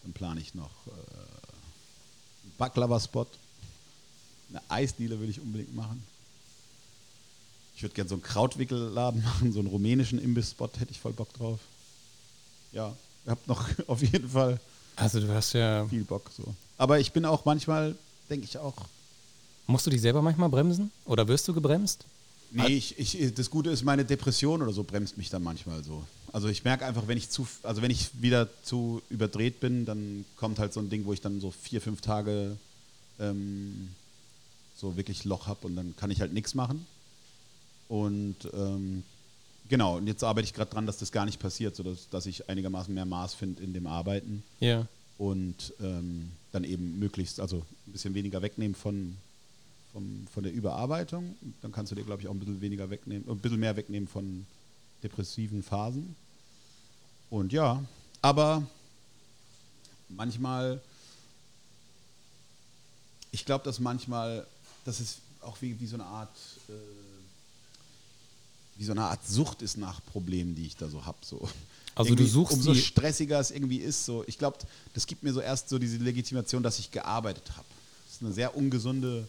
[0.04, 3.28] Dann plane ich noch äh, einen Baklava-Spot.
[4.50, 6.04] Eine Eisdiele will ich unbedingt machen.
[7.76, 11.34] Ich würde gerne so einen Krautwickelladen machen, so einen rumänischen Imbiss-Spot hätte ich voll Bock
[11.34, 11.60] drauf.
[12.72, 14.60] Ja, ihr habt noch auf jeden Fall
[14.96, 15.88] Also du hast ja.
[15.88, 16.44] viel Bock so.
[16.78, 17.96] Aber ich bin auch manchmal,
[18.30, 18.76] denke ich auch,
[19.68, 20.92] Musst du dich selber manchmal bremsen?
[21.06, 22.06] Oder wirst du gebremst?
[22.52, 26.04] Nee, ich, ich, das Gute ist, meine Depression oder so bremst mich dann manchmal so.
[26.34, 30.26] Also ich merke einfach, wenn ich zu, also wenn ich wieder zu überdreht bin, dann
[30.38, 32.58] kommt halt so ein Ding, wo ich dann so vier, fünf Tage
[33.20, 33.90] ähm,
[34.76, 36.86] so wirklich Loch habe und dann kann ich halt nichts machen.
[37.90, 39.04] Und ähm,
[39.68, 42.50] genau, und jetzt arbeite ich gerade dran, dass das gar nicht passiert, sodass dass ich
[42.50, 44.44] einigermaßen mehr Maß finde in dem Arbeiten.
[44.60, 44.88] Ja.
[45.18, 49.18] und ähm, dann eben möglichst, also ein bisschen weniger wegnehmen von,
[49.94, 51.36] vom, von der Überarbeitung.
[51.62, 54.08] Dann kannst du dir, glaube ich, auch ein bisschen weniger wegnehmen, ein bisschen mehr wegnehmen
[54.08, 54.46] von
[55.04, 56.16] depressiven Phasen.
[57.30, 57.84] Und ja,
[58.22, 58.64] aber
[60.10, 60.82] manchmal,
[63.32, 64.46] ich glaube, dass manchmal,
[64.86, 66.36] das ist auch wie, wie so eine Art,
[66.70, 66.74] äh,
[68.78, 71.18] wie so eine Art Sucht ist nach Problemen, die ich da so habe.
[71.22, 71.50] So.
[71.96, 74.06] Also du Irgendwie, suchst umso stressiger es irgendwie ist.
[74.06, 74.58] So, ich glaube,
[74.94, 77.68] das gibt mir so erst so diese Legitimation, dass ich gearbeitet habe.
[78.06, 79.28] Das ist eine sehr ungesunde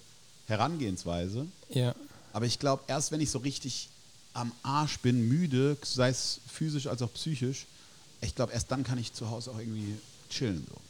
[0.53, 1.46] Herangehensweise.
[1.70, 1.94] Ja.
[2.32, 3.88] Aber ich glaube, erst wenn ich so richtig
[4.34, 7.66] am Arsch bin, müde, sei es physisch als auch psychisch,
[8.20, 9.96] ich glaube, erst dann kann ich zu Hause auch irgendwie
[10.30, 10.66] chillen.
[10.68, 10.80] So.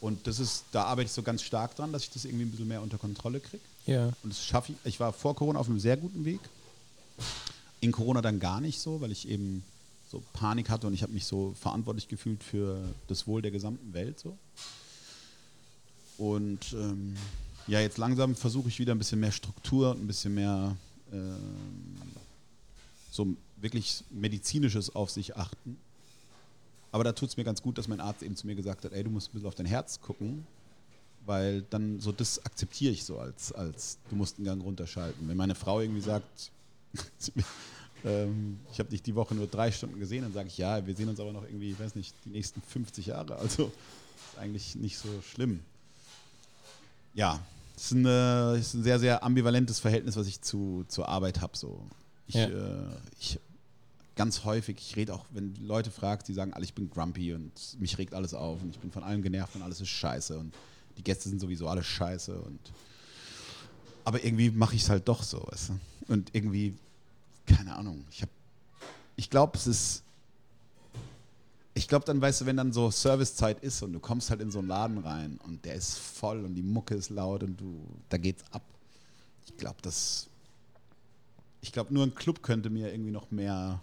[0.00, 2.50] Und das ist, da arbeite ich so ganz stark dran, dass ich das irgendwie ein
[2.50, 3.62] bisschen mehr unter Kontrolle kriege.
[3.86, 4.12] Ja.
[4.22, 4.78] Und das schaffe ich.
[4.84, 6.40] Ich war vor Corona auf einem sehr guten Weg.
[7.80, 9.64] In Corona dann gar nicht so, weil ich eben
[10.10, 13.92] so Panik hatte und ich habe mich so verantwortlich gefühlt für das Wohl der gesamten
[13.92, 14.18] Welt.
[14.18, 14.36] So.
[16.18, 17.16] Und ähm,
[17.66, 20.76] ja, jetzt langsam versuche ich wieder ein bisschen mehr Struktur und ein bisschen mehr
[21.12, 21.96] ähm,
[23.10, 25.76] so wirklich medizinisches auf sich achten.
[26.92, 28.92] Aber da tut es mir ganz gut, dass mein Arzt eben zu mir gesagt hat,
[28.92, 30.44] ey, du musst ein bisschen auf dein Herz gucken,
[31.26, 35.28] weil dann so das akzeptiere ich so als, als du musst einen Gang runterschalten.
[35.28, 36.50] Wenn meine Frau irgendwie sagt,
[38.04, 40.96] ähm, ich habe dich die Woche nur drei Stunden gesehen, dann sage ich, ja, wir
[40.96, 43.36] sehen uns aber noch irgendwie, ich weiß nicht, die nächsten 50 Jahre.
[43.36, 43.70] Also
[44.32, 45.60] ist eigentlich nicht so schlimm.
[47.14, 47.40] Ja,
[47.76, 51.40] es ist, eine, es ist ein sehr, sehr ambivalentes Verhältnis, was ich zu, zur Arbeit
[51.40, 51.56] habe.
[51.56, 51.86] So.
[52.26, 52.46] Ich, Ja.
[52.48, 52.86] äh,
[53.18, 53.38] ich
[54.16, 57.52] ganz häufig, ich rede auch, wenn Leute fragst, die sagen alle, ich bin grumpy und
[57.78, 60.52] mich regt alles auf und ich bin von allem genervt und alles ist scheiße und
[60.98, 62.58] die Gäste sind sowieso alle scheiße und
[64.04, 66.12] aber irgendwie mache ich es halt doch so, weißt du?
[66.12, 66.74] Und irgendwie,
[67.46, 68.32] keine Ahnung, ich habe,
[69.16, 70.02] ich glaube, es ist,
[71.80, 74.50] ich glaube dann, weißt du, wenn dann so Servicezeit ist und du kommst halt in
[74.50, 77.82] so einen Laden rein und der ist voll und die Mucke ist laut und du,
[78.10, 78.62] da geht's ab.
[79.46, 80.28] Ich glaube, das,
[81.62, 83.80] ich glaube, nur ein Club könnte mir irgendwie noch mehr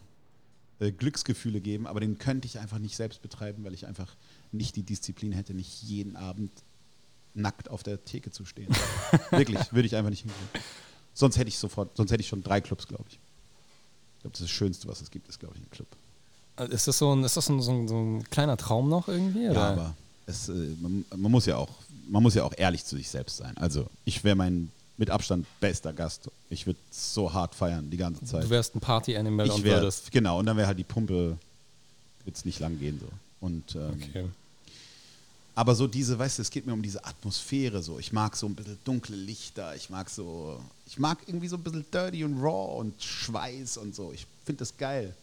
[0.80, 4.16] äh, Glücksgefühle geben, aber den könnte ich einfach nicht selbst betreiben, weil ich einfach
[4.52, 6.52] nicht die Disziplin hätte, nicht jeden Abend
[7.34, 8.70] nackt auf der Theke zu stehen.
[9.32, 10.64] Wirklich, würde ich einfach nicht hinkriegen.
[11.16, 13.16] Sonst hätte ich sofort, sonst hätte ich schon drei Clubs, glaube ich.
[14.18, 15.88] Ich glaube, das, ist das Schönste, was es gibt, ist, glaube ich, ein Club.
[16.70, 19.08] Ist das so ein, ist das so ein, so ein, so ein kleiner Traum noch
[19.08, 19.50] irgendwie?
[19.50, 19.54] Oder?
[19.54, 21.70] Ja, aber es, äh, man, man, muss ja auch,
[22.10, 23.56] man muss ja auch ehrlich zu sich selbst sein.
[23.58, 26.30] Also ich wäre mein mit Abstand bester Gast.
[26.50, 28.44] Ich würde so hart feiern die ganze Zeit.
[28.44, 30.12] du wärst ein Party-Animal und wär, würdest.
[30.12, 31.38] genau, und dann wäre halt die Pumpe,
[32.26, 33.08] wird es nicht lang gehen so.
[33.40, 34.26] Und ähm, Okay.
[35.54, 38.00] aber so diese, weißt du, es geht mir um diese Atmosphäre so.
[38.00, 41.64] Ich mag so ein bisschen dunkle Lichter, ich mag so, ich mag irgendwie so ein
[41.64, 44.12] bisschen dirty und raw und Schweiß und so.
[44.12, 45.14] Ich finde das geil.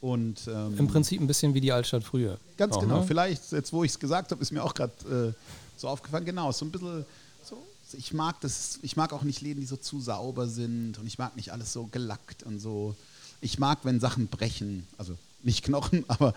[0.00, 0.78] Und ähm, Mhm.
[0.78, 2.38] Im Prinzip ein bisschen wie die Altstadt früher.
[2.56, 3.00] Ganz Auch, genau.
[3.00, 3.06] ne?
[3.06, 6.24] Vielleicht, jetzt wo ich es gesagt habe, ist mir auch gerade äh, so aufgefallen.
[6.24, 7.04] Genau, so ein bisschen
[7.44, 7.62] so.
[7.92, 11.18] Ich mag das, ich mag auch nicht Läden, die so zu sauber sind und ich
[11.18, 12.94] mag nicht alles so gelackt und so.
[13.40, 16.34] Ich mag, wenn Sachen brechen, also nicht Knochen, aber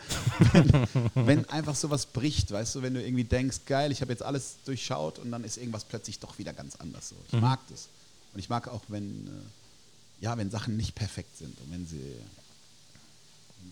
[0.53, 4.22] wenn, wenn einfach sowas bricht, weißt du, wenn du irgendwie denkst, geil, ich habe jetzt
[4.22, 7.15] alles durchschaut und dann ist irgendwas plötzlich doch wieder ganz anders so.
[7.31, 7.88] Ich mag das.
[8.34, 12.03] Und ich mag auch, wenn, äh, ja, wenn Sachen nicht perfekt sind und wenn sie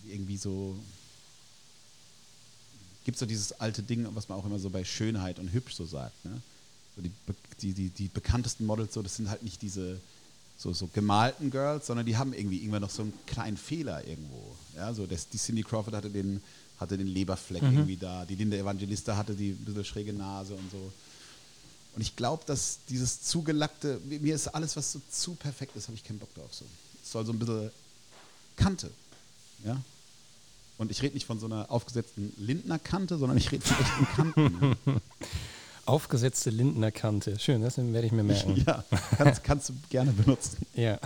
[0.06, 0.76] irgendwie so
[3.04, 5.86] gibt so dieses alte Ding, was man auch immer so bei Schönheit und hübsch so
[5.86, 6.26] sagt.
[6.26, 6.42] Ne?
[6.98, 7.12] so die,
[7.62, 10.00] die, die, die bekanntesten Models, so, das sind halt nicht diese
[10.58, 14.56] so, so gemalten Girls, sondern die haben irgendwie irgendwann noch so einen kleinen Fehler irgendwo.
[14.76, 16.42] Ja, so das, die Cindy Crawford hatte den,
[16.80, 20.72] hatte den Leberfleck irgendwie da, die Linda Evangelista hatte die ein bisschen schräge Nase und
[20.72, 20.92] so.
[21.96, 25.96] Und ich glaube, dass dieses zugelackte, mir ist alles, was so zu perfekt ist, habe
[25.96, 26.54] ich keinen Bock drauf.
[26.54, 26.66] So.
[27.04, 27.72] Es soll so ein bisschen
[28.56, 28.90] Kante.
[29.68, 29.78] Ja?
[30.78, 34.78] Und ich rede nicht von so einer aufgesetzten Lindner-Kante, sondern ich rede von echten Kanten.
[35.86, 37.40] Aufgesetzte Lindner Kante.
[37.40, 38.56] Schön, das werde ich mir merken.
[38.68, 38.84] ja,
[39.18, 40.58] kannst, kannst du gerne benutzen.
[40.76, 41.00] Ja.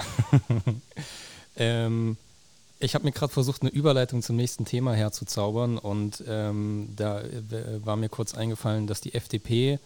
[1.55, 2.17] ähm,
[2.79, 7.85] ich habe mir gerade versucht, eine Überleitung zum nächsten Thema herzuzaubern und ähm, da äh,
[7.85, 9.79] war mir kurz eingefallen, dass die FDP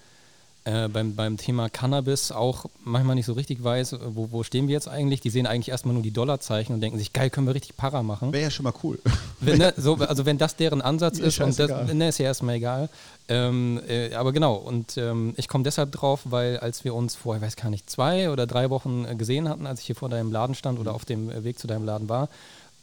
[0.66, 4.68] äh, beim, beim Thema Cannabis auch manchmal nicht so richtig weiß, äh, wo, wo stehen
[4.68, 5.22] wir jetzt eigentlich.
[5.22, 8.02] Die sehen eigentlich erstmal nur die Dollarzeichen und denken sich, geil, können wir richtig Para
[8.02, 8.34] machen.
[8.34, 9.00] Wäre ja schon mal cool.
[9.40, 12.56] Wenn, ne, so, also wenn das deren Ansatz ist, und das ne, ist ja erstmal
[12.56, 12.90] egal.
[13.28, 17.36] Ähm, äh, aber genau, und ähm, ich komme deshalb drauf, weil als wir uns vor,
[17.36, 20.10] ich weiß gar nicht, zwei oder drei Wochen äh, gesehen hatten, als ich hier vor
[20.10, 22.30] deinem Laden stand oder auf dem Weg zu deinem Laden war,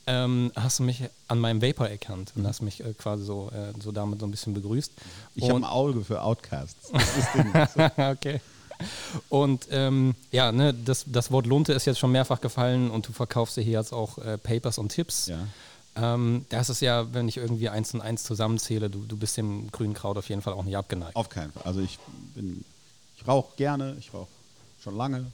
[0.06, 3.72] ähm, hast du mich an meinem Vapor erkannt und hast mich äh, quasi so, äh,
[3.80, 4.92] so damit so ein bisschen begrüßt.
[5.34, 6.90] Ich habe ein Auge für Outcasts.
[7.52, 8.40] Das ist okay.
[9.28, 13.12] Und ähm, ja, ne, das, das Wort Lunte ist jetzt schon mehrfach gefallen und du
[13.12, 15.26] verkaufst ja hier jetzt auch äh, Papers und Tipps.
[15.26, 15.46] Ja.
[15.94, 19.70] Ähm, das ist ja, wenn ich irgendwie eins und eins zusammenzähle, du, du bist dem
[19.70, 21.16] grünen Kraut auf jeden Fall auch nicht abgeneigt.
[21.16, 21.62] Auf keinen Fall.
[21.64, 21.98] Also ich
[22.34, 22.64] bin,
[23.16, 24.28] ich rauche gerne, ich rauche
[24.82, 25.26] schon lange.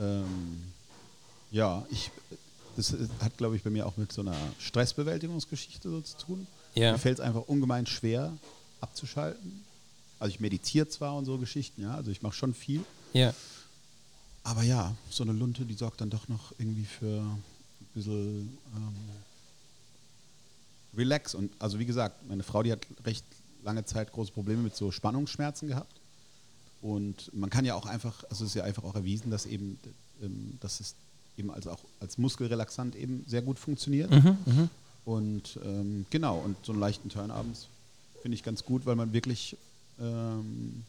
[0.00, 0.72] Ähm,
[1.50, 2.10] ja, ich,
[2.78, 6.46] das hat, glaube ich, bei mir auch mit so einer Stressbewältigungsgeschichte so zu tun.
[6.74, 6.92] Ja.
[6.92, 8.32] Mir fällt es einfach ungemein schwer
[8.80, 9.64] abzuschalten.
[10.20, 12.84] Also ich meditiere zwar und so Geschichten, ja, also ich mache schon viel.
[13.12, 13.34] Ja,
[14.44, 17.42] Aber ja, so eine Lunte, die sorgt dann doch noch irgendwie für ein
[17.94, 18.94] bisschen ähm,
[20.96, 21.34] Relax.
[21.34, 23.24] Und also wie gesagt, meine Frau, die hat recht
[23.64, 26.00] lange Zeit große Probleme mit so Spannungsschmerzen gehabt.
[26.80, 29.80] Und man kann ja auch einfach, also es ist ja einfach auch erwiesen, dass eben,
[30.22, 30.94] ähm, dass es
[31.38, 34.10] eben als auch als Muskelrelaxant eben sehr gut funktioniert.
[35.04, 37.68] Und ähm, genau, und so einen leichten Turn abends
[38.20, 39.56] finde ich ganz gut, weil man wirklich
[40.00, 40.84] ähm,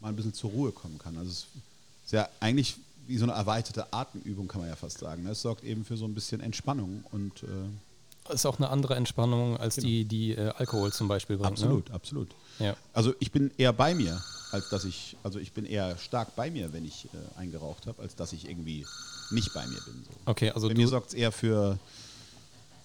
[0.00, 1.16] mal ein bisschen zur Ruhe kommen kann.
[1.16, 1.46] Also es
[2.04, 2.76] ist ja eigentlich
[3.06, 5.24] wie so eine erweiterte Atemübung, kann man ja fast sagen.
[5.24, 5.30] ne?
[5.30, 9.56] Es sorgt eben für so ein bisschen Entspannung und äh, ist auch eine andere Entspannung,
[9.56, 11.50] als die, die äh, Alkohol zum Beispiel bringt.
[11.50, 12.28] absolut, absolut.
[12.58, 12.66] Ne?
[12.66, 12.76] Ja.
[12.92, 16.50] Also ich bin eher bei mir, als dass ich, also ich bin eher stark bei
[16.50, 18.86] mir, wenn ich äh, eingeraucht habe, als dass ich irgendwie
[19.30, 20.04] nicht bei mir bin.
[20.04, 20.10] So.
[20.26, 21.78] Okay, also bei du, mir sorgt es eher für,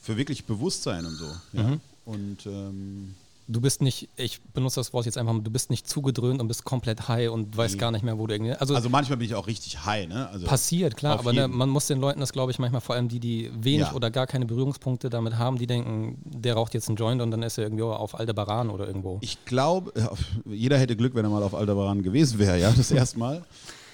[0.02, 1.36] für wirklich Bewusstsein und so.
[1.54, 1.64] Ja?
[1.64, 1.82] Mhm.
[2.06, 3.16] Und ähm,
[3.48, 6.48] du bist nicht, ich benutze das Wort jetzt einfach mal, du bist nicht zugedröhnt und
[6.48, 7.80] bist komplett high und weißt Nee.
[7.80, 8.52] gar nicht mehr, wo du irgendwie.
[8.54, 10.28] Also, also manchmal bin ich auch richtig high, ne?
[10.30, 13.08] Also passiert, klar, aber ne, man muss den Leuten das, glaube ich, manchmal vor allem
[13.08, 13.94] die, die wenig Ja.
[13.94, 17.42] oder gar keine Berührungspunkte damit haben, die denken, der raucht jetzt einen Joint und dann
[17.44, 19.18] ist er irgendwie auf Aldebaran oder irgendwo.
[19.22, 22.92] Ich glaube, auf- jeder hätte Glück, wenn er mal auf Aldebaran gewesen wäre, ja, das
[22.92, 23.46] erste Mal.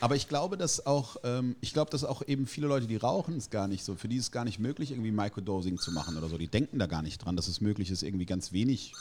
[0.02, 3.38] Aber ich glaube, dass auch, ähm, ich glaube, dass auch eben viele Leute, die rauchen,
[3.38, 6.18] es gar nicht so, für die ist es gar nicht möglich, irgendwie Microdosing zu machen
[6.18, 6.38] oder so.
[6.38, 8.92] Die denken da gar nicht dran, dass es möglich ist, irgendwie ganz wenig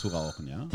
[0.00, 0.66] zu rauchen, ja.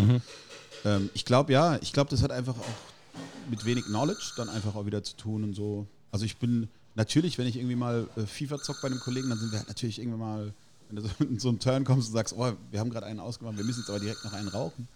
[0.85, 4.75] Ähm, ich glaube, ja, ich glaube, das hat einfach auch mit wenig Knowledge dann einfach
[4.75, 5.87] auch wieder zu tun und so.
[6.11, 9.39] Also ich bin natürlich, wenn ich irgendwie mal äh, FIFA zock bei einem Kollegen, dann
[9.39, 10.53] sind wir halt natürlich irgendwann mal,
[10.89, 13.19] wenn du so in so einen Turn kommst und sagst, oh, wir haben gerade einen
[13.19, 14.87] ausgemacht, wir müssen jetzt aber direkt noch einen rauchen.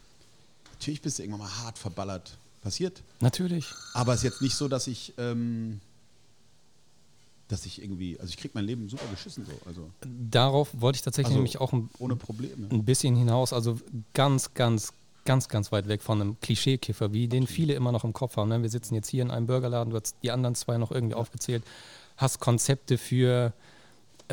[0.73, 2.37] Natürlich bist du irgendwann mal hart verballert.
[2.61, 3.01] Passiert.
[3.21, 3.67] Natürlich.
[3.93, 5.79] Aber es ist jetzt nicht so, dass ich, ähm,
[7.49, 11.01] dass ich irgendwie, also ich krieg mein Leben super geschissen so, also Darauf wollte ich
[11.01, 12.69] tatsächlich Also, nämlich auch ein, ohne Probleme.
[12.71, 13.77] ein bisschen hinaus, also
[14.13, 14.93] ganz, ganz,
[15.25, 18.49] ganz, ganz weit weg von einem Klischeekiffer, wie den viele immer noch im Kopf haben.
[18.49, 18.61] Ne?
[18.61, 21.63] Wir sitzen jetzt hier in einem Burgerladen, du hast die anderen zwei noch irgendwie aufgezählt,
[22.17, 23.51] hast Konzepte für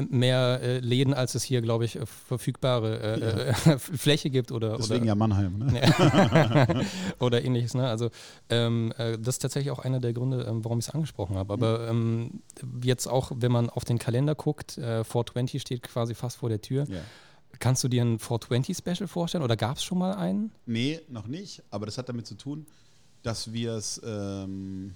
[0.09, 4.77] mehr äh, Läden, als es hier, glaube ich, äh, verfügbare äh, äh, Fläche gibt oder,
[4.77, 5.59] Deswegen oder ja Mannheim.
[5.59, 6.85] Ne?
[7.19, 7.75] oder ähnliches.
[7.75, 7.89] Ne?
[7.89, 8.11] Also
[8.51, 11.53] ähm, äh, das ist tatsächlich auch einer der Gründe, ähm, warum ich es angesprochen habe.
[11.53, 12.43] Aber ähm,
[12.83, 16.61] jetzt auch, wenn man auf den Kalender guckt, äh, 420 steht quasi fast vor der
[16.61, 16.87] Tür.
[16.89, 17.01] Ja.
[17.59, 20.51] Kannst du dir ein 420 Special vorstellen oder gab es schon mal einen?
[20.67, 22.67] Nee, noch nicht, aber das hat damit zu tun,
[23.23, 24.95] dass wir es, ähm,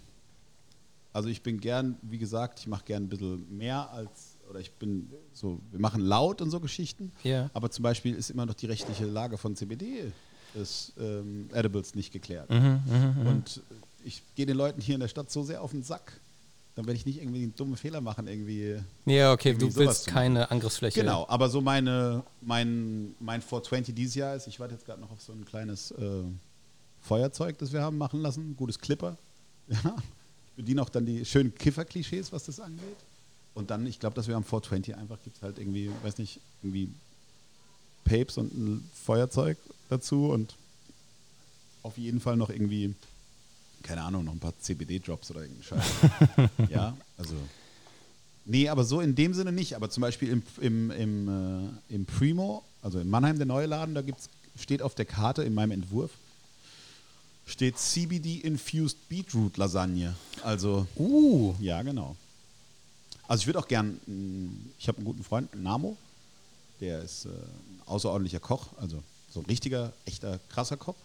[1.13, 4.73] also ich bin gern, wie gesagt, ich mache gern ein bisschen mehr als, oder ich
[4.73, 7.49] bin so, wir machen laut und so Geschichten, Ja.
[7.55, 10.13] aber zum Beispiel ist immer noch die rechtliche Lage von CBD
[10.55, 12.51] des ähm, Edibles nicht geklärt.
[12.51, 12.81] Mhm,
[13.27, 13.63] Und
[14.05, 16.21] ich gehe den Leuten hier in der Stadt so sehr auf den Sack,
[16.75, 18.77] dann werde ich nicht irgendwie einen dummen Fehler machen, irgendwie.
[19.07, 21.01] Ja, okay, Irgendwie du willst keine Angriffsfläche.
[21.01, 25.11] Genau, aber so meine, mein, mein 420 dieses Jahr ist, ich warte jetzt gerade noch
[25.11, 26.23] auf so ein kleines äh,
[27.01, 29.17] Feuerzeug, das wir haben machen lassen, gutes Clipper.
[29.69, 29.95] Ja.
[30.49, 32.97] Ich bediene auch dann die schönen Kiffer-Klischees, was das angeht.
[33.55, 36.41] Und dann, ich glaube, dass wir am 420 einfach gibt es halt irgendwie, weiß nicht,
[36.63, 36.91] irgendwie
[38.05, 39.59] Papes und ein Feuerzeug
[39.89, 40.55] dazu und
[41.83, 42.95] auf jeden Fall noch irgendwie
[43.83, 46.51] keine Ahnung, noch ein paar CBD-Drops oder irgendeinen Scheiß.
[46.71, 47.35] ja, also.
[48.45, 49.75] Nee, aber so in dem Sinne nicht.
[49.77, 53.95] Aber zum Beispiel im, im, im, äh, im Primo, also in Mannheim, der neue Laden,
[53.95, 54.29] da gibt's,
[54.59, 56.11] steht auf der Karte in meinem Entwurf,
[57.47, 60.15] steht CBD-Infused Beetroot Lasagne.
[60.43, 62.17] Also, Uh, ja, genau.
[63.31, 65.97] Also ich würde auch gern, mh, ich habe einen guten Freund, Namo,
[66.81, 69.01] der ist äh, ein außerordentlicher Koch, also
[69.33, 70.97] so ein richtiger, echter, krasser Koch.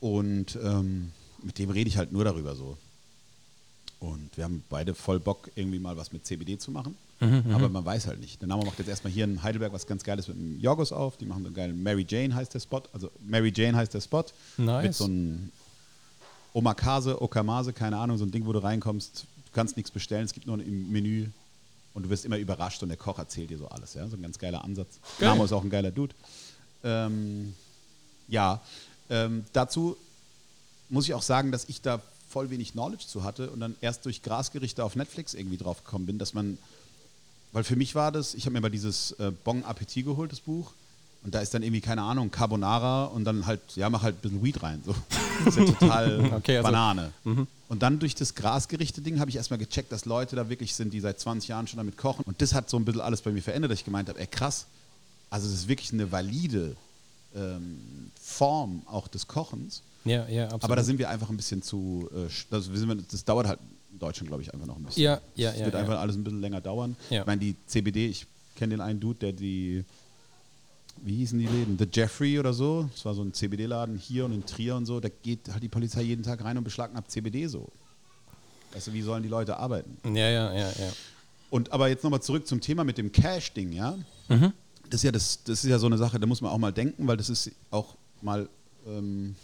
[0.00, 1.10] Und ähm,
[1.42, 2.76] mit dem rede ich halt nur darüber so.
[3.98, 6.96] Und wir haben beide voll Bock, irgendwie mal was mit CBD zu machen.
[7.54, 8.40] Aber man weiß halt nicht.
[8.40, 11.16] Der Name macht jetzt erstmal hier in Heidelberg was ganz Geiles mit dem Jorgos auf.
[11.16, 12.82] Die machen so einen geilen Mary Jane heißt der Spot.
[12.92, 14.24] Also Mary Jane heißt der Spot.
[14.58, 14.82] Nice.
[14.84, 15.50] Mit so einem
[16.52, 19.24] Omakase, Okamase, keine Ahnung, so ein Ding, wo du reinkommst.
[19.56, 21.28] Du kannst nichts bestellen, es gibt nur im Menü.
[21.94, 23.94] Und du wirst immer überrascht und der Koch erzählt dir so alles.
[23.94, 24.06] Ja?
[24.06, 24.98] So ein ganz geiler Ansatz.
[25.18, 25.30] Geil.
[25.30, 26.14] Namo ist auch ein geiler Dude.
[26.84, 27.54] Ähm,
[28.28, 28.60] ja,
[29.08, 29.96] ähm, dazu
[30.90, 34.04] muss ich auch sagen, dass ich da voll wenig Knowledge zu hatte und dann erst
[34.04, 36.58] durch Grasgerichte auf Netflix irgendwie drauf gekommen bin, dass man,
[37.52, 40.40] weil für mich war das, ich habe mir mal dieses äh, Bon Appetit geholt, das
[40.40, 40.72] Buch,
[41.22, 44.20] und da ist dann irgendwie, keine Ahnung, Carbonara und dann halt, ja, mach halt ein
[44.20, 44.82] bisschen Weed rein.
[44.84, 44.94] So.
[45.46, 47.12] Das ist ja total Okay, also- Banane.
[47.68, 51.00] Und dann durch das Grasgerichte-Ding habe ich erstmal gecheckt, dass Leute da wirklich sind, die
[51.00, 52.22] seit 20 Jahren schon damit kochen.
[52.24, 54.26] Und das hat so ein bisschen alles bei mir verändert, dass ich gemeint habe, ey
[54.26, 54.66] krass,
[55.30, 56.76] also es ist wirklich eine valide
[57.34, 59.82] ähm, Form auch des Kochens.
[60.04, 60.64] ja, ja, absolut.
[60.64, 63.58] Aber da sind wir einfach ein bisschen zu, äh, sch- also wir das dauert halt
[63.92, 65.02] in Deutschland, glaube ich, einfach noch ein bisschen.
[65.02, 65.80] Ja, ja, Es ja, wird ja.
[65.80, 66.96] einfach alles ein bisschen länger dauern.
[67.10, 67.20] Ja.
[67.22, 69.84] Ich meine, die CBD, ich kenne den einen Dude, der die,
[71.02, 71.78] wie hießen die Läden?
[71.78, 72.88] The Jeffrey oder so.
[72.92, 75.00] Das war so ein CBD-Laden hier und in Trier und so.
[75.00, 77.68] Da geht halt die Polizei jeden Tag rein und beschlagnahmt CBD so.
[78.72, 79.96] Weißt du, wie sollen die Leute arbeiten?
[80.04, 80.92] ja, ja, ja, ja.
[81.50, 83.96] Und aber jetzt nochmal zurück zum Thema mit dem Cash-Ding, ja.
[84.28, 84.52] Mhm.
[84.90, 86.72] Das ist ja das, das ist ja so eine Sache, da muss man auch mal
[86.72, 88.48] denken, weil das ist auch mal
[88.86, 89.34] ähm,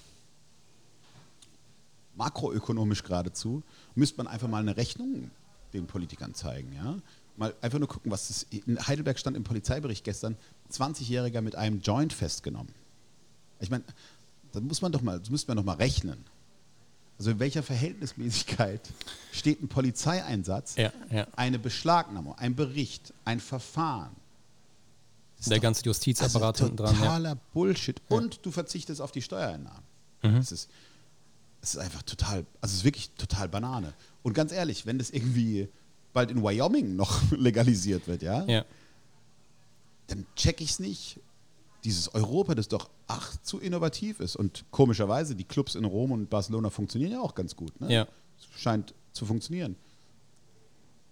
[2.17, 3.63] makroökonomisch geradezu,
[3.95, 5.31] müsste man einfach mal eine Rechnung
[5.73, 6.97] den Politikern zeigen, ja.
[7.37, 10.37] Mal einfach nur gucken, was das in Heidelberg stand im Polizeibericht gestern,
[10.73, 12.73] 20-Jähriger mit einem Joint festgenommen.
[13.61, 13.85] Ich meine,
[14.53, 16.25] da muss man doch mal, das müsste man doch mal rechnen.
[17.19, 18.81] Also in welcher Verhältnismäßigkeit
[19.33, 21.27] steht ein Polizeieinsatz, Ja, ja.
[21.37, 24.11] eine Beschlagnahmung, ein Bericht, ein Verfahren?
[25.39, 26.95] Ist Der doch- ganze Justizapparat also hinten dran.
[26.95, 27.01] Ja.
[27.01, 28.01] totaler Bullshit.
[28.09, 29.83] Und du verzichtest auf die Steuereinnahmen.
[30.23, 30.37] Mhm.
[30.37, 30.69] Es ist,
[31.61, 33.93] es ist einfach total, also es ist wirklich total Banane.
[34.23, 35.69] Und ganz ehrlich, wenn das irgendwie
[36.13, 38.65] bald in Wyoming noch legalisiert wird, ja, ja.
[40.13, 41.21] Dann check ich es nicht.
[41.85, 44.37] Dieses Europa, das doch ach zu innovativ ist.
[44.37, 47.81] Und komischerweise, die Clubs in Rom und Barcelona funktionieren ja auch ganz gut.
[47.81, 47.93] Ne?
[47.93, 48.09] Ja.
[48.39, 49.75] Es scheint zu funktionieren.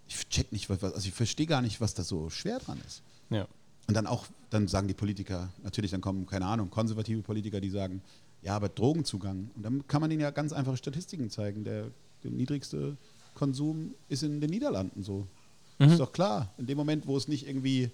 [0.06, 3.02] Ich check nicht, was, also ich verstehe gar nicht, was da so schwer dran ist.
[3.30, 3.46] ja.
[3.88, 7.70] Und dann auch, dann sagen die Politiker, natürlich, dann kommen, keine Ahnung, konservative Politiker, die
[7.70, 8.02] sagen,
[8.40, 9.50] ja, aber Drogenzugang.
[9.56, 11.64] Und dann kann man ihnen ja ganz einfache Statistiken zeigen.
[11.64, 11.90] Der,
[12.22, 12.96] der niedrigste
[13.34, 15.26] Konsum ist in den Niederlanden so.
[15.80, 16.52] Ist doch klar.
[16.58, 17.90] In dem Moment, wo es nicht irgendwie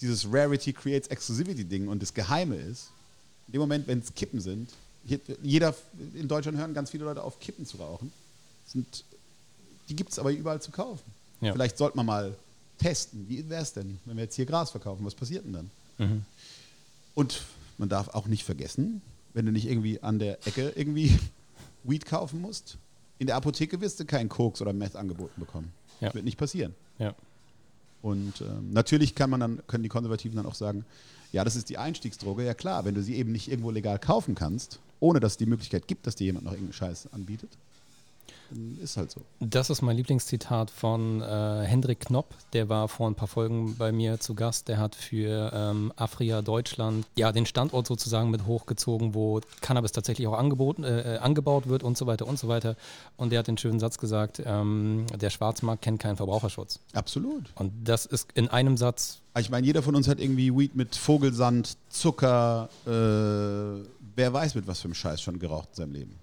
[0.00, 2.90] dieses Rarity creates Exclusivity-Ding und das Geheime ist,
[3.46, 4.70] in dem Moment, wenn es Kippen sind,
[5.42, 5.74] jeder
[6.14, 8.10] in Deutschland hören ganz viele Leute auf, Kippen zu rauchen.
[8.66, 9.04] Sind,
[9.88, 11.04] die gibt es aber überall zu kaufen.
[11.40, 11.52] Ja.
[11.52, 12.34] Vielleicht sollte man mal
[12.78, 15.70] testen, wie wäre es denn, wenn wir jetzt hier Gras verkaufen, was passiert denn dann?
[15.98, 16.24] Mhm.
[17.14, 17.42] Und
[17.78, 19.02] man darf auch nicht vergessen,
[19.34, 21.18] wenn du nicht irgendwie an der Ecke irgendwie
[21.84, 22.78] Weed kaufen musst,
[23.18, 25.72] in der Apotheke wirst du keinen Koks oder Meth angeboten bekommen.
[26.00, 26.08] Ja.
[26.08, 26.74] Das wird nicht passieren.
[26.98, 27.14] ja.
[28.04, 30.84] Und ähm, natürlich kann man dann, können die Konservativen dann auch sagen,
[31.32, 32.44] ja, das ist die Einstiegsdroge.
[32.44, 35.46] Ja klar, wenn du sie eben nicht irgendwo legal kaufen kannst, ohne dass es die
[35.46, 37.56] Möglichkeit gibt, dass dir jemand noch irgendeinen Scheiß anbietet,
[38.80, 39.20] ist halt so.
[39.40, 42.34] Das ist mein Lieblingszitat von äh, Hendrik Knopp.
[42.52, 44.68] Der war vor ein paar Folgen bei mir zu Gast.
[44.68, 50.26] Der hat für ähm, Afria Deutschland ja den Standort sozusagen mit hochgezogen, wo Cannabis tatsächlich
[50.26, 52.76] auch angeboten, äh, äh, angebaut wird und so weiter und so weiter.
[53.16, 56.80] Und der hat den schönen Satz gesagt: ähm, Der Schwarzmarkt kennt keinen Verbraucherschutz.
[56.92, 57.52] Absolut.
[57.54, 60.94] Und das ist in einem Satz Ich meine, jeder von uns hat irgendwie Weed mit
[60.96, 62.90] Vogelsand, Zucker, äh,
[64.16, 66.18] wer weiß mit was für einem Scheiß schon geraucht in seinem Leben.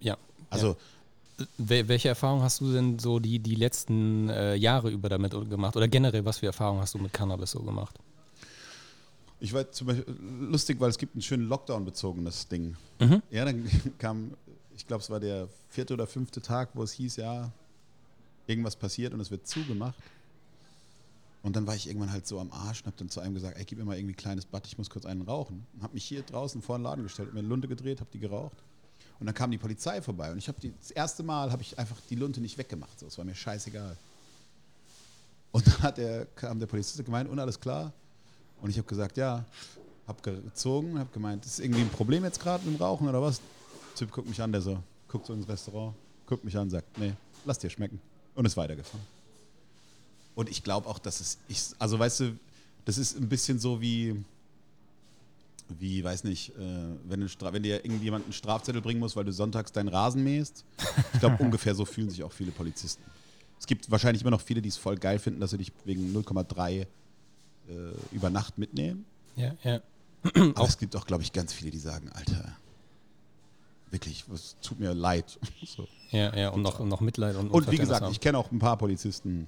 [0.00, 0.16] ja.
[0.50, 0.76] Also, ja.
[1.58, 5.76] Wel welche Erfahrung hast du denn so die, die letzten äh, Jahre über damit gemacht?
[5.76, 7.98] Oder generell, was für Erfahrungen hast du mit Cannabis so gemacht?
[9.40, 12.76] ich war zum Beispiel lustig, weil es gibt ein schön Lockdown-bezogenes Ding.
[13.00, 13.22] Mhm.
[13.30, 13.68] Ja, dann
[13.98, 14.34] kam,
[14.76, 17.50] ich glaube, es war der vierte oder fünfte Tag, wo es hieß, ja,
[18.46, 19.98] irgendwas passiert und es wird zugemacht.
[21.42, 23.56] Und dann war ich irgendwann halt so am Arsch und habe dann zu einem gesagt,
[23.56, 25.66] ey, gib mir mal irgendwie ein kleines Bad, ich muss kurz einen rauchen.
[25.74, 28.10] Und habe mich hier draußen vor den Laden gestellt, hab mir eine Lunte gedreht, habe
[28.12, 28.56] die geraucht.
[29.20, 31.96] Und dann kam die Polizei vorbei und ich habe das erste Mal habe ich einfach
[32.08, 32.98] die Lunte nicht weggemacht.
[32.98, 33.96] So, es war mir scheißegal.
[35.52, 37.92] Und dann hat der, kam der Polizist gemeint, und alles klar.
[38.62, 39.44] Und ich habe gesagt, ja,
[40.06, 43.38] habe gezogen, habe gemeint, ist irgendwie ein Problem jetzt gerade mit dem Rauchen oder was?
[43.40, 45.94] Der Typ guckt mich an, der so, guckt so ins Restaurant,
[46.26, 47.12] guckt mich an, sagt, nee,
[47.44, 48.00] lass dir schmecken.
[48.34, 49.04] Und ist weitergefahren.
[50.34, 52.38] Und ich glaube auch, dass es, ich, also weißt du,
[52.86, 54.24] das ist ein bisschen so wie,
[55.78, 56.54] wie, weiß nicht, äh,
[57.04, 60.64] wenn, wenn dir irgendjemand einen Strafzettel bringen muss, weil du sonntags deinen Rasen mähst.
[61.14, 63.02] Ich glaube, ungefähr so fühlen sich auch viele Polizisten.
[63.58, 66.14] Es gibt wahrscheinlich immer noch viele, die es voll geil finden, dass sie dich wegen
[66.16, 66.86] 0,3 äh,
[68.12, 69.04] über Nacht mitnehmen.
[69.36, 69.80] Ja, ja.
[70.54, 72.56] Aber es gibt auch, glaube ich, ganz viele, die sagen, Alter,
[73.90, 75.38] wirklich, es tut mir leid.
[75.66, 75.86] so.
[76.10, 78.12] Ja, ja, und noch, noch Mitleid und Und wie gesagt, haben.
[78.12, 79.46] ich kenne auch ein paar Polizisten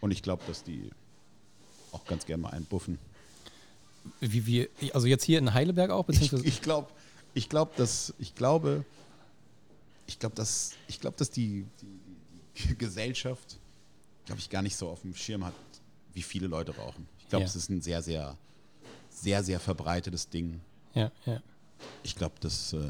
[0.00, 0.90] und ich glaube, dass die
[1.92, 2.98] auch ganz gerne mal einen buffen.
[4.20, 6.46] Wie, wie, also jetzt hier in Heidelberg auch, Ich, beziehungsweise.
[6.46, 6.90] ich glaube,
[7.34, 8.84] ich glaube, dass ich glaube,
[10.06, 13.58] ich glaube, dass ich glaube, dass die, die, die Gesellschaft,
[14.24, 15.54] glaube ich, gar nicht so auf dem Schirm hat,
[16.14, 17.06] wie viele Leute rauchen.
[17.18, 17.48] Ich glaube, Ja.
[17.48, 18.36] es ist ein sehr, sehr,
[19.10, 20.60] sehr, sehr verbreitetes Ding.
[20.94, 21.42] ja, ja.
[22.02, 22.88] Ich glaube, dass äh,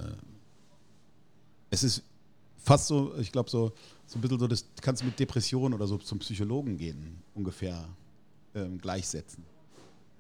[1.71, 2.03] es ist
[2.57, 3.73] fast so, ich glaube, so,
[4.07, 7.89] so ein bisschen so, das kannst du mit Depressionen oder so zum Psychologen gehen, ungefähr
[8.55, 9.45] ähm, gleichsetzen.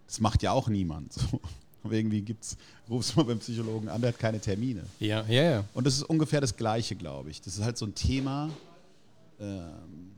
[0.07, 1.13] Das macht ja auch niemand.
[1.13, 1.41] So.
[1.83, 2.57] Aber irgendwie gibt's,
[2.91, 4.83] rufst du mal beim Psychologen an, der hat keine Termine.
[4.99, 5.65] Ja, ja, ja.
[5.73, 7.41] Und das ist ungefähr das Gleiche, glaube ich.
[7.41, 8.51] Das ist halt so ein Thema.
[9.39, 10.11] Ähm,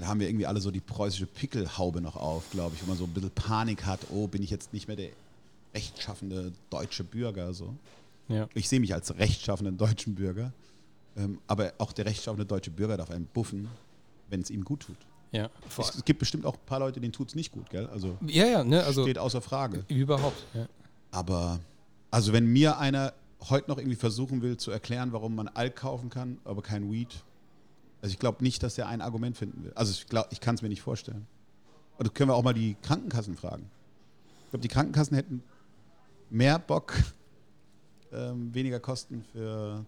[0.00, 2.96] da haben wir irgendwie alle so die preußische Pickelhaube noch auf, glaube ich, wo man
[2.96, 5.10] so ein bisschen Panik hat, oh, bin ich jetzt nicht mehr der
[5.74, 7.74] rechtschaffende deutsche Bürger so.
[8.28, 8.48] ja.
[8.54, 10.52] Ich sehe mich als rechtschaffenden deutschen Bürger,
[11.16, 13.68] ähm, aber auch der rechtschaffende deutsche Bürger darf einen buffen,
[14.28, 14.96] wenn es ihm gut tut.
[15.32, 15.48] Ja,
[15.78, 17.86] es gibt bestimmt auch ein paar Leute, denen tut es nicht gut, gell?
[17.86, 19.84] Also ja, ja, ne, also steht außer Frage.
[19.88, 20.44] überhaupt.
[20.52, 20.66] Ja.
[21.10, 21.60] Aber
[22.10, 23.14] also wenn mir einer
[23.48, 27.24] heute noch irgendwie versuchen will zu erklären, warum man Alk kaufen kann, aber kein Weed,
[28.02, 29.72] also ich glaube nicht, dass er ein Argument finden will.
[29.74, 31.26] Also ich glaube, ich kann es mir nicht vorstellen.
[31.96, 33.70] Und das können wir auch mal die Krankenkassen fragen.
[34.44, 35.42] Ich glaube, die Krankenkassen hätten
[36.28, 36.94] mehr Bock,
[38.12, 39.84] ähm, weniger Kosten für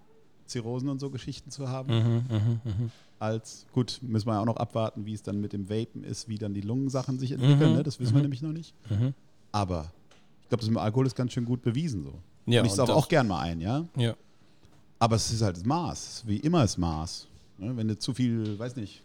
[0.46, 2.90] Zirrhosen und so Geschichten zu haben, Mhm, mhm, mhm.
[3.18, 6.28] als, gut, müssen wir ja auch noch abwarten, wie es dann mit dem Vapen ist,
[6.28, 7.82] wie dann die Lungensachen sich entwickeln, Mhm, ne?
[7.82, 8.74] das wissen wir nämlich noch nicht.
[9.52, 9.90] Aber
[10.42, 12.12] ich glaube, das mit dem Alkohol ist ganz schön gut bewiesen so.
[12.46, 13.84] Ja, und ich das- auch gern mal ein, ja.
[13.96, 14.14] Ja.
[14.98, 17.26] Aber es ist halt das Maß, wie immer das Maß.
[17.58, 17.76] Ne?
[17.76, 19.02] Wenn du zu viel, weiß nicht,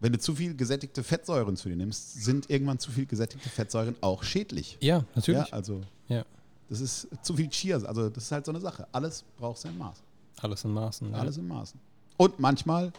[0.00, 3.94] wenn du zu viel gesättigte Fettsäuren zu dir nimmst, sind irgendwann zu viel gesättigte Fettsäuren
[4.00, 4.78] auch schädlich.
[4.80, 5.46] ja, natürlich.
[5.48, 6.24] Ja, also Ja.
[6.70, 7.84] das ist zu viel Cheers.
[7.84, 8.86] Also das ist halt so eine Sache.
[8.92, 10.02] Alles braucht sein Maß.
[10.40, 11.14] Alles in Maßen.
[11.14, 11.78] Alles in Maßen.
[12.16, 12.92] Und manchmal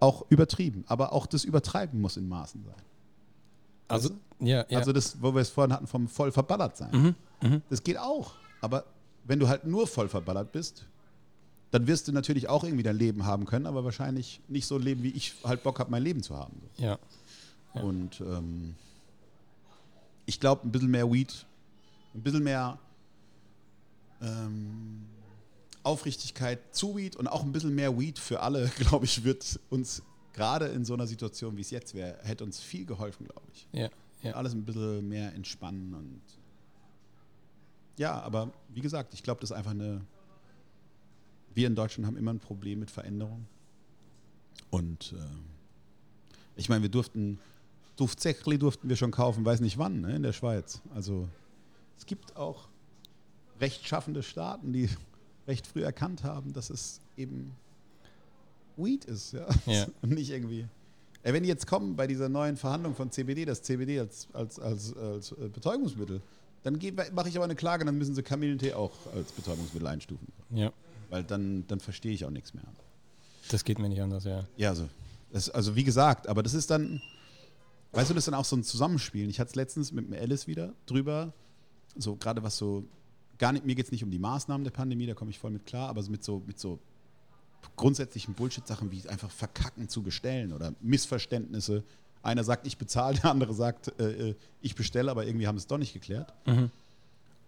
[0.00, 0.84] auch übertrieben.
[0.86, 2.74] Aber auch das Übertreiben muss in Maßen sein.
[3.88, 4.10] Also,
[4.40, 4.78] ja, ja.
[4.78, 6.90] Also das, wo wir es vorhin hatten, vom voll verballert sein.
[6.92, 7.62] mhm, mhm.
[7.70, 8.32] Das geht auch.
[8.60, 8.84] Aber
[9.24, 10.86] wenn du halt nur voll verballert bist,
[11.70, 15.02] dann wirst du natürlich auch irgendwie dein Leben haben können, aber wahrscheinlich nicht so leben,
[15.02, 16.60] wie ich halt Bock habe, mein Leben zu haben.
[16.76, 16.98] ja.
[17.74, 17.82] Ja.
[17.82, 18.74] Und ähm,
[20.24, 21.44] ich glaube, ein bisschen mehr Weed,
[22.14, 22.78] ein bisschen mehr
[24.22, 25.04] ähm,
[25.88, 30.02] Aufrichtigkeit zu Weed und auch ein bisschen mehr Weed für alle, glaube ich, wird uns
[30.34, 33.66] gerade in so einer Situation, wie es jetzt wäre, hätte uns viel geholfen, glaube ich.
[33.72, 33.88] ja,
[34.22, 34.32] ja.
[34.32, 36.20] Alles ein bisschen mehr entspannen und
[37.96, 40.00] ja, aber wie gesagt, ich glaube, das ist einfach eine.
[41.52, 43.46] Wir in Deutschland haben immer ein Problem mit Veränderung.
[44.70, 45.38] Und äh,
[46.54, 47.40] ich meine, wir durften,
[47.96, 50.80] Dufzechli durften wir schon kaufen, weiß nicht wann, ne, in der Schweiz.
[50.94, 51.28] Also
[51.96, 52.68] es gibt auch
[53.60, 54.88] rechtschaffende Staaten, die
[55.48, 57.56] recht früh erkannt haben, dass es eben
[58.76, 59.46] Weed ist, ja.
[59.66, 59.86] Ja.
[60.02, 60.66] Und nicht irgendwie.
[61.22, 64.60] Ey, wenn die jetzt kommen bei dieser neuen Verhandlung von CBD, das CBD als, als,
[64.60, 66.20] als, als äh, Betäubungsmittel,
[66.62, 66.78] dann
[67.12, 70.28] mache ich aber eine Klage, dann müssen sie Kamillentee auch als Betäubungsmittel einstufen.
[70.50, 70.72] ja.
[71.10, 72.64] Weil dann, dann verstehe ich auch nichts mehr.
[73.50, 74.46] Das geht mir nicht anders, ja.
[74.58, 74.90] Ja, also,
[75.32, 77.00] das, also wie gesagt, aber das ist dann,
[77.92, 79.30] weißt du, das ist dann auch so ein Zusammenspielen.
[79.30, 81.32] Ich hatte es letztens mit Alice wieder drüber,
[81.96, 82.84] so gerade was so,
[83.38, 85.50] gar nicht, mir geht es nicht um die Maßnahmen der Pandemie, da komme ich voll
[85.50, 86.78] mit klar, aber mit so, mit so
[87.76, 91.84] grundsätzlichen Bullshit-Sachen wie einfach Verkacken zu bestellen oder Missverständnisse.
[92.22, 95.62] Einer sagt, ich bezahle, der andere sagt, äh, äh, ich bestelle, aber irgendwie haben sie
[95.62, 96.32] es doch nicht geklärt.
[96.46, 96.70] Mhm.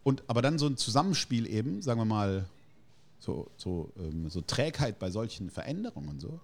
[0.03, 2.47] Und aber dann so ein Zusammenspiel eben, sagen wir mal,
[3.19, 6.41] so, so, ähm, so Trägheit bei solchen Veränderungen und so,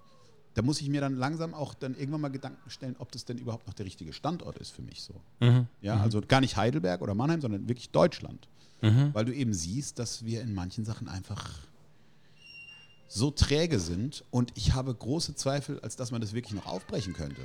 [0.57, 3.37] da muss ich mir dann langsam auch dann irgendwann mal Gedanken stellen, ob das denn
[3.37, 5.13] überhaupt noch der richtige Standort ist für mich so.
[5.41, 5.67] Mhm.
[5.83, 8.49] Ja, also gar nicht Heidelberg oder Mannheim, sondern wirklich Deutschland.
[8.81, 9.11] Mhm.
[9.13, 11.47] Weil du eben siehst, dass wir in manchen Sachen einfach
[13.07, 17.13] so träge sind und ich habe große Zweifel, als dass man das wirklich noch aufbrechen
[17.13, 17.43] könnte.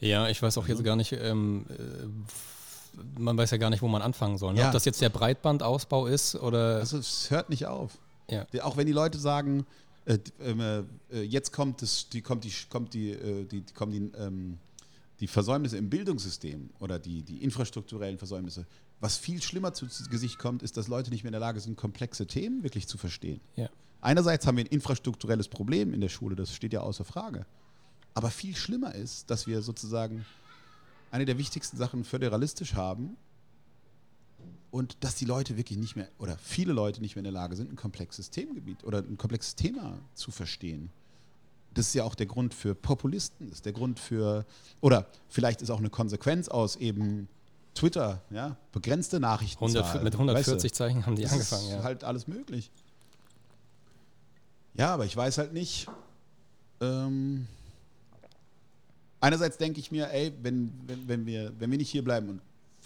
[0.00, 3.88] Ja, ich weiß auch jetzt gar nicht, ähm, äh, man weiß ja gar nicht, wo
[3.88, 4.54] man anfangen soll.
[4.54, 4.60] Ne?
[4.60, 4.66] Ja.
[4.68, 6.76] Ob das jetzt der Breitbandausbau ist oder.
[6.76, 7.98] Also es hört nicht auf.
[8.30, 8.46] ja.
[8.62, 9.66] Auch wenn die Leute sagen,
[10.10, 13.92] äh, ähm, äh, jetzt kommt, das, die, kommt, die, kommt, die, äh, die, die, kommen
[13.92, 14.58] die, ähm,
[15.20, 18.66] die Versäumnisse im Bildungssystem oder die, die infrastrukturellen Versäumnisse.
[18.98, 21.60] Was viel schlimmer zu, zu Gesicht kommt, ist, dass Leute nicht mehr in der Lage
[21.60, 23.40] sind, komplexe Themen wirklich zu verstehen.
[23.56, 23.68] Ja.
[24.00, 27.46] einerseits haben wir ein infrastrukturelles Problem in der Schule, das steht ja außer Frage.
[28.14, 30.26] Aber viel schlimmer ist, dass wir sozusagen
[31.12, 33.16] eine der wichtigsten Sachen föderalistisch haben
[34.70, 37.56] und dass die Leute wirklich nicht mehr oder viele Leute nicht mehr in der Lage
[37.56, 40.90] sind, ein komplexes Themengebiet oder ein komplexes Thema zu verstehen.
[41.74, 44.44] Das ist ja auch der Grund für Populisten, das ist der Grund für,
[44.80, 47.28] oder vielleicht ist auch eine Konsequenz aus eben
[47.74, 49.64] Twitter, ja, begrenzte Nachrichten.
[49.64, 51.66] 100, mit 140 weißt du, Zeichen haben die das angefangen.
[51.66, 51.82] Ist ja.
[51.82, 52.70] halt alles möglich.
[54.74, 55.88] Ja, aber ich weiß halt nicht.
[56.80, 57.46] Ähm,
[59.20, 62.40] einerseits denke ich mir, ey, wenn, wenn, wenn, wir, wenn wir nicht hier bleiben und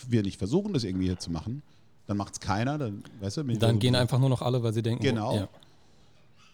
[0.09, 1.63] wir nicht versuchen, das irgendwie hier zu machen,
[2.07, 2.79] dann macht es keiner.
[2.79, 5.03] Dann, weißt du, dann gehen einfach nur noch alle, weil sie denken.
[5.03, 5.37] Genau.
[5.37, 5.49] Ja.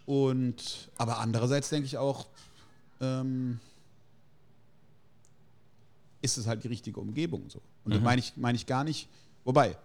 [0.06, 2.26] Und aber andererseits denke ich auch,
[3.00, 3.60] ähm,
[6.22, 7.60] ist es halt die richtige Umgebung so.
[7.84, 7.94] Und mhm.
[7.94, 9.08] das meine ich, meine ich gar nicht.
[9.44, 9.76] Wobei,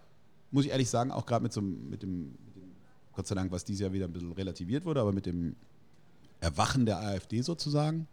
[0.51, 2.75] muss ich ehrlich sagen, auch gerade mit so mit dem, mit dem,
[3.13, 5.55] Gott sei Dank, was dieses Jahr wieder ein bisschen relativiert wurde, aber mit dem
[6.41, 8.07] Erwachen der AfD sozusagen.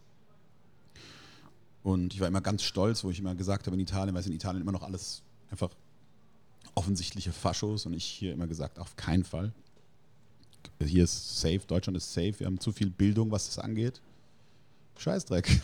[1.83, 4.27] Und ich war immer ganz stolz, wo ich immer gesagt habe in Italien, weil es
[4.27, 5.71] in Italien immer noch alles einfach
[6.75, 9.53] offensichtliche Faschos und ich hier immer gesagt, auf keinen Fall.
[10.81, 14.01] Hier ist safe, Deutschland ist safe, wir haben zu viel Bildung, was das angeht.
[14.99, 15.61] Scheißdreck.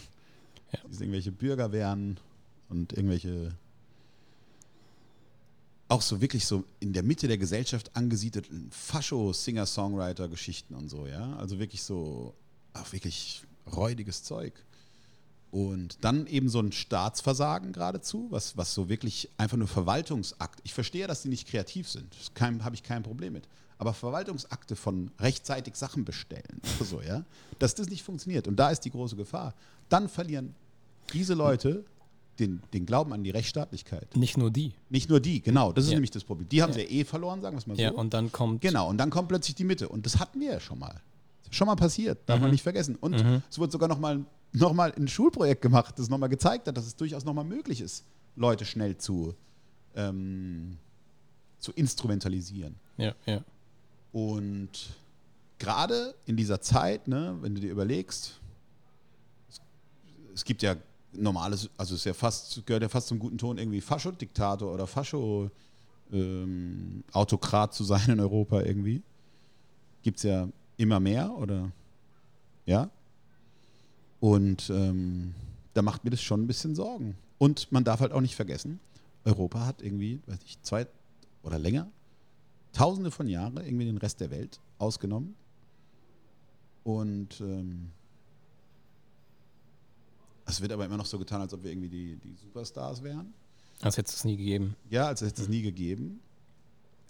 [0.71, 0.81] Ja.
[0.91, 2.21] Es irgendwelche Bürgerwehren
[2.69, 3.55] und irgendwelche
[5.89, 11.35] auch so wirklich so in der Mitte der Gesellschaft angesiedelten Fascho-Singer-Songwriter-Geschichten und so, ja.
[11.37, 12.35] Also wirklich so,
[12.75, 13.43] auch wirklich
[13.75, 14.53] räudiges Zeug.
[15.51, 20.61] Und dann eben so ein Staatsversagen geradezu, was, was so wirklich einfach nur Verwaltungsakt.
[20.63, 22.07] Ich verstehe, dass die nicht kreativ sind.
[22.13, 22.31] Das
[22.65, 23.49] habe ich kein Problem mit.
[23.79, 27.25] Aber Verwaltungsakte von rechtzeitig Sachen bestellen, so, ja,
[27.61, 28.49] dass das nicht funktioniert.
[28.49, 29.55] Und da ist die große Gefahr.
[29.89, 30.55] Dann verlieren
[31.13, 31.85] diese Leute
[32.39, 34.17] den, den Glauben an die Rechtsstaatlichkeit.
[34.17, 34.73] Nicht nur die.
[34.91, 35.73] Nicht nur die, genau.
[35.73, 35.97] Das ist ja.
[35.97, 36.49] nämlich das Problem.
[36.49, 36.75] Die haben ja.
[36.75, 37.83] sie ja eh verloren, sagen wir es mal so.
[37.83, 38.61] Ja, und dann kommt.
[38.61, 39.89] Genau, und dann kommt plötzlich die Mitte.
[39.89, 41.01] Und das hatten wir ja schon mal.
[41.51, 42.43] Schon mal passiert, darf mhm.
[42.43, 42.97] man nicht vergessen.
[42.97, 43.43] Und mhm.
[43.49, 46.97] es wurde sogar noch mal nochmal ein Schulprojekt gemacht, das nochmal gezeigt hat, dass es
[46.97, 48.05] durchaus nochmal möglich ist,
[48.37, 49.35] Leute schnell zu,
[49.95, 50.79] ähm,
[51.59, 52.77] zu instrumentalisieren.
[52.97, 53.43] Ja, ja.
[54.13, 54.71] Und
[55.59, 58.41] gerade in dieser Zeit, ne, wenn du dir überlegst,
[59.49, 59.61] es,
[60.35, 60.77] es gibt ja
[61.13, 64.87] normales, also es ist ja fast, gehört ja fast zum guten Ton, irgendwie Fascho-Diktator oder
[64.87, 69.03] Fascho-Autokrat ähm, zu sein in Europa irgendwie.
[70.03, 71.73] Gibt es ja immer mehr oder
[72.67, 72.89] ja?
[74.21, 75.35] Und ähm,
[75.75, 77.17] da macht mir das schon ein bisschen Sorgen.
[77.39, 78.81] Und man darf halt auch nicht vergessen,
[79.25, 80.87] Europa hat irgendwie, weiß ich, zwei
[81.43, 81.89] oder länger,
[82.73, 85.35] tausende von Jahren irgendwie den Rest der Welt ausgenommen.
[86.85, 87.91] Und ähm,
[90.47, 93.35] es wird aber immer noch so getan, als ob wir irgendwie die, die Superstars wären.
[93.81, 94.75] Als hätte es nie gegeben.
[94.91, 96.21] Ja, als hätte es nie gegeben.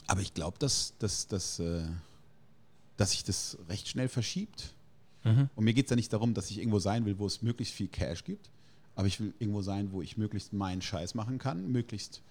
[0.06, 1.82] Aber ich glaube, dass, dass, dass, äh,
[2.96, 4.74] dass sich das recht schnell verschiebt.
[5.28, 5.50] Mhm.
[5.54, 7.74] Und mir geht es ja nicht darum, dass ich irgendwo sein will, wo es möglichst
[7.74, 8.50] viel Cash gibt,
[8.94, 12.22] aber ich will irgendwo sein, wo ich möglichst meinen Scheiß machen kann, möglichst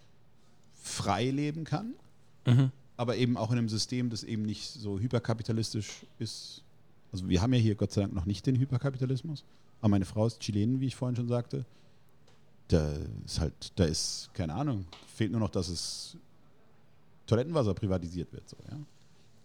[0.81, 1.93] frei leben kann,
[2.45, 2.71] mhm.
[2.97, 6.63] aber eben auch in einem System, das eben nicht so hyperkapitalistisch ist.
[7.11, 9.43] Also wir haben ja hier Gott sei Dank noch nicht den Hyperkapitalismus,
[9.81, 11.65] aber meine Frau ist Chilenin, wie ich vorhin schon sagte.
[12.67, 12.93] Da
[13.25, 16.17] ist halt, da ist, keine Ahnung, fehlt nur noch, dass es
[17.27, 18.47] Toilettenwasser privatisiert wird.
[18.49, 18.77] So, ja?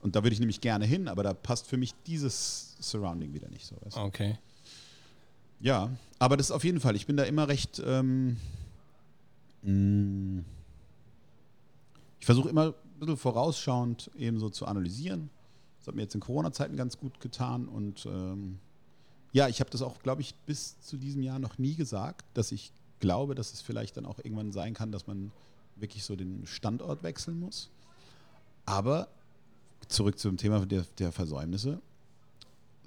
[0.03, 3.49] Und da würde ich nämlich gerne hin, aber da passt für mich dieses Surrounding wieder
[3.49, 3.77] nicht so.
[3.81, 4.37] Weißt Okay.
[5.61, 7.81] Ja, aber das ist auf jeden Fall, ich bin da immer recht.
[7.85, 8.37] Ähm,
[9.63, 10.41] mm,
[12.19, 15.31] ich versuche immer ein bisschen vorausschauend eben so zu analysieren.
[15.79, 17.69] Das hat mir jetzt in Corona-Zeiten ganz gut getan.
[17.69, 18.59] Und ähm,
[19.33, 22.51] ja, ich habe das auch, glaube ich, bis zu diesem Jahr noch nie gesagt, dass
[22.51, 25.31] ich glaube, dass es vielleicht dann auch irgendwann sein kann, dass man
[25.77, 27.71] wirklich so den Standort wechseln muss.
[28.67, 29.09] Aber
[29.89, 31.81] zurück zum Thema der, der Versäumnisse.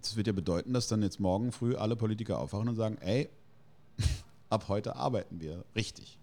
[0.01, 3.29] Das wird ja bedeuten, dass dann jetzt morgen früh alle Politiker aufwachen und sagen, ey,
[4.49, 6.17] ab heute arbeiten wir richtig.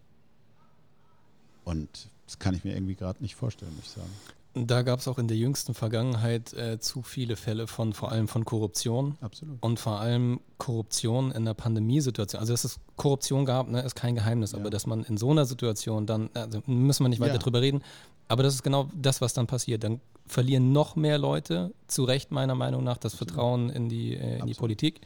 [1.64, 4.10] Und das kann ich mir irgendwie gerade nicht vorstellen, muss ich sagen.
[4.54, 8.28] Da gab es auch in der jüngsten Vergangenheit äh, zu viele Fälle von vor allem
[8.28, 9.16] von Korruption.
[9.22, 9.56] Absolut.
[9.62, 12.38] Und vor allem Korruption in der Pandemiesituation.
[12.38, 14.58] Also dass es Korruption gab, ne, ist kein Geheimnis, ja.
[14.58, 17.38] aber dass man in so einer Situation dann, also müssen wir nicht weiter ja.
[17.38, 17.82] drüber reden,
[18.28, 19.84] aber das ist genau das, was dann passiert.
[19.84, 24.38] Dann verlieren noch mehr Leute, zu Recht meiner Meinung nach, das Vertrauen in die, äh,
[24.38, 25.00] in die Politik.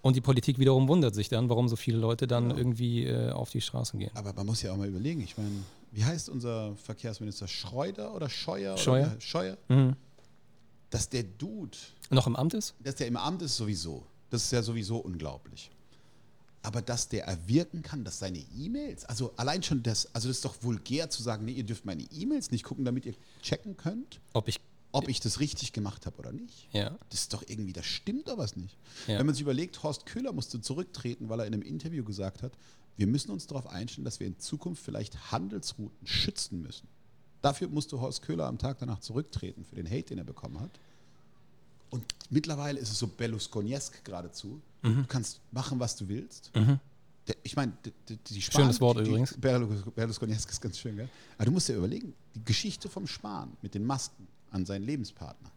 [0.00, 2.56] Und die Politik wiederum wundert sich dann, warum so viele Leute dann genau.
[2.56, 4.10] irgendwie äh, auf die Straßen gehen.
[4.14, 5.50] Aber man muss ja auch mal überlegen, ich meine,
[5.92, 7.46] wie heißt unser Verkehrsminister?
[7.46, 8.76] Schreuder oder Scheuer?
[8.76, 9.06] Scheuer.
[9.06, 9.56] Oder Scheuer?
[9.68, 9.94] Mhm.
[10.90, 11.78] Dass der Dude.
[12.10, 12.74] Noch im Amt ist?
[12.80, 14.04] Dass der im Amt ist, sowieso.
[14.30, 15.70] Das ist ja sowieso unglaublich.
[16.62, 20.44] Aber dass der erwirken kann, dass seine E-Mails, also allein schon das, also das ist
[20.44, 24.20] doch vulgär zu sagen, nee, ihr dürft meine E-Mails nicht gucken, damit ihr checken könnt.
[24.32, 24.60] Ob ich
[24.92, 26.68] ob ich das richtig gemacht habe oder nicht.
[26.72, 26.96] Ja.
[27.08, 28.76] Das ist doch irgendwie, das stimmt doch was nicht.
[29.06, 29.18] Ja.
[29.18, 32.52] Wenn man sich überlegt, Horst Köhler musste zurücktreten, weil er in einem Interview gesagt hat,
[32.96, 36.88] wir müssen uns darauf einstellen, dass wir in Zukunft vielleicht Handelsrouten schützen müssen.
[37.40, 40.78] Dafür musste Horst Köhler am Tag danach zurücktreten für den Hate, den er bekommen hat.
[41.92, 44.60] Und mittlerweile ist es so Berlusconiesk geradezu.
[44.82, 45.02] Mhm.
[45.02, 46.50] Du kannst machen, was du willst.
[47.28, 49.34] Der, ich meine, die, die, die Schönes Wort die, übrigens.
[49.40, 51.08] Berlus- Berlusconiesk ist ganz schön, gell?
[51.36, 55.50] Aber du musst dir überlegen, die Geschichte vom Spahn mit den Masken an seinen Lebenspartner,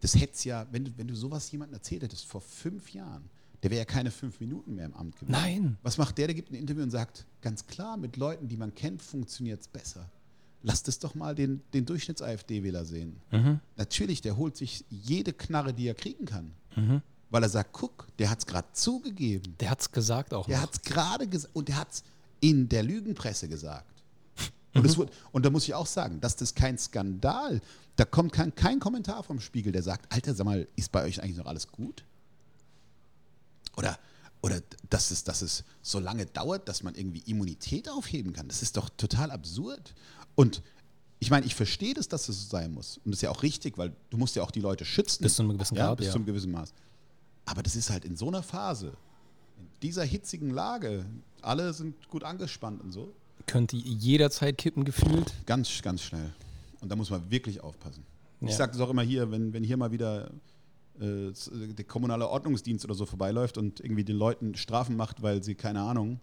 [0.00, 3.24] das hätt's ja, wenn du, wenn du sowas jemandem erzählt hättest vor fünf Jahren,
[3.62, 5.32] der wäre ja keine fünf Minuten mehr im Amt gewesen.
[5.32, 5.76] Nein.
[5.82, 6.28] Was macht der?
[6.28, 9.66] Der gibt ein Interview und sagt, ganz klar, mit Leuten, die man kennt, funktioniert es
[9.68, 10.08] besser.
[10.62, 13.20] Lasst es doch mal den, den Durchschnitts-AfD-Wähler sehen.
[13.76, 16.52] Natürlich, der holt sich jede Knarre, die er kriegen kann.
[17.30, 19.54] Weil er sagt, guck, der hat es gerade zugegeben.
[19.60, 20.46] Der hat es gesagt auch.
[20.46, 22.02] Der hat es gerade gesagt und der hat es
[22.40, 24.02] in der Lügenpresse gesagt.
[24.74, 27.60] Und, das wurde, und da muss ich auch sagen, dass das kein Skandal,
[27.96, 31.22] da kommt kein, kein Kommentar vom Spiegel, der sagt, Alter, sag mal, ist bei euch
[31.22, 32.04] eigentlich noch alles gut?
[33.76, 33.98] Oder,
[34.40, 38.46] oder dass, es, dass es so lange dauert, dass man irgendwie Immunität aufheben kann.
[38.48, 39.94] Das ist doch total absurd.
[40.38, 40.62] Und
[41.18, 42.98] ich meine, ich verstehe das, dass es so sein muss.
[42.98, 45.22] Und das ist ja auch richtig, weil du musst ja auch die Leute schützen.
[45.24, 46.12] Bis zu einem gewissen ja, Grad, bis ja.
[46.12, 46.72] zu einem gewissen Maß.
[47.44, 48.92] Aber das ist halt in so einer Phase,
[49.58, 51.04] in dieser hitzigen Lage,
[51.42, 53.12] alle sind gut angespannt und so,
[53.46, 55.32] Könnte jederzeit kippen gefühlt.
[55.46, 56.32] ganz, ganz schnell.
[56.80, 58.04] Und da muss man wirklich aufpassen.
[58.40, 58.56] Ich Ja.
[58.56, 60.30] sage das auch immer hier, wenn, wenn hier mal wieder
[61.00, 65.42] äh, s- der kommunale Ordnungsdienst oder so vorbeiläuft und irgendwie den Leuten Strafen macht, weil
[65.42, 66.20] sie, keine Ahnung,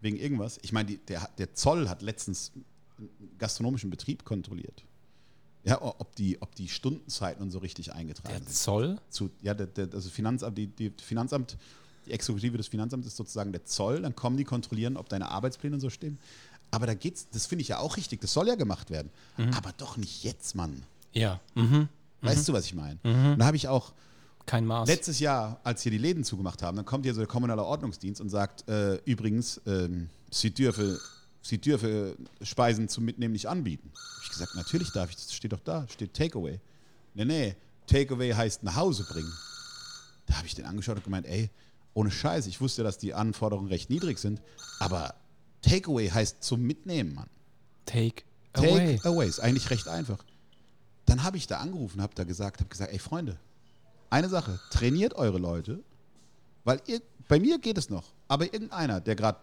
[0.00, 0.58] wegen irgendwas.
[0.62, 2.52] Ich meine, der, der Zoll hat letztens
[3.38, 4.84] gastronomischen Betrieb kontrolliert.
[5.62, 8.54] Ja, ob die, ob die Stundenzeiten und so richtig eingetragen Der sind.
[8.54, 8.98] Zoll?
[9.10, 11.58] zu, ja, der, der, also Finanzamt, die, die Finanzamt,
[12.06, 15.74] die Exekutive des Finanzamts ist sozusagen der Zoll, dann kommen die, kontrollieren, ob deine Arbeitspläne
[15.74, 16.18] und so stimmen.
[16.70, 19.10] Aber da geht's, das finde ich ja auch richtig, das soll ja gemacht werden.
[19.54, 20.82] Aber doch nicht jetzt, Mann.
[21.12, 21.40] Ja.
[21.54, 21.88] Mhm.
[22.22, 22.98] Weißt du, was ich meine?
[23.02, 23.92] Und da habe ich auch
[24.46, 24.88] Kein Maß.
[24.88, 28.20] letztes Jahr, als hier die Läden zugemacht haben, dann kommt hier so der kommunale Ordnungsdienst
[28.20, 31.00] und sagt, äh, übrigens, ähm, Sie dürfe,
[31.42, 33.90] Sie dürfe Speisen zum Mitnehmen nicht anbieten.
[33.94, 36.60] Hab ich gesagt, natürlich darf ich, das steht doch da, steht Takeaway.
[37.14, 37.56] Nee, nee,
[37.86, 39.32] Takeaway heißt nach Hause bringen.
[40.26, 41.50] Da habe ich den angeschaut und gemeint, ey,
[41.94, 44.40] ohne Scheiß, ich wusste, dass die Anforderungen recht niedrig sind,
[44.78, 45.14] aber
[45.62, 47.28] Takeaway heißt zum Mitnehmen, Mann.
[47.86, 48.22] Take
[48.52, 48.96] away.
[48.96, 50.24] Take away ist eigentlich recht einfach.
[51.06, 53.38] Dann habe ich da angerufen, habe da gesagt, habe gesagt, ey Freunde,
[54.10, 55.82] eine Sache, trainiert eure Leute,
[56.64, 59.38] weil ihr, bei mir geht es noch, aber irgendeiner, der gerade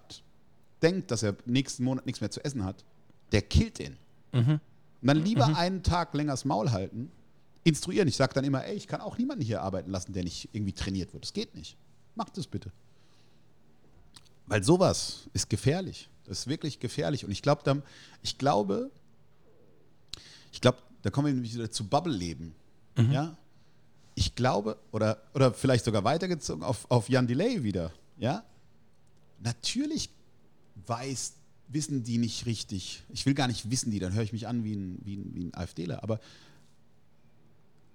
[0.82, 2.84] denkt, dass er nächsten Monat nichts mehr zu essen hat,
[3.32, 3.98] der killt den.
[5.02, 7.12] Und dann lieber einen Tag länger das Maul halten,
[7.64, 8.08] instruieren.
[8.08, 10.74] Ich sage dann immer, ey, ich kann auch niemanden hier arbeiten lassen, der nicht irgendwie
[10.74, 11.24] trainiert wird.
[11.24, 11.78] Das geht nicht.
[12.16, 12.72] Macht es bitte.
[14.48, 16.10] Weil sowas ist gefährlich.
[16.26, 17.26] Das ist wirklich gefährlich.
[17.26, 17.84] Und ich glaube, dann,
[18.22, 18.90] ich glaube,
[20.52, 22.56] ich glaube, da kommen wir nämlich wieder zu Bubble-Leben.
[23.12, 23.38] Ja?
[24.16, 27.91] Ich glaube, oder, oder vielleicht sogar weitergezogen auf, auf Jan Delay wieder.
[28.18, 28.44] Ja?
[29.40, 30.10] Natürlich
[30.88, 31.34] weiß,
[31.69, 33.03] wissen die nicht richtig.
[33.09, 35.35] Ich will gar nicht wissen die, dann höre ich mich an wie ein, wie ein,
[35.35, 36.01] wie ein AfDler.
[36.03, 36.19] Aber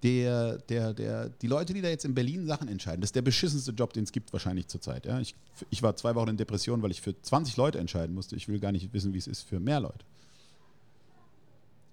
[0.03, 3.21] der, der, der, die Leute, die da jetzt in Berlin Sachen entscheiden, das ist der
[3.21, 5.05] beschissenste Job, den es gibt wahrscheinlich zurzeit.
[5.05, 5.19] Ja?
[5.19, 5.33] Ich,
[5.69, 8.35] ich war zwei Wochen in Depression, weil ich für 20 Leute entscheiden musste.
[8.35, 10.05] Ich will gar nicht wissen, wie es ist für mehr Leute.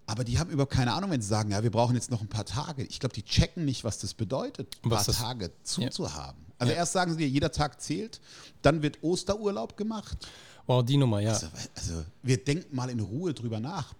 [0.06, 2.26] Aber die haben überhaupt keine Ahnung, wenn sie sagen, ja, wir brauchen jetzt noch ein
[2.26, 2.82] paar Tage.
[2.82, 6.44] Ich glaube, die checken nicht, was das bedeutet, ein paar Tage zuzuhaben.
[6.58, 6.78] Also Ja.
[6.80, 8.20] erst sagen sie dir, jeder Tag zählt,
[8.60, 10.26] dann wird Osterurlaub gemacht.
[10.70, 11.32] Wow, die Nummer, ja.
[11.32, 13.92] Also, also wir denken mal in Ruhe drüber nach.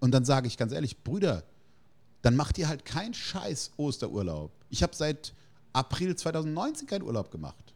[0.00, 1.44] Und dann sage ich ganz ehrlich, Brüder,
[2.22, 4.50] dann macht ihr halt keinen scheiß Osterurlaub.
[4.70, 5.32] Ich habe seit
[5.72, 7.74] April 2019 keinen Urlaub gemacht.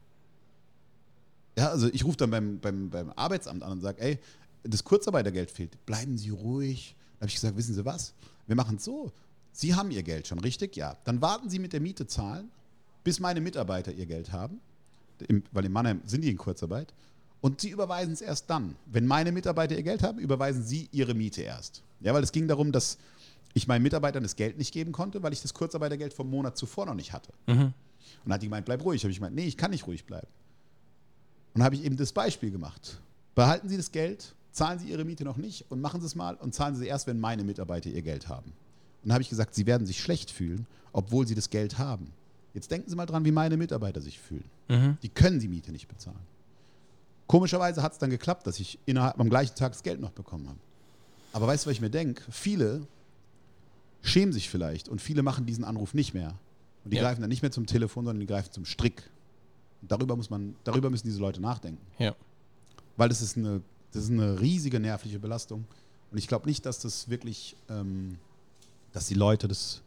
[1.56, 4.18] Ja, also ich rufe dann beim, beim, beim Arbeitsamt an und sage, ey,
[4.64, 5.86] das Kurzarbeitergeld fehlt.
[5.86, 6.96] Bleiben Sie ruhig.
[7.20, 8.14] Dann habe ich gesagt, wissen Sie was?
[8.48, 9.12] Wir machen es so.
[9.52, 10.74] Sie haben Ihr Geld schon, richtig?
[10.74, 10.96] Ja.
[11.04, 12.50] Dann warten Sie mit der Miete zahlen,
[13.04, 14.60] bis meine Mitarbeiter ihr Geld haben.
[15.28, 16.92] Im, weil in Mannheim sind die in Kurzarbeit.
[17.44, 18.74] Und sie überweisen es erst dann.
[18.86, 21.82] Wenn meine Mitarbeiter ihr Geld haben, überweisen sie ihre Miete erst.
[22.00, 22.96] Ja, weil es ging darum, dass
[23.52, 26.86] ich meinen Mitarbeitern das Geld nicht geben konnte, weil ich das Kurzarbeitergeld vom Monat zuvor
[26.86, 27.34] noch nicht hatte.
[27.66, 27.74] Und
[28.24, 29.02] dann hat die gemeint, bleib ruhig.
[29.04, 30.26] Habe ich gemeint, nee, ich kann nicht ruhig bleiben.
[31.52, 32.98] Und dann habe ich eben das Beispiel gemacht.
[33.34, 36.36] Behalten Sie das Geld, zahlen Sie Ihre Miete noch nicht und machen Sie es mal
[36.36, 38.52] und zahlen Sie erst, wenn meine Mitarbeiter ihr Geld haben.
[39.02, 42.10] Und dann habe ich gesagt, Sie werden sich schlecht fühlen, obwohl Sie das Geld haben.
[42.54, 44.48] Jetzt denken Sie mal dran, wie meine Mitarbeiter sich fühlen.
[45.02, 46.16] Die können die Miete nicht bezahlen.
[47.26, 50.48] Komischerweise hat es dann geklappt, dass ich innerhalb am gleichen Tag das Geld noch bekommen
[50.48, 50.58] habe.
[51.32, 52.22] Aber weißt du, was ich mir denke?
[52.30, 52.86] Viele
[54.02, 56.34] schämen sich vielleicht und viele machen diesen Anruf nicht mehr.
[56.84, 57.02] Und die Ja.
[57.04, 59.02] greifen dann nicht mehr zum Telefon, sondern die greifen zum Strick.
[59.80, 61.80] Und darüber, muss man, darüber müssen diese Leute nachdenken.
[61.98, 62.14] Ja.
[62.96, 65.64] Weil das ist eine, das ist eine riesige nervliche Belastung.
[66.12, 68.18] Und ich glaube nicht, dass das wirklich, ähm,
[68.92, 69.80] dass die Leute das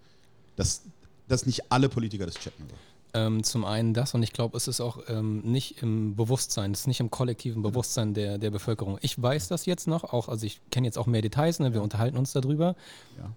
[0.56, 0.82] dass,
[1.28, 2.66] dass nicht alle Politiker das checken.
[2.68, 2.76] So.
[3.18, 6.82] Ähm, zum einen das und ich glaube, es ist auch ähm, nicht im Bewusstsein, es
[6.82, 9.00] ist nicht im kollektiven Bewusstsein der, der Bevölkerung.
[9.02, 11.74] Ich weiß das jetzt noch, auch, also ich kenne jetzt auch mehr Details, ne?
[11.74, 12.76] wir unterhalten uns darüber.
[13.18, 13.32] Ja.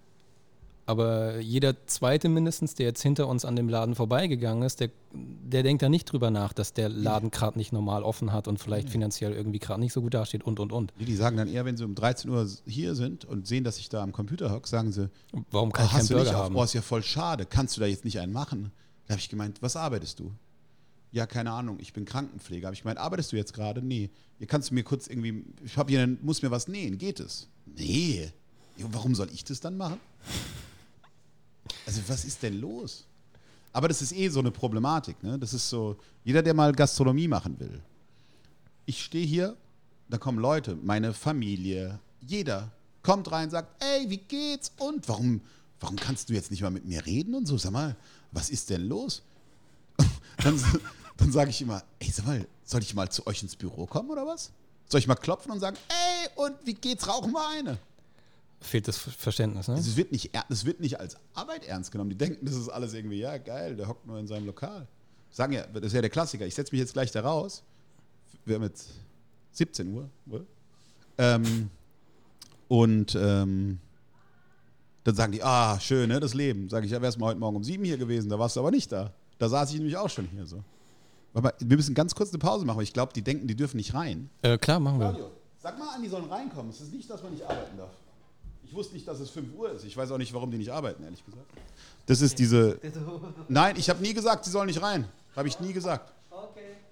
[0.84, 5.62] Aber jeder zweite mindestens, der jetzt hinter uns an dem Laden vorbeigegangen ist, der, der
[5.62, 8.90] denkt da nicht drüber nach, dass der Laden gerade nicht normal offen hat und vielleicht
[8.90, 10.92] finanziell irgendwie gerade nicht so gut dasteht und und und.
[10.98, 13.88] Die, sagen dann eher, wenn sie um 13 Uhr hier sind und sehen, dass ich
[13.88, 15.10] da am Computer hocke, sagen sie,
[15.52, 16.56] Warum kann oh, ich keinen du nicht Burger auf, haben?
[16.56, 18.72] oh, ist ja voll schade, kannst du da jetzt nicht einen machen?
[19.10, 20.32] Da habe ich gemeint, was arbeitest du?
[21.10, 22.68] Ja, keine Ahnung, ich bin Krankenpfleger.
[22.68, 23.82] Habe ich gemeint, arbeitest du jetzt gerade?
[23.82, 24.08] Nee.
[24.38, 27.48] Ihr kannst du mir kurz irgendwie, ich habe hier, muss mir was nähen, geht es?
[27.66, 28.30] Nee.
[28.78, 29.98] Warum soll ich das dann machen?
[31.86, 33.04] Also was ist denn los?
[33.72, 35.20] Aber das ist eh so eine Problematik.
[35.24, 35.40] Ne?
[35.40, 37.82] Das ist so, jeder, der mal Gastronomie machen will.
[38.86, 39.56] Ich stehe hier,
[40.08, 42.70] da kommen Leute, meine Familie, jeder
[43.02, 44.70] kommt rein, sagt, ey, wie geht's?
[44.78, 45.40] Und warum,
[45.80, 47.58] warum kannst du jetzt nicht mal mit mir reden und so?
[47.58, 47.96] Sag mal,
[48.32, 49.22] was ist denn los?
[50.44, 50.62] dann
[51.16, 54.10] dann sage ich immer, ey, sag mal, soll ich mal zu euch ins Büro kommen
[54.10, 54.52] oder was?
[54.88, 57.06] Soll ich mal klopfen und sagen, ey, und wie geht's?
[57.06, 57.78] Rauchen wir eine?
[58.62, 59.74] Fehlt das Ver- Verständnis, ne?
[59.78, 62.10] Es wird, nicht, das wird nicht als Arbeit ernst genommen.
[62.10, 64.86] Die denken, das ist alles irgendwie, ja, geil, der hockt nur in seinem Lokal.
[65.30, 66.46] Sagen ja, das ist ja der Klassiker.
[66.46, 67.62] Ich setze mich jetzt gleich da raus.
[68.44, 68.88] Wir haben jetzt
[69.52, 70.10] 17 Uhr.
[71.18, 71.70] Ähm,
[72.68, 73.78] und ähm,
[75.04, 76.68] dann sagen die, ah, schön, ne, das Leben.
[76.68, 78.70] Sage ich, ja, wärst mal heute Morgen um sieben hier gewesen, da warst du aber
[78.70, 79.12] nicht da.
[79.38, 80.62] Da saß ich nämlich auch schon hier so.
[81.32, 83.76] Aber wir müssen ganz kurz eine Pause machen, weil ich glaube, die denken, die dürfen
[83.76, 84.28] nicht rein.
[84.42, 85.08] Äh, klar, machen wir.
[85.10, 86.70] Claudio, sag mal an, die sollen reinkommen.
[86.70, 87.90] Es ist nicht, dass man nicht arbeiten darf.
[88.64, 89.84] Ich wusste nicht, dass es 5 Uhr ist.
[89.84, 91.46] Ich weiß auch nicht, warum die nicht arbeiten, ehrlich gesagt.
[92.06, 92.78] Das ist diese.
[93.48, 95.06] Nein, ich habe nie gesagt, sie sollen nicht rein.
[95.34, 96.12] Habe ich nie gesagt.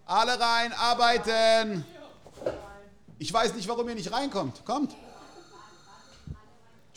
[0.07, 1.85] Alle rein, arbeiten!
[3.19, 4.65] Ich weiß nicht, warum ihr nicht reinkommt.
[4.65, 4.97] Kommt.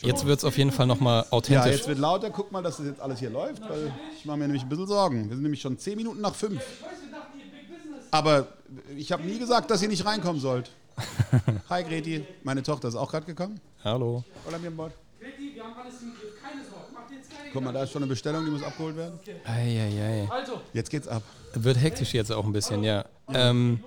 [0.02, 1.72] Jetzt wird es auf jeden Fall nochmal Ja, authentisch.
[1.76, 2.30] jetzt wird lauter.
[2.30, 4.86] Guck mal, dass das jetzt alles hier läuft, weil ich mache mir nämlich ein bisschen
[4.86, 5.24] Sorgen.
[5.28, 6.60] Wir sind nämlich schon 10 Minuten nach 5.
[8.10, 8.46] Aber
[8.96, 10.70] ich habe nie gesagt, dass ihr nicht reinkommen sollt.
[11.70, 13.58] Hi Greti, meine Tochter ist auch gerade gekommen.
[13.82, 14.22] Hallo.
[14.46, 14.90] Hola, mi amor.
[15.18, 16.92] Greti, wir haben alles im Griff, keine Sorge.
[16.92, 19.18] Macht jetzt keine Guck mal, da ist schon eine Bestellung, die muss abgeholt werden.
[19.44, 20.28] Eieiei.
[20.30, 21.22] Also, Jetzt geht's ab.
[21.54, 23.04] Wird hektisch jetzt auch ein bisschen, ja.
[23.32, 23.82] Ähm,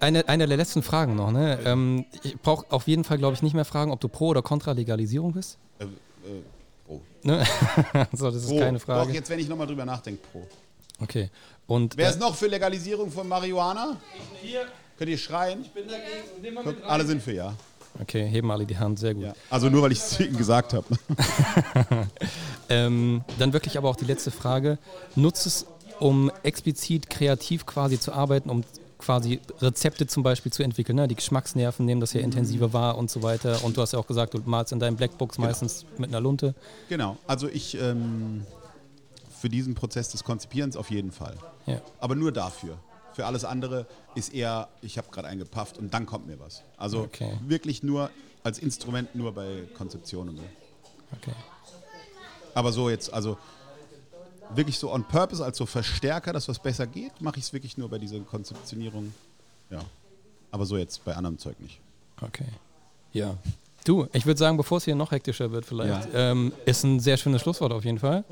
[0.00, 1.58] eine, eine der letzten Fragen noch, ne?
[1.64, 4.42] Ähm, ich brauche auf jeden Fall, glaube ich, nicht mehr fragen, ob du pro oder
[4.42, 5.58] contra Legalisierung bist.
[5.78, 5.88] Äh, äh,
[6.86, 7.00] pro.
[7.22, 7.44] Ne?
[8.12, 8.58] so, das ist pro.
[8.58, 9.12] keine Doch, Frage.
[9.12, 10.46] jetzt, wenn ich nochmal drüber nachdenke, pro.
[11.00, 11.30] Okay.
[11.66, 13.96] Und Wer äh, ist noch für Legalisierung von Marihuana?
[14.42, 14.66] hier,
[14.98, 15.60] Könnt ihr schreien?
[15.62, 16.40] ich bin dagegen.
[16.42, 16.90] Nehmen wir Guck, mit rein.
[16.90, 17.52] alle sind für ja.
[18.00, 19.24] okay, heben alle die Hand, sehr gut.
[19.24, 19.34] ja.
[19.50, 20.86] Also nur, weil ich es gesagt habe.
[22.68, 24.78] Ähm, dann wirklich aber auch die letzte Frage.
[25.14, 25.66] Nutzt es,
[26.00, 28.64] um explizit kreativ quasi zu arbeiten, um
[28.98, 30.96] quasi Rezepte zum Beispiel zu entwickeln.
[30.96, 31.08] Ne?
[31.08, 33.62] Die Geschmacksnerven nehmen das ja intensiver wahr und so weiter.
[33.64, 36.54] Und du hast ja auch gesagt, du malst in deinen Blackbooks meistens mit einer Lunte.
[36.88, 37.16] Genau.
[37.26, 38.44] Also ich ähm,
[39.38, 41.36] für diesen Prozess des Konzipierens auf jeden Fall.
[41.66, 41.80] Ja.
[42.00, 42.78] Aber nur dafür.
[43.12, 46.62] Für alles andere ist eher, ich habe gerade einen gepafft und dann kommt mir was.
[46.76, 47.38] Also Okay.
[47.46, 48.10] wirklich nur
[48.42, 50.42] als Instrument nur bei Konzeption und so.
[51.16, 51.32] Okay.
[52.54, 53.36] Aber so jetzt, also
[54.54, 57.76] wirklich so on purpose, als so Verstärker, dass was besser geht, mache ich es wirklich
[57.76, 59.12] nur bei dieser Konzeptionierung.
[59.70, 59.80] Ja.
[60.50, 61.80] Aber so jetzt bei anderem Zeug nicht.
[62.20, 62.46] Okay.
[63.12, 63.36] Ja.
[63.84, 67.16] Du, ich würde sagen, bevor es hier noch hektischer wird, vielleicht, ähm, ist ein sehr
[67.16, 68.24] schönes Schlusswort auf jeden Fall.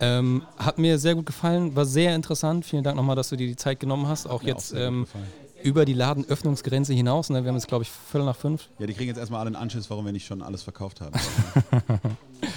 [0.00, 2.64] Ähm, hat mir sehr gut gefallen, war sehr interessant.
[2.64, 4.26] Vielen Dank nochmal, dass du dir die Zeit genommen hast.
[4.26, 5.06] Auch jetzt auch ähm,
[5.62, 7.30] über die Ladenöffnungsgrenze hinaus.
[7.30, 7.42] Ne?
[7.42, 8.68] Wir haben jetzt, glaube ich, Viertel nach fünf.
[8.78, 11.18] Ja, die kriegen jetzt erstmal alle einen Anschiss, warum wir nicht schon alles verkauft haben.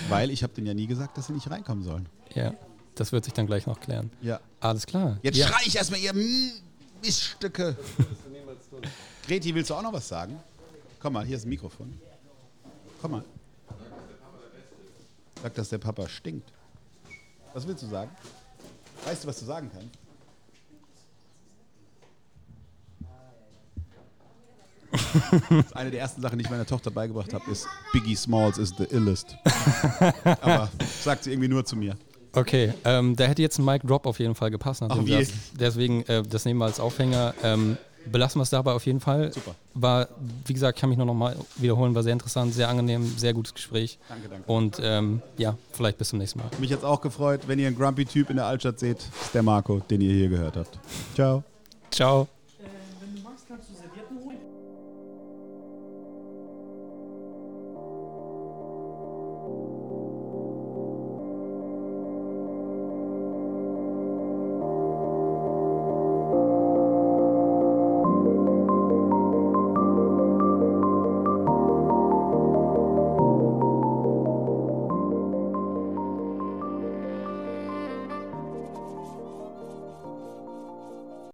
[0.09, 2.05] Weil ich habe denen ja nie gesagt, dass sie nicht reinkommen sollen.
[2.35, 2.53] Ja,
[2.95, 4.11] das wird sich dann gleich noch klären.
[4.21, 4.39] Ja.
[4.59, 5.17] Alles klar.
[5.23, 5.47] Jetzt ja.
[5.47, 6.13] schrei ich erstmal ihr
[7.01, 7.75] Miststücke.
[9.27, 10.39] Greti, willst du auch noch was sagen?
[10.99, 11.99] Komm mal, hier ist ein Mikrofon.
[13.01, 13.23] Komm mal.
[15.41, 16.51] Sag, dass der Papa stinkt.
[17.53, 18.11] Was willst du sagen?
[19.05, 19.97] Weißt du, was du sagen kannst?
[25.73, 28.83] Eine der ersten Sachen, die ich meiner Tochter beigebracht habe, ist Biggie Smalls is the
[28.83, 29.37] illest.
[30.23, 30.69] Aber
[31.01, 31.97] sagt sie irgendwie nur zu mir.
[32.33, 34.81] Okay, ähm, da hätte jetzt ein Mic Drop auf jeden Fall gepasst.
[35.07, 35.19] jeden.
[35.19, 37.33] das- Deswegen, äh, das nehmen wir als Aufhänger.
[37.43, 37.77] Ähm,
[38.09, 39.31] belassen wir es dabei auf jeden Fall.
[39.33, 39.53] Super.
[39.75, 40.07] War,
[40.45, 43.53] wie gesagt, kann mich nur noch mal wiederholen, war sehr interessant, sehr angenehm, sehr gutes
[43.53, 43.99] Gespräch.
[44.09, 44.51] Danke, danke.
[44.51, 46.49] Und ähm, ja, vielleicht bis zum nächsten Mal.
[46.59, 49.79] Mich jetzt auch gefreut, wenn ihr einen Grumpy-Typ in der Altstadt seht, ist der Marco,
[49.89, 50.79] den ihr hier gehört habt.
[51.13, 51.43] Ciao.
[51.91, 52.40] Ciao.